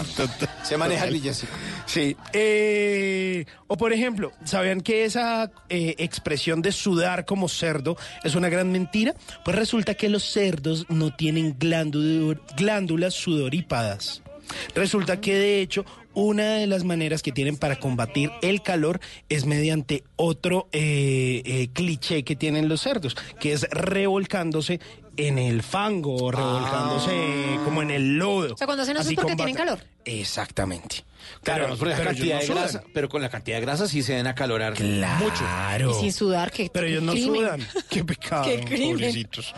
Se 0.63 0.77
maneja 0.79 1.05
el 1.07 1.13
villancico. 1.15 1.53
Sí. 1.87 2.17
Eh, 2.33 3.45
o 3.67 3.77
por 3.77 3.93
ejemplo, 3.93 4.33
¿sabían 4.45 4.81
que 4.81 5.05
esa 5.05 5.51
eh, 5.69 5.95
expresión 5.99 6.63
de 6.63 6.73
sudar 6.73 7.25
como 7.27 7.49
cerdo 7.49 7.97
es 8.25 8.35
una 8.35 8.49
gran 8.49 8.71
mentira? 8.73 9.15
Pues 9.45 9.57
resulta 9.57 9.95
que 9.95 10.09
los 10.09 10.23
cerdos 10.25 10.87
no 10.89 11.15
tienen 11.15 11.59
glándu- 11.59 12.41
glándulas 12.57 13.15
sudorípadas. 13.15 14.23
Resulta 14.75 15.21
que 15.21 15.35
de 15.35 15.61
hecho 15.63 15.85
una 16.15 16.55
de 16.57 16.67
las 16.67 16.85
maneras 16.85 17.23
que 17.23 17.33
tienen 17.33 17.57
para 17.57 17.77
combatir 17.81 18.31
el 18.43 18.63
calor 18.63 19.01
es 19.29 19.47
mediante 19.47 20.05
otro 20.17 20.69
eh, 20.73 21.43
eh, 21.45 21.69
cliché 21.73 22.23
que 22.25 22.37
tienen 22.37 22.69
los 22.69 22.81
cerdos, 22.83 23.17
que 23.41 23.53
es 23.53 23.63
revolcándose 23.71 24.81
en 25.17 25.39
el 25.39 25.63
fango, 25.63 26.17
o 26.17 26.31
revolcándose 26.31 27.59
como 27.65 27.83
en 27.83 27.91
el 27.91 28.17
lodo. 28.19 28.55
O 28.55 28.57
sea, 28.57 28.67
cuando 28.67 28.83
hacen 28.83 28.97
eso 28.97 29.03
Así 29.03 29.15
es 29.15 29.17
porque 29.17 29.33
combaten- 29.35 29.37
tienen 29.37 29.55
calor. 29.55 29.79
Claro, 29.79 29.93
Exactamente. 30.05 31.05
Pero- 31.45 31.69
la 31.69 31.77
pero 31.77 32.05
cantidad 32.05 32.39
ellos 32.39 32.49
de 32.49 32.55
no 32.55 32.61
grasa, 32.61 32.79
sudan. 32.81 32.91
pero 32.95 33.09
con 33.09 33.23
la 33.23 33.29
cantidad 33.29 33.57
de 33.59 33.61
grasa 33.61 33.87
sí 33.89 34.03
se 34.03 34.13
deben 34.13 34.27
acalorar 34.27 34.73
mucho. 34.73 35.37
Claro. 35.39 35.91
Y 35.93 36.01
sin 36.01 36.13
sudar, 36.13 36.51
que 36.51 36.69
Pero 36.73 36.87
ellos 36.87 37.03
no 37.03 37.13
crimen. 37.13 37.35
sudan. 37.37 37.61
Qué 37.91 38.05
pecado, 38.05 38.45
Qué 38.45 38.59
pobrecitos. 38.89 39.55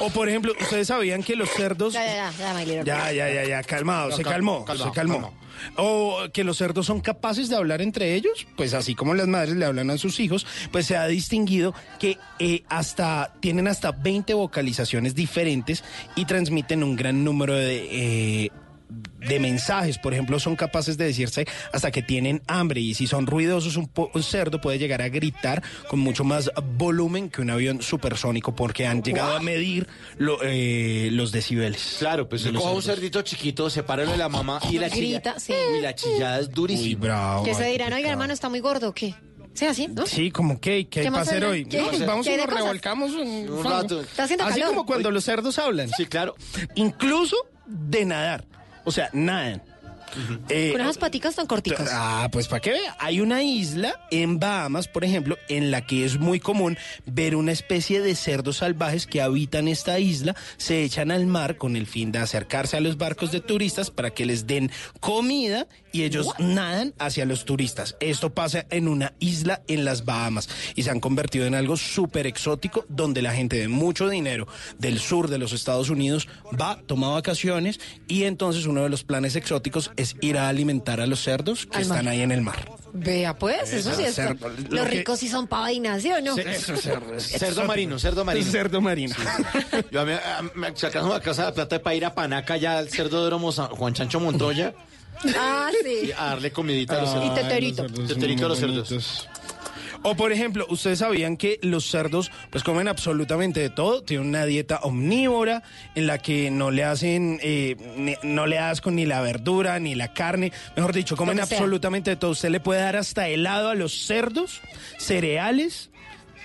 O 0.00 0.10
por 0.10 0.28
ejemplo, 0.28 0.52
¿ustedes 0.60 0.86
sabían 0.88 1.22
que 1.22 1.34
los 1.36 1.48
cerdos... 1.50 1.94
Ya, 1.94 2.04
ya, 2.06 2.32
ya, 2.38 2.62
ya, 2.62 2.82
Ya, 2.84 3.12
ya, 3.12 3.30
ya, 3.32 3.44
ya, 3.48 3.62
calmado, 3.64 4.10
No, 4.10 4.16
se 4.16 4.22
cal- 4.22 4.34
calmó, 4.34 4.64
calmado, 4.64 4.90
se 4.90 4.94
calmó. 4.94 5.14
calmado. 5.14 5.47
O 5.76 6.18
que 6.32 6.44
los 6.44 6.58
cerdos 6.58 6.86
son 6.86 7.00
capaces 7.00 7.48
de 7.48 7.56
hablar 7.56 7.82
entre 7.82 8.14
ellos, 8.14 8.46
pues 8.56 8.74
así 8.74 8.94
como 8.94 9.14
las 9.14 9.28
madres 9.28 9.56
le 9.56 9.64
hablan 9.64 9.90
a 9.90 9.98
sus 9.98 10.20
hijos, 10.20 10.46
pues 10.72 10.86
se 10.86 10.96
ha 10.96 11.06
distinguido 11.06 11.74
que 11.98 12.18
eh, 12.38 12.64
hasta 12.68 13.34
tienen 13.40 13.68
hasta 13.68 13.92
20 13.92 14.34
vocalizaciones 14.34 15.14
diferentes 15.14 15.84
y 16.16 16.24
transmiten 16.24 16.82
un 16.82 16.96
gran 16.96 17.24
número 17.24 17.54
de 17.54 18.44
eh, 18.44 18.50
de 18.88 19.38
mensajes, 19.40 19.98
por 19.98 20.14
ejemplo, 20.14 20.38
son 20.40 20.56
capaces 20.56 20.96
de 20.96 21.04
decirse 21.04 21.46
hasta 21.72 21.90
que 21.90 22.02
tienen 22.02 22.40
hambre 22.46 22.80
y 22.80 22.94
si 22.94 23.06
son 23.06 23.26
ruidosos, 23.26 23.76
un, 23.76 23.86
po- 23.88 24.10
un 24.14 24.22
cerdo 24.22 24.60
puede 24.60 24.78
llegar 24.78 25.02
a 25.02 25.08
gritar 25.08 25.62
con 25.88 25.98
mucho 26.00 26.24
más 26.24 26.50
volumen 26.76 27.28
que 27.28 27.42
un 27.42 27.50
avión 27.50 27.82
supersónico 27.82 28.54
porque 28.54 28.86
han 28.86 29.02
llegado 29.02 29.36
a 29.36 29.40
medir 29.40 29.86
lo- 30.16 30.38
eh, 30.42 31.08
los 31.12 31.32
decibeles. 31.32 31.96
Claro, 31.98 32.28
pues 32.28 32.44
coja 32.46 32.70
un 32.70 32.82
cerdito 32.82 33.20
chiquito, 33.22 33.68
sepáralo 33.68 34.12
de 34.12 34.16
la 34.18 34.28
mamá 34.28 34.60
y 34.70 34.78
la 34.78 34.88
Grita, 34.88 35.34
chilla. 35.36 35.40
sí. 35.40 35.52
Uy, 35.74 35.80
la 35.82 35.94
chillada 35.94 36.40
es 36.40 36.50
durísima. 36.50 36.86
Uy, 36.88 36.94
bravo. 36.94 37.44
Que 37.44 37.54
se 37.54 37.64
dirán, 37.66 37.92
oiga, 37.92 38.08
hermano, 38.10 38.32
está 38.32 38.48
muy 38.48 38.60
gordo, 38.60 38.88
¿o 38.90 38.94
¿qué? 38.94 39.14
Sí, 39.54 39.66
así, 39.66 39.88
¿no? 39.88 40.06
Sí, 40.06 40.30
como 40.30 40.60
que, 40.60 40.86
¿qué 40.88 41.00
hay 41.00 41.06
¿Qué 41.06 41.10
para 41.10 41.22
hacer 41.22 41.44
hoy? 41.44 41.64
¿Qué? 41.66 41.78
No, 41.82 41.88
pues 41.88 42.06
vamos 42.06 42.24
¿Qué 42.26 42.34
y 42.34 42.36
nos 42.36 42.46
cosas? 42.46 42.60
revolcamos 42.62 43.10
un, 43.12 43.48
Un 43.50 43.64
rato. 43.64 44.00
Está 44.02 44.22
haciendo 44.24 44.44
Así 44.44 44.60
calor. 44.60 44.68
como 44.74 44.86
cuando 44.86 45.10
los 45.10 45.24
cerdos 45.24 45.58
hablan. 45.58 45.90
Sí, 45.96 46.06
claro. 46.06 46.36
Incluso 46.76 47.36
de 47.66 48.04
nadar. 48.04 48.44
O 48.88 48.90
sea, 48.90 49.10
nadan. 49.12 49.62
Eh, 50.48 50.70
Con 50.72 50.80
esas 50.80 50.96
paticas 50.96 51.34
tan 51.34 51.46
corticas. 51.46 51.90
Ah, 51.92 52.28
pues 52.32 52.48
para 52.48 52.60
que 52.60 52.70
vea, 52.70 52.96
hay 52.98 53.20
una 53.20 53.42
isla 53.42 53.94
en 54.10 54.38
Bahamas, 54.38 54.88
por 54.88 55.04
ejemplo, 55.04 55.36
en 55.48 55.70
la 55.70 55.86
que 55.86 56.06
es 56.06 56.18
muy 56.18 56.40
común 56.40 56.78
ver 57.04 57.36
una 57.36 57.52
especie 57.52 58.00
de 58.00 58.14
cerdos 58.14 58.56
salvajes 58.58 59.06
que 59.06 59.20
habitan 59.20 59.68
esta 59.68 59.98
isla, 59.98 60.34
se 60.56 60.82
echan 60.82 61.10
al 61.10 61.26
mar 61.26 61.58
con 61.58 61.76
el 61.76 61.86
fin 61.86 62.10
de 62.10 62.20
acercarse 62.20 62.78
a 62.78 62.80
los 62.80 62.96
barcos 62.96 63.32
de 63.32 63.40
turistas 63.40 63.90
para 63.90 64.10
que 64.10 64.24
les 64.24 64.46
den 64.46 64.70
comida 65.00 65.66
y 65.98 66.04
ellos 66.04 66.28
nadan 66.38 66.94
hacia 66.98 67.24
los 67.26 67.44
turistas. 67.44 67.96
Esto 67.98 68.30
pasa 68.32 68.66
en 68.70 68.86
una 68.86 69.14
isla 69.18 69.62
en 69.66 69.84
las 69.84 70.04
Bahamas 70.04 70.48
y 70.76 70.84
se 70.84 70.90
han 70.90 71.00
convertido 71.00 71.46
en 71.46 71.54
algo 71.56 71.76
súper 71.76 72.26
exótico 72.28 72.84
donde 72.88 73.20
la 73.20 73.32
gente 73.32 73.56
de 73.56 73.66
mucho 73.68 74.08
dinero 74.08 74.46
del 74.78 75.00
sur 75.00 75.28
de 75.28 75.38
los 75.38 75.52
Estados 75.52 75.90
Unidos 75.90 76.28
va, 76.60 76.80
toma 76.86 77.08
vacaciones 77.10 77.80
y 78.06 78.24
entonces 78.24 78.66
uno 78.66 78.82
de 78.84 78.88
los 78.90 79.02
planes 79.02 79.34
exóticos 79.36 79.90
es 79.96 80.14
ir 80.20 80.38
a 80.38 80.48
alimentar 80.48 81.00
a 81.00 81.06
los 81.06 81.20
cerdos 81.22 81.66
que 81.66 81.76
Al 81.78 81.82
están 81.82 82.06
ahí 82.06 82.20
en 82.20 82.30
el 82.32 82.42
mar. 82.42 82.70
Vea, 82.92 83.36
pues, 83.36 83.70
eso 83.72 83.94
sí 83.94 84.04
es. 84.04 84.14
Cerdo, 84.14 84.48
lo 84.48 84.76
Los 84.76 84.86
que- 84.88 84.98
ricos 84.98 85.18
sí 85.18 85.28
son 85.28 85.46
pavadinas, 85.46 86.00
¿sí 86.02 86.10
o 86.10 86.20
no? 86.22 86.34
Cerdo 87.18 87.64
marino, 87.64 87.98
cerdo 87.98 88.24
marino. 88.24 88.50
Cerdo 88.50 88.80
marino. 88.80 89.14
Yo 89.90 90.00
a 90.00 90.04
mí, 90.04 90.12
a- 90.12 90.42
me 90.54 90.74
sacamos 90.76 91.14
a 91.14 91.20
casa 91.20 91.46
de 91.46 91.52
plata 91.52 91.82
para 91.82 91.94
ir 91.96 92.04
a 92.04 92.14
Panaca 92.14 92.56
ya 92.56 92.78
al 92.78 92.88
cerdo 92.88 93.24
de 93.28 93.52
San 93.52 93.68
Juan 93.68 93.92
Chancho 93.94 94.20
Montoya 94.20 94.74
Ah, 95.36 95.70
y 95.72 96.06
sí. 96.06 96.12
a 96.16 96.26
darle 96.26 96.50
comidita 96.52 96.98
a 96.98 97.02
los 97.02 97.10
Y 97.10 97.12
cerdos. 97.12 97.34
teterito. 97.34 97.86
Teterito 97.86 98.46
a 98.46 98.48
los 98.50 98.58
cerdos. 98.58 99.28
O 100.04 100.14
por 100.14 100.30
ejemplo, 100.30 100.64
ustedes 100.70 101.00
sabían 101.00 101.36
que 101.36 101.58
los 101.60 101.90
cerdos 101.90 102.30
pues 102.50 102.62
comen 102.62 102.86
absolutamente 102.86 103.58
de 103.58 103.68
todo, 103.68 104.02
tienen 104.04 104.28
una 104.28 104.46
dieta 104.46 104.78
omnívora 104.84 105.64
en 105.96 106.06
la 106.06 106.18
que 106.18 106.52
no 106.52 106.70
le 106.70 106.84
hacen, 106.84 107.40
eh, 107.42 107.74
ni- 107.96 108.14
no 108.22 108.46
le 108.46 108.60
asco 108.60 108.92
ni 108.92 109.06
la 109.06 109.20
verdura 109.22 109.80
ni 109.80 109.96
la 109.96 110.12
carne, 110.14 110.52
mejor 110.76 110.92
dicho, 110.94 111.16
comen 111.16 111.36
Lo 111.38 111.42
que 111.42 111.48
sea. 111.48 111.58
absolutamente 111.58 112.10
de 112.10 112.16
todo. 112.16 112.30
Usted 112.30 112.50
le 112.50 112.60
puede 112.60 112.80
dar 112.80 112.94
hasta 112.94 113.26
helado 113.28 113.70
a 113.70 113.74
los 113.74 113.92
cerdos, 114.06 114.60
cereales 114.98 115.90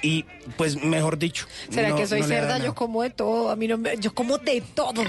y 0.03 0.25
pues 0.57 0.75
mejor 0.83 1.17
dicho. 1.17 1.47
¿Será 1.71 1.89
no- 1.89 1.95
que 1.95 2.05
soy 2.05 2.21
no 2.21 2.27
cerda? 2.27 2.59
Yo 2.59 2.75
como 2.75 3.01
de 3.01 3.09
todo. 3.09 3.49
A 3.49 3.55
mí 3.55 3.67
no 3.67 3.77
me, 3.79 3.97
yo 3.97 4.13
como 4.13 4.37
de 4.37 4.61
todo. 4.75 4.93
Te 4.93 5.01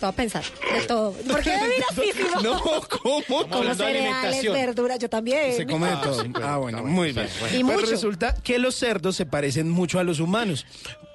voy 0.00 0.08
a 0.08 0.12
pensar, 0.12 0.44
de 0.74 0.80
todo. 0.86 1.12
¿Por 1.12 1.42
qué 1.42 1.50
me 1.56 1.68
miras 1.68 1.90
así, 1.90 2.12
Simón? 2.12 2.42
No, 2.44 2.60
¿cómo? 2.88 3.46
Como 3.48 3.74
cereales, 3.74 4.44
verduras, 4.52 4.98
yo 4.98 5.08
también. 5.10 5.56
Se 5.56 5.66
come 5.66 5.88
de 5.88 5.96
todo. 5.96 6.24
ah, 6.42 6.56
bueno, 6.58 6.82
muy 6.84 7.12
bien. 7.12 7.26
Y 7.52 7.62
Pues 7.64 7.76
mucho. 7.80 7.90
resulta 7.90 8.34
que 8.36 8.58
los 8.58 8.74
cerdos 8.76 9.16
se 9.16 9.26
parecen 9.26 9.68
mucho 9.70 9.98
a 9.98 10.04
los 10.04 10.20
humanos. 10.20 10.66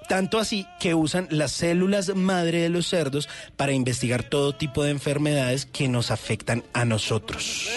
Tanto 0.10 0.40
así 0.40 0.66
que 0.80 0.94
usan 0.94 1.28
las 1.32 1.52
células 1.52 2.16
madre 2.16 2.62
de 2.62 2.70
los 2.70 2.88
cerdos 2.88 3.28
para 3.58 3.74
investigar 3.74 4.24
todo 4.24 4.56
tipo 4.56 4.82
de 4.84 4.92
enfermedades 4.92 5.66
que 5.66 5.90
nos 5.90 6.12
afectan 6.12 6.64
a 6.74 6.86
nosotros. 6.86 7.70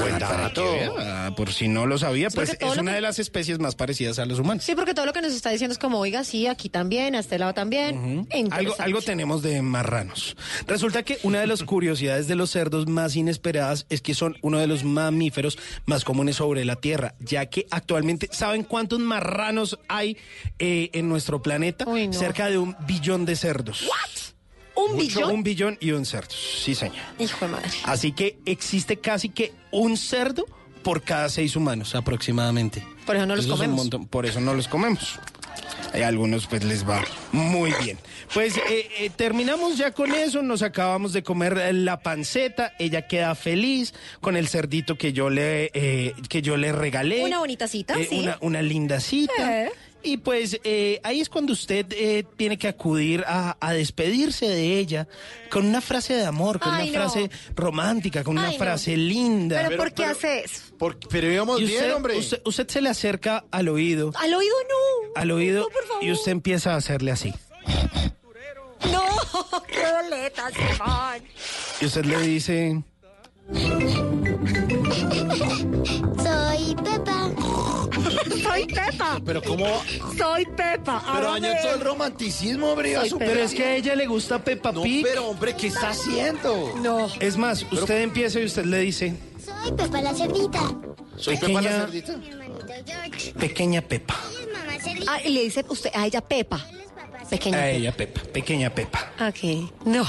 Buen 0.00 0.18
Para 0.18 0.36
dato. 0.38 0.62
que 0.64 0.88
vea, 0.88 1.32
por 1.36 1.52
si 1.52 1.68
no 1.68 1.86
lo 1.86 1.98
sabía, 1.98 2.30
Sí, 2.30 2.36
pues 2.36 2.56
es 2.58 2.76
una 2.78 2.92
que- 2.92 2.96
de 2.96 3.00
las 3.00 3.18
especies 3.18 3.58
más 3.58 3.74
parecidas 3.74 4.18
a 4.18 4.26
los 4.26 4.38
humanos. 4.38 4.64
Sí, 4.64 4.74
porque 4.74 4.94
todo 4.94 5.06
lo 5.06 5.12
que 5.12 5.20
nos 5.22 5.32
está 5.32 5.50
diciendo 5.50 5.72
es 5.72 5.78
como, 5.78 5.98
oiga, 5.98 6.24
sí, 6.24 6.46
aquí 6.46 6.68
también, 6.68 7.14
a 7.14 7.20
este 7.20 7.38
lado 7.38 7.54
también. 7.54 8.26
Algo, 8.50 9.00
tenemos 9.02 9.42
de 9.42 9.62
marranos. 9.62 10.36
Resulta 10.66 11.02
que 11.02 11.18
una 11.22 11.40
de 11.40 11.46
las 11.46 11.62
curiosidades 11.62 12.26
de 12.28 12.34
los 12.36 12.50
cerdos 12.50 12.86
más 12.86 13.16
inesperadas 13.16 13.86
es 13.88 14.00
que 14.00 14.14
son 14.14 14.36
uno 14.42 14.58
de 14.58 14.66
los 14.66 14.84
mamíferos 14.84 15.58
más 15.86 16.04
comunes 16.04 16.36
sobre 16.36 16.64
la 16.64 16.76
Tierra, 16.76 17.14
ya 17.20 17.46
que 17.46 17.66
actualmente, 17.70 18.28
¿saben 18.32 18.62
cuántos 18.64 18.98
marranos 19.00 19.78
hay 19.88 20.16
eh, 20.58 20.90
en 20.92 21.08
nuestro 21.08 21.42
planeta? 21.42 21.84
Uy, 21.86 22.08
no. 22.08 22.12
Cerca 22.12 22.48
de 22.48 22.58
un 22.58 22.76
billón 22.86 23.24
de 23.24 23.36
cerdos. 23.36 23.88
¿Un 24.76 24.92
Mucho, 24.92 24.98
billón? 24.98 25.30
Un 25.32 25.42
billón 25.42 25.78
y 25.80 25.90
un 25.92 26.04
cerdo. 26.04 26.30
Sí, 26.34 26.74
señor. 26.74 26.96
Hijo 27.18 27.44
de 27.46 27.52
madre. 27.52 27.70
Así 27.84 28.12
que 28.12 28.38
existe 28.46 28.98
casi 28.98 29.28
que 29.28 29.52
un 29.70 29.96
cerdo 29.96 30.46
por 30.82 31.02
cada 31.02 31.28
seis 31.28 31.56
humanos 31.56 31.94
aproximadamente. 31.94 32.84
Por 33.06 33.16
eso 33.16 33.26
no 33.26 33.36
los 33.36 33.44
Eso 33.44 33.54
es 33.54 33.60
un 33.60 33.66
comemos. 33.66 33.84
montón, 33.84 34.06
por 34.06 34.26
eso 34.26 34.40
no 34.40 34.54
los 34.54 34.68
comemos. 34.68 35.18
Hay 35.92 36.02
algunos 36.02 36.46
pues 36.48 36.64
les 36.64 36.86
va 36.88 37.04
muy 37.30 37.72
bien. 37.82 37.98
Pues 38.32 38.56
eh, 38.56 38.90
eh, 38.98 39.10
terminamos 39.14 39.78
ya 39.78 39.92
con 39.92 40.12
eso, 40.12 40.42
nos 40.42 40.62
acabamos 40.62 41.12
de 41.12 41.22
comer 41.22 41.72
la 41.72 42.00
panceta, 42.00 42.72
ella 42.80 43.06
queda 43.06 43.34
feliz 43.36 43.94
con 44.20 44.36
el 44.36 44.48
cerdito 44.48 44.98
que 44.98 45.12
yo 45.12 45.30
le, 45.30 45.70
eh, 45.72 46.14
que 46.28 46.42
yo 46.42 46.56
le 46.56 46.72
regalé. 46.72 47.22
Una 47.22 47.38
bonita 47.38 47.68
cita, 47.68 47.94
Eh, 47.98 48.06
sí. 48.10 48.18
Una, 48.18 48.38
una 48.40 48.60
linda 48.62 48.98
cita. 48.98 49.68
Y 50.06 50.18
pues 50.18 50.60
eh, 50.64 51.00
ahí 51.02 51.20
es 51.22 51.30
cuando 51.30 51.54
usted 51.54 51.86
eh, 51.92 52.24
tiene 52.36 52.58
que 52.58 52.68
acudir 52.68 53.24
a, 53.26 53.56
a 53.58 53.72
despedirse 53.72 54.46
de 54.46 54.78
ella 54.78 55.08
con 55.50 55.64
una 55.66 55.80
frase 55.80 56.14
de 56.14 56.26
amor, 56.26 56.60
con 56.60 56.74
Ay, 56.74 56.90
una 56.90 56.98
no. 57.04 57.10
frase 57.10 57.30
romántica, 57.56 58.22
con 58.22 58.36
una 58.36 58.50
no. 58.52 58.58
frase 58.58 58.96
linda. 58.98 59.64
¿Pero, 59.66 59.78
por 59.78 59.92
qué 59.94 60.04
hace 60.04 60.40
eso? 60.44 60.62
pero 61.08 61.32
íbamos 61.32 61.58
bien, 61.58 61.70
usted, 61.70 61.94
hombre. 61.94 62.18
Usted, 62.18 62.42
usted 62.44 62.68
se 62.68 62.80
le 62.82 62.90
acerca 62.90 63.44
al 63.50 63.68
oído, 63.68 64.12
Al 64.16 64.34
oído 64.34 64.54
no. 64.68 65.12
al 65.20 65.30
oído, 65.30 65.62
No, 65.62 65.68
por 65.70 65.86
favor. 65.86 66.04
y 66.04 66.12
usted 66.12 66.32
empieza 66.32 66.74
a 66.74 66.76
hacerle 66.76 67.10
así. 67.10 67.32
No, 68.92 69.02
qué 69.66 69.80
boleta, 70.02 70.50
Simón. 70.50 71.22
Y 71.80 71.86
usted 71.86 72.04
le 72.04 72.18
dice, 72.20 72.82
Soy 76.22 76.74
Pepa. 76.84 77.13
Soy 78.42 78.66
Pepa. 78.66 79.20
Pero 79.24 79.42
cómo... 79.42 79.66
Soy 80.18 80.44
Pepa. 80.46 81.02
Pero 81.14 81.32
dañó 81.32 81.48
todo 81.62 81.74
el 81.74 81.80
romanticismo, 81.80 82.70
hombre. 82.72 82.94
Soy 83.08 83.18
pero 83.18 83.40
es 83.40 83.54
que 83.54 83.64
a 83.64 83.76
ella 83.76 83.94
le 83.94 84.06
gusta 84.06 84.42
Peppa 84.42 84.72
No, 84.72 84.82
Pig. 84.82 85.04
pero 85.04 85.26
hombre, 85.28 85.54
¿qué 85.54 85.68
está 85.68 85.90
haciendo? 85.90 86.74
No. 86.82 87.08
Es 87.20 87.36
más, 87.36 87.64
usted 87.70 88.00
empieza 88.02 88.40
y 88.40 88.44
usted 88.46 88.64
le 88.64 88.78
dice, 88.78 89.14
Soy 89.44 89.72
Pepa 89.72 90.00
la 90.02 90.14
cerdita. 90.14 90.60
¿Soy 91.16 91.36
Pequeña- 91.36 91.60
Pepa 91.60 91.70
la 91.72 91.80
cerdita? 91.86 92.16
Mi 92.16 92.28
hermanito 92.28 92.66
George. 92.86 93.32
pequeña 93.38 93.82
Pepa. 93.82 94.16
Ah, 95.06 95.18
y 95.24 95.28
le 95.30 95.42
dice 95.44 95.64
usted 95.68 95.90
a 95.94 96.06
ella 96.06 96.20
Pepa. 96.20 96.64
Pequeña 97.30 97.58
A 97.58 97.60
Pepa. 97.62 97.70
ella 97.76 97.92
Pepa, 97.96 98.20
pequeña 98.32 98.70
Pepa, 98.74 99.12
Ok. 99.28 99.70
No. 99.86 100.04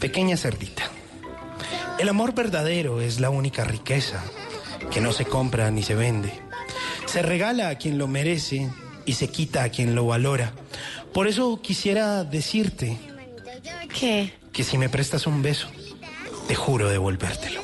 pequeña 0.00 0.36
cerdita. 0.36 0.90
El 1.98 2.08
amor 2.08 2.34
verdadero 2.34 3.00
es 3.00 3.20
la 3.20 3.30
única 3.30 3.64
riqueza 3.64 4.22
que 4.90 5.00
no 5.00 5.12
se 5.12 5.24
compra 5.26 5.70
ni 5.70 5.82
se 5.82 5.94
vende. 5.94 6.32
Se 7.08 7.22
regala 7.22 7.70
a 7.70 7.76
quien 7.76 7.96
lo 7.96 8.06
merece 8.06 8.70
y 9.06 9.14
se 9.14 9.28
quita 9.28 9.62
a 9.62 9.70
quien 9.70 9.94
lo 9.94 10.06
valora. 10.06 10.52
Por 11.14 11.26
eso 11.26 11.60
quisiera 11.62 12.22
decirte 12.22 12.98
¿Qué? 13.98 14.34
que 14.52 14.62
si 14.62 14.76
me 14.76 14.90
prestas 14.90 15.26
un 15.26 15.40
beso, 15.42 15.68
te 16.46 16.54
juro 16.54 16.90
devolvértelo. 16.90 17.62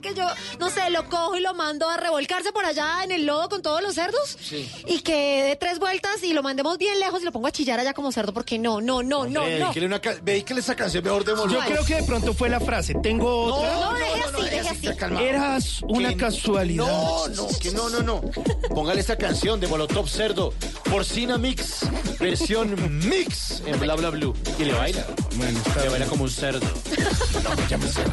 Simón. 0.00 0.14
Vea, 0.14 0.26
¿sabe 0.26 0.34
que 0.36 0.48
yo, 0.54 0.58
no 0.58 0.70
sé, 0.70 0.90
lo 0.90 1.08
cojo 1.08 1.36
y 1.36 1.40
lo 1.40 1.54
mando 1.54 1.88
a 1.88 1.96
revolcarse 1.96 2.52
por 2.52 2.64
allá 2.64 3.02
en 3.04 3.12
el 3.12 3.26
lodo 3.26 3.48
con 3.48 3.62
todos 3.62 3.82
los 3.82 3.94
cerdos? 3.94 4.36
Sí. 4.40 4.70
Y 4.86 5.00
que 5.00 5.42
dé 5.44 5.56
tres 5.56 5.78
vueltas 5.78 6.22
y 6.22 6.32
lo 6.32 6.42
mandemos 6.42 6.78
bien 6.78 6.98
lejos 7.00 7.22
y 7.22 7.24
lo 7.24 7.32
pongo 7.32 7.46
a 7.48 7.52
chillar 7.52 7.80
allá 7.80 7.92
como 7.94 8.12
cerdo 8.12 8.32
porque 8.32 8.58
no, 8.58 8.80
no, 8.80 9.02
no, 9.02 9.26
no, 9.26 9.40
Hombre, 9.40 9.58
no. 9.58 9.64
dedíquele 9.66 9.86
una 9.86 10.00
ca- 10.00 10.16
dedíquele 10.22 10.60
esa 10.60 10.74
canción 10.74 11.04
mejor 11.04 11.24
de 11.24 11.32
Yo 11.32 11.36
Molotov. 11.36 11.64
creo 11.66 11.84
que 11.84 11.94
de 11.96 12.02
pronto 12.04 12.34
fue 12.34 12.48
la 12.48 12.60
frase. 12.60 12.94
Tengo 13.02 13.54
otra. 13.54 13.74
No, 13.74 13.94
deje 13.94 14.22
así, 14.22 14.42
deje 14.50 14.68
así. 14.90 14.96
calmado. 14.96 15.24
Eras 15.26 15.82
una 15.82 16.10
Que- 16.10 16.16
casualidad. 16.16 16.86
No, 16.86 17.28
no, 17.28 17.48
que 17.60 17.70
no, 17.72 17.88
no, 17.90 18.00
no. 18.02 18.20
Póngale 18.74 19.00
esta 19.00 19.16
canción 19.16 19.60
de 19.60 19.66
Molotov 19.66 20.08
Cerdo, 20.08 20.52
Porcina 20.90 21.38
Mix, 21.38 21.80
versión 22.18 22.74
mix 23.08 23.62
en 23.66 23.78
Bla 23.80 23.94
Bla 23.96 24.10
Blue. 24.10 24.34
Y 24.58 24.64
le 24.64 24.72
baila. 24.72 25.04
Bueno, 25.36 25.58
está 25.58 25.74
Le 25.74 25.80
bien. 25.80 25.90
baila 25.92 26.06
como 26.06 26.24
un 26.24 26.30
cerdo. 26.30 26.66
No 27.42 27.54
me 27.54 27.66
llames 27.68 27.92
cerdo. 27.94 28.12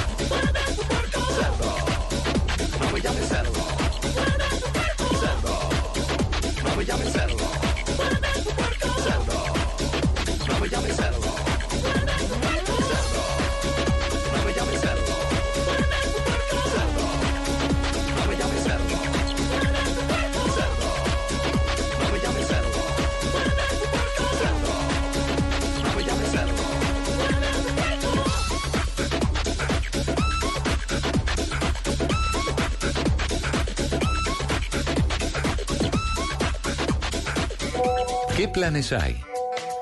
planes 38.71 38.93
hay? 38.93 39.21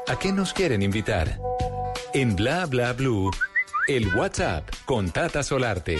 ¿A 0.08 0.18
qué 0.18 0.32
nos 0.32 0.52
quieren 0.52 0.82
invitar? 0.82 1.40
En 2.14 2.36
Bla 2.36 2.66
Bla 2.66 2.94
Blue, 2.94 3.30
el 3.88 4.08
WhatsApp 4.16 4.68
con 4.86 5.12
Tata 5.12 5.44
Solarte. 5.44 6.00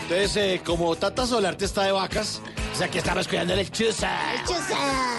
Entonces, 0.00 0.36
eh, 0.36 0.62
como 0.64 0.96
Tata 0.96 1.26
Solarte 1.26 1.66
está 1.66 1.82
de 1.82 1.92
vacas, 1.92 2.40
o 2.72 2.76
sea 2.76 2.88
que 2.88 2.98
estamos 2.98 3.28
cuidando 3.28 3.52
el 3.52 3.70
chusa. 3.70 4.18
Chusa. 4.46 5.17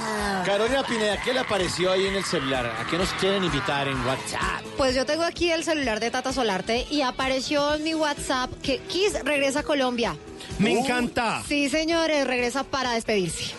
Carolina 0.50 0.82
Pineda, 0.82 1.22
¿qué 1.22 1.32
le 1.32 1.42
apareció 1.42 1.92
ahí 1.92 2.08
en 2.08 2.16
el 2.16 2.24
celular? 2.24 2.66
¿A 2.66 2.84
qué 2.90 2.98
nos 2.98 3.14
quieren 3.14 3.44
invitar 3.44 3.88
en 3.88 4.04
WhatsApp? 4.04 4.64
Pues 4.78 4.96
yo 4.96 5.06
tengo 5.06 5.22
aquí 5.22 5.52
el 5.52 5.64
celular 5.64 6.00
de 6.00 6.10
Tata 6.10 6.34
Solarte 6.34 6.88
y 6.90 7.04
apareció 7.04 7.76
en 7.76 7.84
mi 7.84 7.94
WhatsApp 7.94 8.52
que 8.64 8.80
Kiss 8.80 9.14
regresa 9.24 9.60
a 9.60 9.64
Colombia. 9.64 10.18
Me 10.58 10.72
encanta. 10.72 11.44
Sí, 11.48 11.70
señores, 11.70 12.26
regresa 12.26 12.64
para 12.64 12.94
despedirse. 12.94 13.54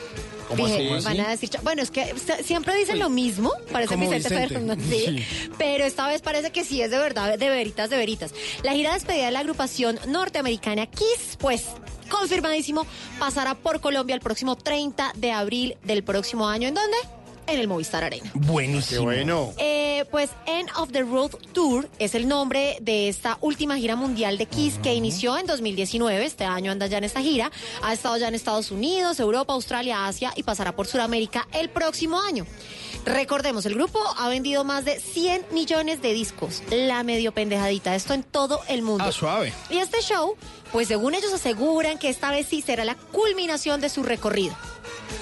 ¿Cómo 0.48 0.66
Dije, 0.66 0.94
así? 0.96 1.04
van 1.04 1.20
a 1.20 1.28
decir, 1.28 1.50
bueno, 1.62 1.80
es 1.80 1.92
que 1.92 2.12
siempre 2.42 2.74
dicen 2.74 2.98
lo 2.98 3.08
mismo, 3.08 3.52
parece 3.70 3.94
Como 3.94 4.10
Vicente, 4.10 4.28
Vicente. 4.28 4.54
Fernández, 4.54 4.88
sí, 4.90 5.24
pero 5.58 5.84
esta 5.84 6.08
vez 6.08 6.22
parece 6.22 6.50
que 6.50 6.64
sí 6.64 6.82
es 6.82 6.90
de 6.90 6.98
verdad, 6.98 7.38
de 7.38 7.48
veritas, 7.50 7.88
de 7.88 7.98
veritas. 7.98 8.34
La 8.64 8.72
gira 8.72 8.90
de 8.90 8.94
despedida 8.94 9.26
de 9.26 9.30
la 9.30 9.38
agrupación 9.38 10.00
norteamericana 10.08 10.86
Kiss, 10.86 11.36
pues 11.38 11.66
confirmadísimo, 12.10 12.86
pasará 13.18 13.54
por 13.54 13.80
Colombia 13.80 14.14
el 14.14 14.20
próximo 14.20 14.56
30 14.56 15.12
de 15.16 15.32
abril 15.32 15.76
del 15.84 16.02
próximo 16.04 16.48
año. 16.48 16.68
¿En 16.68 16.74
dónde? 16.74 16.96
En 17.46 17.58
el 17.58 17.66
Movistar 17.66 18.04
Arena. 18.04 18.30
Buenísimo. 18.34 19.04
bueno. 19.04 19.52
Eh, 19.58 20.04
pues 20.10 20.30
End 20.46 20.68
of 20.76 20.92
the 20.92 21.02
Road 21.02 21.30
Tour 21.52 21.88
es 21.98 22.14
el 22.14 22.28
nombre 22.28 22.76
de 22.80 23.08
esta 23.08 23.38
última 23.40 23.76
gira 23.76 23.96
mundial 23.96 24.38
de 24.38 24.46
Kiss 24.46 24.78
que 24.80 24.94
inició 24.94 25.36
en 25.36 25.46
2019. 25.46 26.24
Este 26.24 26.44
año 26.44 26.70
anda 26.70 26.86
ya 26.86 26.98
en 26.98 27.04
esta 27.04 27.20
gira. 27.20 27.50
Ha 27.82 27.92
estado 27.92 28.16
ya 28.18 28.28
en 28.28 28.34
Estados 28.34 28.70
Unidos, 28.70 29.18
Europa, 29.18 29.52
Australia, 29.54 30.06
Asia 30.06 30.32
y 30.36 30.42
pasará 30.44 30.76
por 30.76 30.86
Sudamérica 30.86 31.48
el 31.52 31.70
próximo 31.70 32.20
año. 32.20 32.46
Recordemos, 33.04 33.64
el 33.66 33.74
grupo 33.74 33.98
ha 34.18 34.28
vendido 34.28 34.62
más 34.62 34.84
de 34.84 35.00
100 35.00 35.46
millones 35.52 36.02
de 36.02 36.12
discos. 36.12 36.62
La 36.70 37.02
medio 37.02 37.32
pendejadita, 37.32 37.94
esto 37.94 38.12
en 38.14 38.22
todo 38.22 38.60
el 38.68 38.82
mundo. 38.82 39.04
Ah, 39.06 39.12
suave. 39.12 39.52
Y 39.70 39.78
este 39.78 40.02
show, 40.02 40.36
pues 40.72 40.88
según 40.88 41.14
ellos 41.14 41.32
aseguran 41.32 41.98
que 41.98 42.08
esta 42.08 42.30
vez 42.30 42.46
sí 42.48 42.62
será 42.62 42.84
la 42.84 42.94
culminación 42.94 43.80
de 43.80 43.88
su 43.88 44.02
recorrido. 44.02 44.54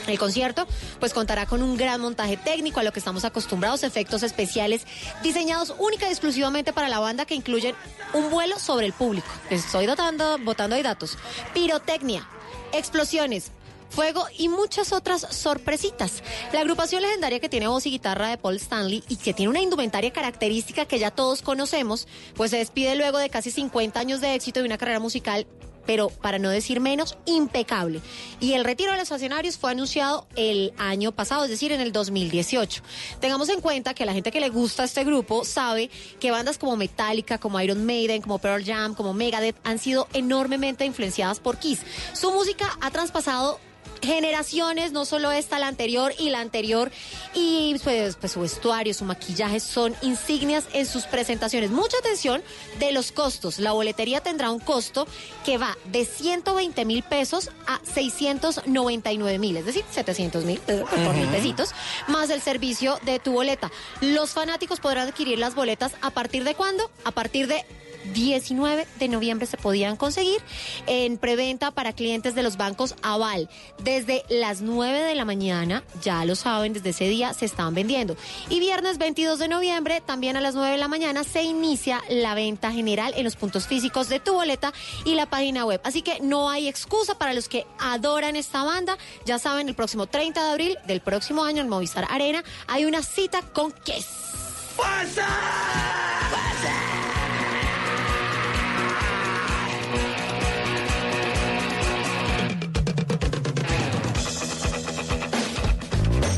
El 0.06 0.18
concierto 0.18 0.66
pues 1.00 1.12
contará 1.12 1.46
con 1.46 1.62
un 1.62 1.76
gran 1.76 2.00
montaje 2.00 2.36
técnico 2.36 2.80
a 2.80 2.82
lo 2.82 2.92
que 2.92 2.98
estamos 2.98 3.24
acostumbrados, 3.24 3.82
efectos 3.82 4.22
especiales 4.22 4.86
diseñados 5.22 5.74
única 5.78 6.08
y 6.08 6.10
exclusivamente 6.10 6.72
para 6.72 6.88
la 6.88 6.98
banda 6.98 7.26
que 7.26 7.34
incluyen 7.34 7.74
un 8.14 8.30
vuelo 8.30 8.58
sobre 8.58 8.86
el 8.86 8.92
público. 8.92 9.28
Estoy 9.50 9.86
dotando, 9.86 10.38
botando 10.38 10.76
ahí 10.76 10.82
datos. 10.82 11.18
Pirotecnia, 11.52 12.26
explosiones, 12.72 13.50
fuego 13.88 14.26
y 14.36 14.48
muchas 14.48 14.92
otras 14.92 15.26
sorpresitas. 15.30 16.22
La 16.52 16.60
agrupación 16.60 17.02
legendaria 17.02 17.40
que 17.40 17.48
tiene 17.48 17.68
voz 17.68 17.86
y 17.86 17.90
guitarra 17.90 18.28
de 18.28 18.38
Paul 18.38 18.56
Stanley 18.56 19.02
y 19.08 19.16
que 19.16 19.34
tiene 19.34 19.50
una 19.50 19.60
indumentaria 19.60 20.12
característica 20.12 20.84
que 20.84 20.98
ya 20.98 21.10
todos 21.10 21.42
conocemos, 21.42 22.06
pues 22.34 22.50
se 22.50 22.58
despide 22.58 22.96
luego 22.96 23.18
de 23.18 23.30
casi 23.30 23.50
50 23.50 23.98
años 23.98 24.20
de 24.20 24.34
éxito 24.34 24.60
y 24.60 24.64
una 24.64 24.78
carrera 24.78 25.00
musical 25.00 25.46
pero 25.88 26.10
para 26.10 26.38
no 26.38 26.50
decir 26.50 26.80
menos, 26.80 27.16
impecable. 27.24 28.02
Y 28.40 28.52
el 28.52 28.64
retiro 28.64 28.92
de 28.92 28.98
los 28.98 29.10
escenarios 29.10 29.56
fue 29.56 29.70
anunciado 29.70 30.26
el 30.36 30.74
año 30.76 31.12
pasado, 31.12 31.44
es 31.44 31.50
decir, 31.50 31.72
en 31.72 31.80
el 31.80 31.92
2018. 31.92 32.82
Tengamos 33.20 33.48
en 33.48 33.62
cuenta 33.62 33.94
que 33.94 34.04
la 34.04 34.12
gente 34.12 34.30
que 34.30 34.38
le 34.38 34.50
gusta 34.50 34.84
este 34.84 35.02
grupo 35.04 35.46
sabe 35.46 35.88
que 36.20 36.30
bandas 36.30 36.58
como 36.58 36.76
Metallica, 36.76 37.38
como 37.38 37.58
Iron 37.58 37.86
Maiden, 37.86 38.20
como 38.20 38.38
Pearl 38.38 38.62
Jam, 38.62 38.94
como 38.94 39.14
Megadeth 39.14 39.56
han 39.64 39.78
sido 39.78 40.08
enormemente 40.12 40.84
influenciadas 40.84 41.40
por 41.40 41.56
Kiss. 41.56 41.80
Su 42.12 42.32
música 42.32 42.76
ha 42.82 42.90
traspasado 42.90 43.58
generaciones, 44.02 44.92
no 44.92 45.04
solo 45.04 45.32
esta, 45.32 45.58
la 45.58 45.68
anterior 45.68 46.12
y 46.18 46.30
la 46.30 46.40
anterior, 46.40 46.90
y 47.34 47.76
pues, 47.82 48.16
pues, 48.16 48.32
su 48.32 48.40
vestuario, 48.40 48.94
su 48.94 49.04
maquillaje 49.04 49.60
son 49.60 49.94
insignias 50.02 50.64
en 50.72 50.86
sus 50.86 51.04
presentaciones. 51.04 51.70
Mucha 51.70 51.96
atención 51.98 52.42
de 52.78 52.92
los 52.92 53.12
costos. 53.12 53.58
La 53.58 53.72
boletería 53.72 54.20
tendrá 54.20 54.50
un 54.50 54.60
costo 54.60 55.06
que 55.44 55.58
va 55.58 55.76
de 55.86 56.04
120 56.04 56.84
mil 56.84 57.02
pesos 57.02 57.50
a 57.66 57.80
699 57.84 59.38
mil, 59.38 59.56
es 59.56 59.66
decir, 59.66 59.84
700 59.90 60.44
mil 60.44 60.60
por 60.60 61.14
mil 61.14 61.28
pesitos, 61.28 61.70
más 62.06 62.30
el 62.30 62.40
servicio 62.40 62.98
de 63.04 63.18
tu 63.18 63.32
boleta. 63.32 63.70
Los 64.00 64.30
fanáticos 64.30 64.80
podrán 64.80 65.08
adquirir 65.08 65.38
las 65.38 65.54
boletas 65.54 65.92
a 66.00 66.10
partir 66.10 66.44
de 66.44 66.54
cuándo? 66.54 66.90
A 67.04 67.10
partir 67.10 67.46
de 67.46 67.64
19 68.12 68.86
de 68.98 69.08
noviembre 69.08 69.46
se 69.46 69.56
podían 69.56 69.96
conseguir 69.96 70.40
en 70.86 71.18
preventa 71.18 71.70
para 71.70 71.92
clientes 71.92 72.34
de 72.34 72.42
los 72.42 72.56
bancos 72.56 72.94
Aval. 73.02 73.48
Desde 73.82 74.24
las 74.28 74.60
9 74.60 75.02
de 75.02 75.14
la 75.14 75.24
mañana, 75.24 75.84
ya 76.02 76.24
lo 76.24 76.34
saben, 76.34 76.72
desde 76.72 76.90
ese 76.90 77.08
día 77.08 77.34
se 77.34 77.44
están 77.44 77.74
vendiendo. 77.74 78.16
Y 78.48 78.60
viernes 78.60 78.98
22 78.98 79.38
de 79.38 79.48
noviembre, 79.48 80.00
también 80.00 80.36
a 80.36 80.40
las 80.40 80.54
9 80.54 80.72
de 80.72 80.78
la 80.78 80.88
mañana, 80.88 81.24
se 81.24 81.42
inicia 81.42 82.02
la 82.08 82.34
venta 82.34 82.72
general 82.72 83.12
en 83.16 83.24
los 83.24 83.36
puntos 83.36 83.66
físicos 83.66 84.08
de 84.08 84.20
tu 84.20 84.34
boleta 84.34 84.72
y 85.04 85.14
la 85.14 85.26
página 85.26 85.64
web. 85.64 85.80
Así 85.84 86.02
que 86.02 86.20
no 86.20 86.50
hay 86.50 86.68
excusa 86.68 87.18
para 87.18 87.34
los 87.34 87.48
que 87.48 87.66
adoran 87.78 88.36
esta 88.36 88.64
banda. 88.64 88.98
Ya 89.24 89.38
saben, 89.38 89.68
el 89.68 89.74
próximo 89.74 90.06
30 90.06 90.44
de 90.44 90.50
abril 90.50 90.78
del 90.86 91.00
próximo 91.00 91.44
año 91.44 91.62
en 91.62 91.68
Movistar 91.68 92.06
Arena 92.10 92.42
hay 92.66 92.84
una 92.84 93.02
cita 93.02 93.42
con 93.42 93.72
Kiss. 93.72 94.06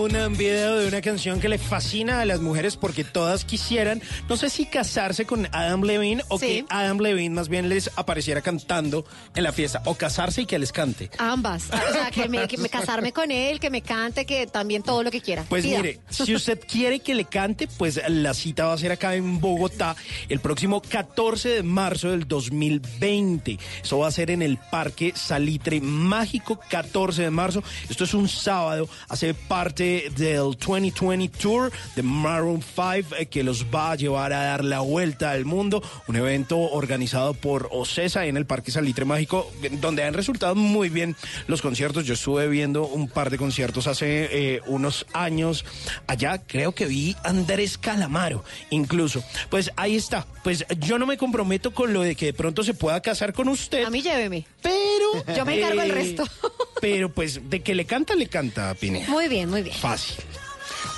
Un 0.00 0.36
video 0.36 0.78
de 0.78 0.88
una 0.88 1.02
canción 1.02 1.40
que 1.40 1.48
le 1.50 1.58
fascina 1.58 2.20
a 2.20 2.24
las 2.24 2.40
mujeres 2.40 2.76
porque 2.76 3.04
todas 3.04 3.44
quisieran, 3.44 4.00
no 4.30 4.36
sé 4.38 4.48
si 4.48 4.64
casarse 4.64 5.26
con 5.26 5.46
Adam 5.52 5.82
Levine 5.82 6.22
o 6.28 6.38
que 6.38 6.64
Adam 6.70 6.98
Levine 7.00 7.34
más 7.34 7.48
bien 7.50 7.68
les 7.68 7.90
apareciera 7.96 8.40
cantando 8.40 9.04
en 9.34 9.42
la 9.42 9.52
fiesta, 9.52 9.82
o 9.84 9.94
casarse 9.96 10.42
y 10.42 10.46
que 10.46 10.58
les 10.58 10.72
cante. 10.72 11.10
Ambas. 11.18 11.64
O 11.70 11.92
sea, 11.92 12.10
que, 12.10 12.28
me, 12.28 12.48
que 12.48 12.56
me- 12.56 12.68
casarme 12.70 13.12
con 13.12 13.30
él, 13.30 13.60
que 13.60 13.68
me 13.68 13.82
cante, 13.82 14.24
que 14.24 14.46
también 14.46 14.82
todo 14.82 15.02
lo 15.02 15.10
que 15.10 15.20
quiera. 15.20 15.44
Pues 15.48 15.64
Pida. 15.64 15.76
mire, 15.78 16.00
si 16.08 16.34
usted 16.34 16.58
quiere 16.66 17.00
que 17.00 17.14
le 17.14 17.26
cante, 17.26 17.68
pues 17.76 18.00
la 18.08 18.32
cita 18.32 18.64
va 18.66 18.72
a 18.72 18.78
ser 18.78 18.92
acá 18.92 19.14
en 19.14 19.38
Bogotá 19.38 19.96
el 20.30 20.40
próximo 20.40 20.80
14 20.80 21.48
de 21.50 21.62
marzo 21.62 22.10
del 22.10 22.26
2020. 22.26 23.58
Eso 23.82 23.98
va 23.98 24.08
a 24.08 24.12
ser 24.12 24.30
en 24.30 24.40
el 24.40 24.56
Parque 24.56 25.12
Salitre 25.14 25.80
Mágico, 25.82 26.58
14 26.70 27.22
de 27.22 27.30
marzo. 27.30 27.62
Esto 27.88 28.04
es 28.04 28.14
un 28.14 28.28
sábado, 28.28 28.88
hace 29.08 29.34
parte 29.34 29.89
del 30.16 30.56
2020 30.58 31.28
Tour 31.38 31.72
de 31.96 32.02
Maroon 32.02 32.62
5 32.62 33.16
eh, 33.18 33.26
que 33.26 33.42
los 33.42 33.66
va 33.66 33.92
a 33.92 33.94
llevar 33.96 34.32
a 34.32 34.44
dar 34.44 34.64
la 34.64 34.80
vuelta 34.80 35.30
al 35.30 35.44
mundo. 35.44 35.82
Un 36.06 36.16
evento 36.16 36.58
organizado 36.58 37.34
por 37.34 37.68
Ocesa 37.72 38.26
en 38.26 38.36
el 38.36 38.46
Parque 38.46 38.70
Salitre 38.70 39.04
Mágico, 39.04 39.50
donde 39.80 40.04
han 40.04 40.14
resultado 40.14 40.54
muy 40.54 40.88
bien 40.88 41.16
los 41.46 41.62
conciertos. 41.62 42.04
Yo 42.04 42.14
estuve 42.14 42.48
viendo 42.48 42.86
un 42.86 43.08
par 43.08 43.30
de 43.30 43.38
conciertos 43.38 43.86
hace 43.86 44.28
eh, 44.30 44.60
unos 44.66 45.06
años 45.12 45.64
allá. 46.06 46.38
Creo 46.46 46.72
que 46.72 46.86
vi 46.86 47.16
Andrés 47.24 47.78
Calamaro, 47.78 48.44
incluso. 48.70 49.22
Pues 49.48 49.70
ahí 49.76 49.96
está. 49.96 50.26
Pues 50.42 50.64
yo 50.78 50.98
no 50.98 51.06
me 51.06 51.16
comprometo 51.16 51.72
con 51.72 51.92
lo 51.92 52.02
de 52.02 52.14
que 52.14 52.26
de 52.26 52.32
pronto 52.34 52.62
se 52.62 52.74
pueda 52.74 53.00
casar 53.00 53.32
con 53.32 53.48
usted. 53.48 53.84
A 53.84 53.90
mí 53.90 54.02
lléveme. 54.02 54.46
Pero. 54.62 55.36
Yo 55.36 55.44
me 55.44 55.58
encargo 55.58 55.82
eh, 55.82 55.88
resto. 55.88 56.24
Pero 56.80 57.08
pues 57.10 57.50
de 57.50 57.60
que 57.60 57.74
le 57.74 57.84
canta, 57.84 58.14
le 58.14 58.26
canta, 58.26 58.74
Pineda. 58.74 59.08
Muy 59.08 59.28
bien, 59.28 59.48
muy 59.48 59.62
bien. 59.62 59.76
Fácil. 59.76 60.16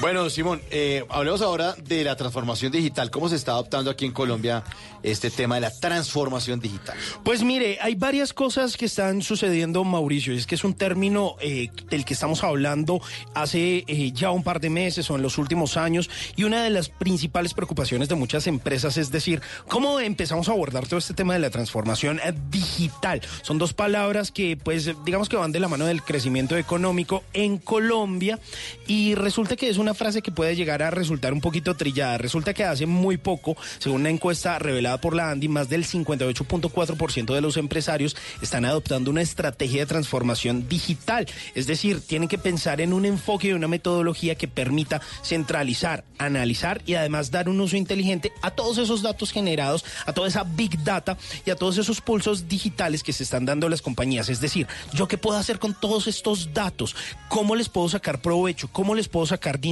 Bueno, 0.03 0.29
Simón, 0.31 0.61
eh, 0.73 1.05
hablemos 1.11 1.43
ahora 1.43 1.77
de 1.77 2.03
la 2.03 2.17
transformación 2.17 2.73
digital. 2.73 3.09
¿Cómo 3.13 3.29
se 3.29 3.37
está 3.37 3.53
adoptando 3.53 3.89
aquí 3.89 4.05
en 4.05 4.11
Colombia 4.11 4.65
este 5.05 5.31
tema 5.31 5.55
de 5.55 5.61
la 5.61 5.71
transformación 5.71 6.59
digital? 6.59 6.97
Pues 7.23 7.45
mire, 7.45 7.79
hay 7.81 7.95
varias 7.95 8.33
cosas 8.33 8.77
que 8.77 8.87
están 8.87 9.23
sucediendo, 9.23 9.85
Mauricio. 9.85 10.35
Es 10.35 10.45
que 10.45 10.57
es 10.57 10.65
un 10.65 10.75
término 10.75 11.37
eh, 11.41 11.71
del 11.89 12.05
que 12.05 12.15
estamos 12.15 12.43
hablando 12.43 13.01
hace 13.33 13.85
eh, 13.87 14.11
ya 14.11 14.33
un 14.33 14.43
par 14.43 14.59
de 14.59 14.71
meses 14.71 15.09
o 15.09 15.15
en 15.15 15.23
los 15.23 15.39
últimos 15.39 15.77
años. 15.77 16.11
Y 16.35 16.43
una 16.43 16.65
de 16.65 16.71
las 16.71 16.89
principales 16.89 17.55
preocupaciones 17.55 18.09
de 18.09 18.17
muchas 18.17 18.49
empresas 18.49 18.97
es 18.97 19.13
decir, 19.13 19.41
¿cómo 19.69 20.01
empezamos 20.01 20.49
a 20.49 20.53
abordar 20.53 20.89
todo 20.89 20.99
este 20.99 21.15
tema 21.15 21.35
de 21.35 21.39
la 21.39 21.51
transformación 21.51 22.19
eh, 22.19 22.35
digital? 22.51 23.23
Son 23.43 23.57
dos 23.57 23.73
palabras 23.73 24.33
que, 24.33 24.57
pues, 24.57 24.91
digamos 25.05 25.29
que 25.29 25.37
van 25.37 25.53
de 25.53 25.61
la 25.61 25.69
mano 25.69 25.87
del 25.87 26.03
crecimiento 26.03 26.57
económico 26.57 27.23
en 27.35 27.59
Colombia. 27.59 28.41
Y 28.89 29.15
resulta 29.15 29.55
que 29.55 29.71
es 29.71 29.79
una 29.79 29.92
frase 29.95 30.23
que 30.23 30.33
puede 30.33 30.57
llegar 30.57 30.83
a 30.83 30.91
resultar 30.91 31.33
un 31.33 31.41
poquito 31.41 31.75
trillada. 31.75 32.19
Resulta 32.19 32.55
que 32.55 32.65
hace 32.65 32.87
muy 32.87 33.17
poco, 33.17 33.57
según 33.79 34.03
una 34.03 34.11
encuesta 34.11 34.59
revelada 34.59 35.01
por 35.01 35.15
la 35.15 35.31
Andy, 35.31 35.49
más 35.49 35.69
del 35.69 35.85
58.4% 35.85 37.35
de 37.35 37.41
los 37.41 37.57
empresarios 37.57 38.17
están 38.41 38.65
adoptando 38.65 39.11
una 39.11 39.23
estrategia 39.23 39.81
de 39.81 39.87
transformación 39.87 40.69
digital. 40.69 41.27
Es 41.55 41.67
decir, 41.67 42.01
tienen 42.01 42.29
que 42.29 42.39
pensar 42.39 42.81
en 42.81 42.93
un 42.93 43.05
enfoque 43.05 43.49
y 43.49 43.53
una 43.53 43.69
metodología 43.69 44.35
que 44.35 44.49
permita 44.49 45.01
centralizar, 45.25 46.05
analizar 46.19 46.83
y 46.87 46.95
además 46.95 47.31
dar 47.31 47.49
un 47.49 47.61
uso 47.61 47.77
inteligente 47.77 48.33
a 48.43 48.51
todos 48.51 48.79
esos 48.79 49.03
datos 49.03 49.33
generados, 49.33 49.85
a 50.07 50.13
toda 50.13 50.29
esa 50.29 50.45
big 50.45 50.83
data 50.85 51.17
y 51.45 51.51
a 51.51 51.57
todos 51.57 51.79
esos 51.79 52.01
pulsos 52.01 52.49
digitales 52.49 53.03
que 53.03 53.13
se 53.13 53.25
están 53.25 53.45
dando 53.45 53.69
las 53.69 53.83
compañías. 53.83 54.29
Es 54.29 54.41
decir, 54.41 54.67
yo 54.93 55.09
qué 55.09 55.19
puedo 55.19 55.39
hacer 55.39 55.59
con 55.59 55.75
todos 55.75 56.07
estos 56.07 56.53
datos, 56.53 56.95
cómo 57.29 57.57
les 57.57 57.69
puedo 57.69 57.89
sacar 57.89 58.21
provecho, 58.21 58.69
cómo 58.69 58.95
les 58.95 59.09
puedo 59.09 59.27
sacar 59.27 59.61
dinero, 59.61 59.72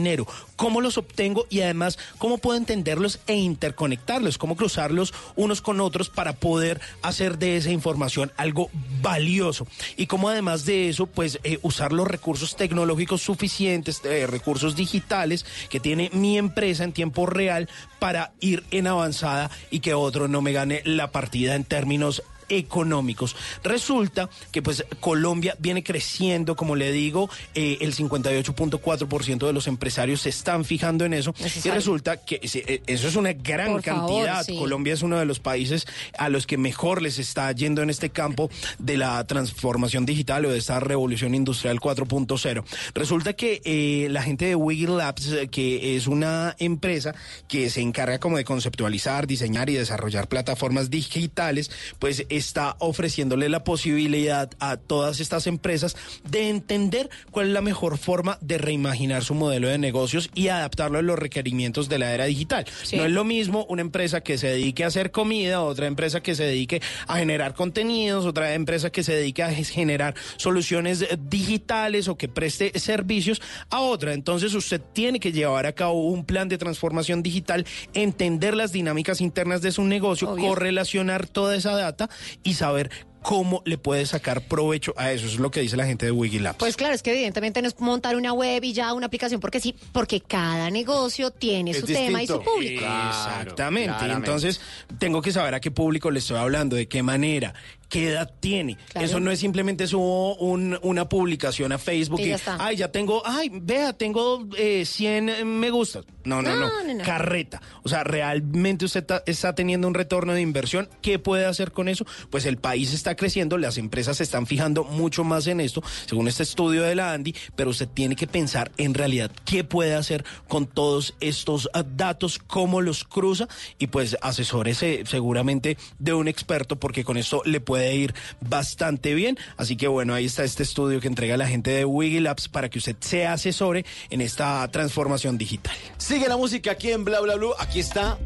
cómo 0.57 0.81
los 0.81 0.99
obtengo 0.99 1.47
y 1.49 1.61
además 1.61 1.99
cómo 2.19 2.39
puedo 2.39 2.57
entenderlos 2.59 3.21
e 3.27 3.35
interconectarlos, 3.35 4.39
cómo 4.39 4.57
cruzarlos 4.57 5.15
unos 5.37 5.61
con 5.61 5.81
otros 5.81 6.11
para 6.11 6.35
poder 6.35 6.81
hacer 7.03 7.39
de 7.39 7.57
esa 7.57 7.71
información 7.71 8.33
algo 8.37 8.71
valioso. 9.01 9.67
Y 9.97 10.07
cómo 10.07 10.29
además 10.29 10.65
de 10.65 10.89
eso, 10.89 11.07
pues 11.07 11.39
eh, 11.45 11.59
usar 11.63 11.93
los 11.93 12.07
recursos 12.07 12.57
tecnológicos 12.57 13.23
suficientes, 13.23 14.03
eh, 14.05 14.27
recursos 14.27 14.77
digitales 14.77 15.47
que 15.69 15.81
tiene 15.81 16.11
mi 16.13 16.39
empresa 16.39 16.85
en 16.85 16.93
tiempo 16.93 17.27
real 17.27 17.69
para 17.99 18.33
ir 18.41 18.65
en 18.71 18.87
avanzada 18.87 19.51
y 19.71 19.81
que 19.81 19.95
otro 19.95 20.29
no 20.29 20.43
me 20.43 20.53
gane 20.53 20.83
la 20.85 21.11
partida 21.11 21.55
en 21.55 21.65
términos 21.65 22.23
económicos. 22.51 23.37
Resulta 23.65 24.29
que 24.53 24.61
pues 24.61 24.85
Colombia 25.01 25.57
viene 25.59 25.83
creciendo, 25.83 26.57
como 26.57 26.77
le 26.77 26.93
digo, 26.93 27.31
eh, 27.55 27.79
el 27.81 27.95
58.4% 27.95 29.47
de 29.47 29.53
los 29.53 29.67
empresarios 29.67 30.23
se 30.23 30.29
están 30.29 30.65
fijando 30.65 31.05
en 31.05 31.15
eso 31.15 31.35
y 31.65 31.71
resulta 31.71 32.19
que 32.25 32.41
eh, 32.43 32.83
eso 32.87 33.09
es 33.09 33.17
una 33.17 33.33
gran 33.33 33.73
Por 33.73 33.83
favor, 33.83 34.25
cantidad. 34.25 34.45
sí. 34.45 34.59
Colombia 34.59 34.95
es 34.95 35.03
uno 35.03 35.19
de 35.19 35.25
los 35.25 35.41
países 35.41 35.87
a 36.19 36.29
los 36.29 36.47
que 36.47 36.59
mejor 36.59 37.03
les 37.03 37.19
está 37.19 37.51
yendo 37.53 37.83
en 37.83 37.91
este 37.91 38.11
campo 38.11 38.51
de 38.79 38.97
la 38.97 39.25
transformación 39.27 40.05
digital 40.07 40.45
o 40.47 40.51
de 40.51 40.59
esta 40.59 40.81
revolución 40.81 41.35
industrial 41.35 41.79
4.0. 41.81 42.65
Resulta 42.95 43.33
que 43.35 43.63
eh, 43.65 44.09
la 44.11 44.23
gente 44.23 44.47
de 44.47 44.55
Wiggle 44.55 44.97
Labs, 44.97 45.31
que 45.51 45.97
es 45.97 46.07
una 46.07 46.57
empresa 46.59 47.15
que 47.49 47.71
se 47.71 47.81
encarga 47.81 48.19
como 48.19 48.37
de 48.37 48.45
conceptualizar, 48.45 49.27
diseñar 49.27 49.71
y 49.71 49.75
desarrollar 49.75 50.29
plataformas 50.29 50.91
digitales, 50.91 51.71
pues 51.99 52.25
está 52.41 52.77
ofreciéndole 52.81 53.49
la 53.49 53.65
posibilidad 53.65 54.51
a 54.59 54.77
todas 54.77 55.21
estas 55.21 55.47
empresas 55.47 55.97
de 56.29 56.49
entender 56.49 57.09
cuál 57.31 57.49
es 57.49 57.53
la 57.53 57.61
mejor 57.61 57.99
forma 57.99 58.39
de 58.41 58.59
reimaginar 58.59 59.23
su 59.23 59.35
modelo 59.35 59.69
de 59.69 59.79
negocios 59.79 60.31
y 60.35 60.49
adaptarlo 60.49 60.99
a 60.99 61.03
los 61.03 61.19
requerimientos 61.19 61.89
de 61.89 61.99
la 61.99 62.13
era 62.13 62.25
digital. 62.25 62.67
Sí. 62.83 62.97
No 62.97 63.05
es 63.05 63.13
lo 63.13 63.25
mismo 63.25 63.67
una 63.69 63.83
empresa 63.83 64.21
que 64.23 64.39
se 64.39 64.49
dedique 64.49 64.85
a 64.85 64.89
hacer 64.89 65.11
comida, 65.11 65.63
otra 65.63 65.87
empresa 65.87 66.23
que 66.23 66.35
se 66.35 66.45
dedique 66.45 66.83
a 67.07 67.17
generar 67.17 67.55
contenidos, 67.55 68.27
otra 68.27 68.55
empresa 68.55 68.91
que 68.91 69.03
se 69.03 69.15
dedique 69.15 69.43
a 69.43 69.53
generar 69.53 70.15
soluciones 70.37 71.07
digitales 71.29 72.09
o 72.09 72.17
que 72.17 72.29
preste 72.29 72.79
servicios 72.79 73.41
a 73.69 73.81
otra. 73.81 74.15
Entonces 74.15 74.55
usted 74.55 74.81
tiene 74.93 75.21
que 75.21 75.33
llevar 75.33 75.67
a 75.67 75.73
cabo 75.73 76.09
un 76.09 76.25
plan 76.25 76.49
de 76.49 76.59
transformación 76.59 77.23
digital, 77.23 77.67
entender 77.95 78.57
las 78.57 78.73
dinámicas 78.73 79.21
internas 79.21 79.63
de 79.63 79.73
su 79.73 79.85
negocio, 79.85 80.37
correlacionar 80.37 81.27
toda 81.27 81.57
esa 81.57 81.77
data 81.77 82.09
y 82.43 82.55
saber 82.55 82.91
cómo 83.23 83.63
le 83.65 83.79
puede 83.79 84.07
sacar 84.07 84.43
provecho 84.43 84.95
a 84.97 85.13
eso. 85.13 85.27
Eso 85.27 85.35
es 85.35 85.41
lo 85.41 85.51
que 85.51 85.61
dice 85.61 85.77
la 85.77 85.87
gente 85.87 86.07
de 86.07 86.13
Wigilabs. 86.13 86.59
Pues 86.59 86.77
claro, 86.77 86.95
es 86.95 87.03
que 87.03 87.13
evidentemente 87.13 87.61
no 87.63 87.69
es 87.69 87.79
montar 87.81 88.17
una 88.17 88.33
web 88.33 88.63
y 88.65 88.73
ya 88.73 88.93
una 88.95 89.07
aplicación 89.07 89.41
porque 89.41 89.61
sí, 89.61 89.75
porque 89.93 90.21
cada 90.21 90.71
negocio 90.71 91.31
tiene 91.31 91.75
su 91.75 91.87
tema 91.87 92.23
y 92.23 92.27
su 92.27 92.41
público. 92.43 92.83
Exactamente. 92.83 93.89
Claramente. 93.91 94.31
entonces 94.31 94.61
tengo 94.99 95.23
que 95.23 95.33
saber 95.33 95.55
a 95.55 95.61
qué 95.61 95.71
público 95.71 96.11
le 96.11 96.19
estoy 96.19 96.39
hablando, 96.39 96.77
de 96.77 96.89
qué 96.89 97.03
manera, 97.03 97.55
qué 97.91 98.09
edad 98.09 98.33
tiene. 98.41 98.79
Claro. 98.93 99.07
Eso 99.07 99.21
no 99.21 99.31
es 99.31 99.39
simplemente 99.41 99.87
subo 99.87 100.37
un- 100.37 100.79
una 100.83 101.09
publicación 101.09 101.73
a 101.73 101.79
Facebook 101.79 102.21
Y 102.21 102.29
ya 102.29 102.37
está. 102.37 102.57
ay, 102.59 102.77
ya 102.77 102.91
tengo, 102.91 103.23
ay, 103.27 103.51
vea, 103.53 103.93
tengo 103.93 104.47
eh, 104.57 104.85
100 104.87 105.47
me 105.59 105.69
gustas. 105.71 106.05
No, 106.25 106.41
no, 106.43 106.51
no, 106.55 106.69
No, 106.69 106.85
no, 106.85 106.95
no. 106.95 107.05
Carreta. 107.05 107.61
O 107.83 107.89
sea, 107.89 108.05
realmente 108.05 108.85
usted 108.85 109.05
ta- 109.05 109.23
está 109.27 109.55
teniendo 109.55 109.89
un 109.89 109.95
retorno 109.95 110.35
de 110.35 110.41
inversión. 110.43 110.89
¿Qué 111.03 111.19
puede 111.19 111.47
hacer 111.47 111.73
con 111.73 111.89
eso? 111.89 112.05
Pues 112.31 112.45
el 112.47 112.59
país 112.59 112.93
está 112.93 113.17
creciendo, 113.17 113.59
las 113.59 113.79
empresas 113.79 114.19
se 114.19 114.23
están 114.23 114.47
fijando 114.47 114.85
mucho 114.85 115.25
más 115.25 115.47
en 115.47 115.61
esto, 115.61 115.83
según 116.07 116.29
este 116.29 116.43
estudio 116.43 116.83
de 116.83 116.95
la 116.95 117.13
Andy, 117.13 117.35
pero 117.57 117.71
usted 117.71 117.89
tiene 117.89 118.17
que 118.17 118.27
pensar 118.27 118.71
en 118.77 118.95
realidad 118.95 119.31
qué 119.45 119.65
puede 119.65 119.95
hacer 119.95 120.25
con 120.47 120.67
todos 120.67 121.15
estos 121.21 121.69
ah, 121.73 121.83
datos, 121.83 122.39
cómo 122.39 122.83
los 122.83 123.05
cruza 123.05 123.49
y 123.79 123.87
pues 123.89 124.17
asesórese 124.21 125.03
seguramente 125.07 125.77
de 125.99 126.13
un 126.13 126.29
experto 126.29 126.79
porque 126.79 127.03
con 127.03 127.17
esto 127.17 127.43
le 127.47 127.61
puede 127.61 127.80
ir 127.95 128.15
bastante 128.41 129.15
bien. 129.15 129.39
Así 129.57 129.77
que 129.77 129.89
bueno, 129.89 130.15
ahí 130.15 130.27
está 130.27 130.45
este 130.45 130.63
estudio 130.63 131.01
que 131.01 131.09
entrega 131.09 131.37
la 131.37 131.47
gente 131.47 131.71
de 131.71 131.85
Wiggy 131.85 132.21
Labs 132.21 132.49
para 132.49 132.69
que 132.69 132.79
usted 132.79 132.97
se 133.01 133.27
asesore 133.27 133.85
en 134.11 134.21
esta 134.21 134.67
transformación 134.69 135.39
digital. 135.39 135.77
Sigue 135.99 136.29
la 136.29 136.37
música 136.37 136.73
aquí 136.73 136.91
en 136.91 137.05
Bla 137.05 137.21
Bla 137.21 137.37
Blue. 137.37 137.55
Aquí 137.59 137.81
está 137.81 138.19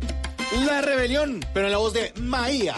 La 0.66 0.80
Rebelión, 0.80 1.44
pero 1.52 1.66
en 1.66 1.72
la 1.72 1.78
voz 1.78 1.92
de 1.92 2.12
Maía. 2.20 2.74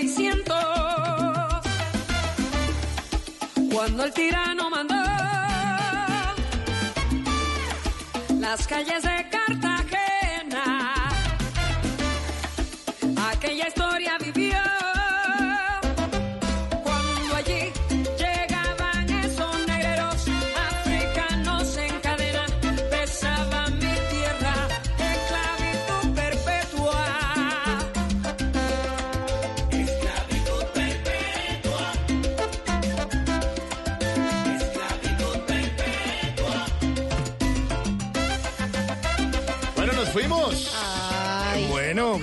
1600, 0.00 0.54
cuando 3.72 4.04
el 4.04 4.12
tirano 4.12 4.70
mandó 4.70 4.94
las 8.38 8.64
calles 8.68 9.02
de 9.02 9.28
Cartagena, 9.28 11.08
aquella 13.32 13.66
historia 13.66 14.18
vivió. 14.18 14.67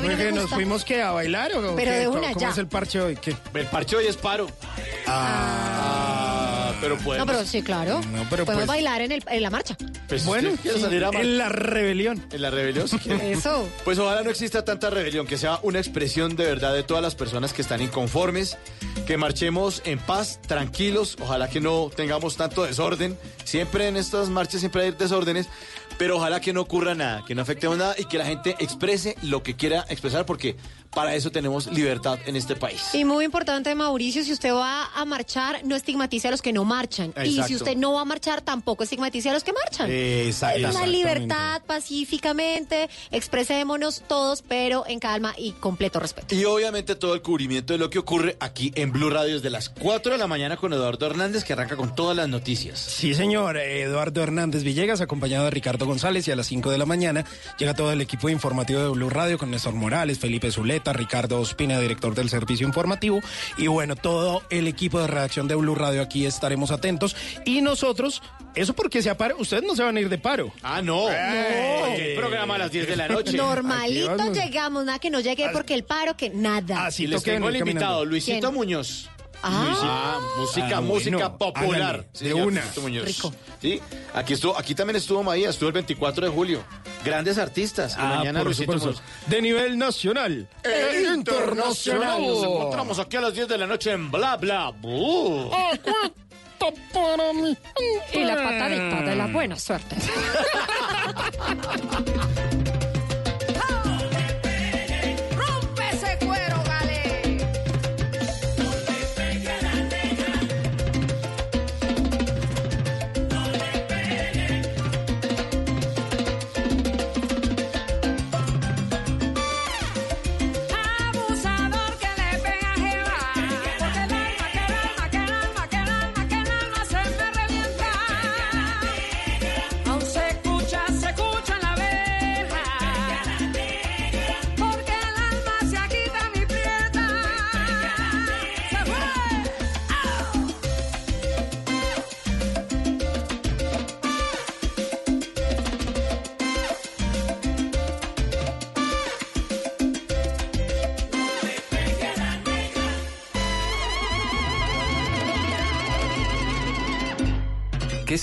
Que 0.01 0.31
nos 0.31 0.49
fuimos 0.49 0.83
que 0.85 1.01
a 1.01 1.11
bailar 1.11 1.51
o 1.55 1.75
Pero 1.75 1.91
qué? 1.91 1.97
de 1.97 2.05
¿Cómo- 2.05 2.17
una, 2.19 2.27
¿Cómo 2.29 2.39
ya. 2.41 2.49
es 2.49 2.57
el 2.57 2.67
parche 2.67 2.99
hoy? 3.01 3.15
¿Qué? 3.15 3.35
El 3.53 3.65
parche 3.67 3.95
hoy 3.95 4.05
es 4.07 4.17
paro. 4.17 4.47
Ah, 5.07 6.73
pero 6.81 6.97
pues. 6.97 7.17
No, 7.19 7.25
pero 7.25 7.43
sí, 7.45 7.61
claro. 7.61 8.01
No, 8.11 8.25
pero 8.29 8.45
Podemos 8.45 8.65
pues- 8.65 8.67
bailar 8.67 9.01
en, 9.01 9.11
el, 9.11 9.23
en 9.27 9.41
la 9.41 9.49
marcha. 9.49 9.75
Pues, 10.07 10.25
Bueno, 10.25 10.49
¿usted 10.49 10.61
quiere 10.61 10.77
sí, 10.77 10.83
salir 10.83 11.03
a 11.05 11.11
mar- 11.11 11.21
en 11.21 11.37
la 11.37 11.49
rebelión. 11.49 12.25
En 12.31 12.41
la 12.41 12.49
rebelión, 12.51 12.87
si 12.87 12.97
quiere. 12.99 13.31
Eso. 13.31 13.67
Pues 13.83 13.97
ojalá 13.97 14.21
no 14.23 14.29
exista 14.29 14.63
tanta 14.63 14.89
rebelión, 14.89 15.25
que 15.25 15.37
sea 15.37 15.59
una 15.63 15.79
expresión 15.79 16.35
de 16.35 16.45
verdad 16.45 16.73
de 16.73 16.83
todas 16.83 17.01
las 17.01 17.15
personas 17.15 17.53
que 17.53 17.61
están 17.61 17.81
inconformes, 17.81 18.57
que 19.07 19.17
marchemos 19.17 19.81
en 19.85 19.99
paz, 19.99 20.39
tranquilos, 20.47 21.17
ojalá 21.21 21.49
que 21.49 21.59
no 21.61 21.89
tengamos 21.95 22.37
tanto 22.37 22.63
desorden. 22.63 23.17
Siempre 23.43 23.87
en 23.87 23.97
estas 23.97 24.29
marchas 24.29 24.59
siempre 24.59 24.83
hay 24.83 24.91
desórdenes, 24.91 25.47
pero 25.97 26.17
ojalá 26.17 26.39
que 26.39 26.53
no 26.53 26.61
ocurra 26.61 26.95
nada, 26.95 27.23
que 27.25 27.35
no 27.35 27.41
afectemos 27.41 27.77
nada 27.77 27.95
y 27.97 28.05
que 28.05 28.17
la 28.17 28.25
gente 28.25 28.55
exprese 28.59 29.15
lo 29.21 29.43
que 29.43 29.55
quiera 29.55 29.85
expresar, 29.89 30.25
porque 30.25 30.57
Para 30.95 31.13
eso 31.13 31.29
tenemos 31.29 31.67
libertad 31.67 32.17
en 32.25 32.35
este 32.37 32.55
país. 32.55 32.81
Y 32.93 33.03
muy 33.05 33.25
importante, 33.25 33.75
Mauricio, 33.75 34.23
si 34.23 34.31
usted 34.31 34.53
va 34.53 34.85
a 34.95 35.05
marchar, 35.05 35.59
no 35.65 35.75
estigmatice 35.75 36.29
a 36.29 36.31
los 36.31 36.41
que 36.41 36.53
no 36.53 36.63
marchan. 36.63 37.13
Y 37.17 37.29
Exacto. 37.31 37.47
si 37.49 37.55
usted 37.55 37.75
no 37.77 37.93
va 37.93 38.01
a 38.01 38.05
marchar, 38.05 38.41
tampoco 38.41 38.83
estigmatice 38.83 39.29
a 39.29 39.33
los 39.33 39.43
que 39.43 39.51
marchan. 39.51 39.89
Exacto. 39.91 40.55
Es 40.57 40.61
una 40.63 40.69
Exactamente. 40.69 40.97
libertad 40.97 41.61
pacíficamente, 41.67 42.89
expresémonos 43.11 44.03
todos, 44.07 44.41
pero 44.41 44.85
en 44.87 44.99
calma 44.99 45.33
y 45.37 45.51
completo 45.51 45.99
respeto. 45.99 46.33
Y 46.33 46.45
obviamente 46.45 46.95
todo 46.95 47.13
el 47.13 47.21
cubrimiento 47.21 47.73
de 47.73 47.79
lo 47.79 47.89
que 47.89 47.99
ocurre 47.99 48.37
aquí 48.39 48.71
en 48.75 48.91
Blue 48.91 49.09
Radio 49.09 49.35
desde 49.35 49.49
las 49.49 49.69
4 49.69 50.13
de 50.13 50.17
la 50.17 50.27
mañana 50.27 50.55
con 50.55 50.71
Eduardo 50.71 51.05
Hernández, 51.07 51.43
que 51.43 51.53
arranca 51.53 51.75
con 51.75 51.93
todas 51.93 52.15
las 52.15 52.29
noticias. 52.29 52.79
Sí, 52.79 53.13
señor. 53.13 53.57
Eduardo 53.57 54.23
Hernández 54.23 54.63
Villegas, 54.63 55.01
acompañado 55.01 55.45
de 55.45 55.51
Ricardo 55.51 55.85
González, 55.85 56.27
y 56.27 56.31
a 56.31 56.35
las 56.35 56.47
5 56.47 56.69
de 56.71 56.77
la 56.77 56.85
mañana 56.85 57.25
llega 57.57 57.73
todo 57.73 57.91
el 57.91 58.01
equipo 58.01 58.29
informativo 58.29 58.79
de 58.81 58.89
Blue 58.89 59.09
Radio 59.09 59.37
con 59.37 59.51
Néstor 59.51 59.73
Morales, 59.73 60.19
Felipe 60.19 60.51
Zuleta, 60.51 60.84
Ricardo 60.93 61.39
Ospina, 61.39 61.79
director 61.79 62.15
del 62.15 62.29
servicio 62.29 62.67
informativo, 62.67 63.21
y 63.57 63.67
bueno, 63.67 63.95
todo 63.95 64.43
el 64.49 64.67
equipo 64.67 64.99
de 64.99 65.07
redacción 65.07 65.47
de 65.47 65.55
Blue 65.55 65.75
Radio 65.75 66.01
aquí 66.01 66.25
estaremos 66.25 66.71
atentos. 66.71 67.15
Y 67.45 67.61
nosotros, 67.61 68.21
eso 68.55 68.73
porque 68.73 69.01
se 69.01 69.09
apare, 69.09 69.33
ustedes 69.37 69.63
no 69.63 69.75
se 69.75 69.83
van 69.83 69.97
a 69.97 69.99
ir 69.99 70.09
de 70.09 70.17
paro. 70.17 70.51
Ah, 70.63 70.81
no. 70.81 71.09
El 71.09 72.15
programa 72.15 72.55
a 72.55 72.57
las 72.59 72.71
10 72.71 72.87
de 72.87 72.95
la 72.95 73.07
noche. 73.09 73.37
Normalito 73.37 74.33
llegamos, 74.33 74.85
nada 74.85 74.99
que 74.99 75.09
no 75.09 75.19
llegue 75.19 75.49
porque 75.51 75.73
el 75.73 75.83
paro, 75.83 76.15
que 76.17 76.29
nada. 76.29 76.89
Y 76.97 77.07
les 77.07 77.23
tengo 77.23 77.49
el 77.49 77.57
invitado, 77.57 78.05
Luisito 78.05 78.39
¿Quién? 78.39 78.53
Muñoz. 78.53 79.09
Ah. 79.43 80.19
Luisito, 80.37 80.61
música, 80.65 80.77
Ah, 80.77 80.81
música 80.81 81.17
bueno, 81.27 81.37
popular. 81.37 82.05
de 82.19 82.33
una. 82.33 82.61
Rico. 83.03 83.33
Sí, 83.61 83.81
aquí 84.13 84.33
estuvo, 84.33 84.57
aquí 84.57 84.75
también 84.75 84.97
estuvo 84.97 85.23
Maía, 85.23 85.49
estuvo 85.49 85.69
el 85.69 85.73
24 85.73 86.25
de 86.25 86.31
julio. 86.31 86.63
Grandes 87.03 87.37
artistas. 87.37 87.93
Y 87.93 87.97
Ah, 87.99 88.15
mañana 88.17 88.43
por 88.43 88.53
supuesto. 88.55 88.93
De 89.27 89.41
nivel 89.41 89.77
nacional 89.77 90.47
E 90.63 91.03
internacional. 91.13 92.21
Nos 92.21 92.43
encontramos 92.43 92.99
aquí 92.99 93.17
a 93.17 93.21
las 93.21 93.33
10 93.33 93.47
de 93.47 93.57
la 93.57 93.67
noche 93.67 93.91
en 93.91 94.11
Bla 94.11 94.37
Bla 94.37 94.71
Blue. 94.71 95.51
Y 98.13 98.23
la 98.23 98.35
patadita 98.35 99.01
de 99.03 99.15
la 99.15 99.27
buena 99.27 99.57
suerte. 99.59 99.95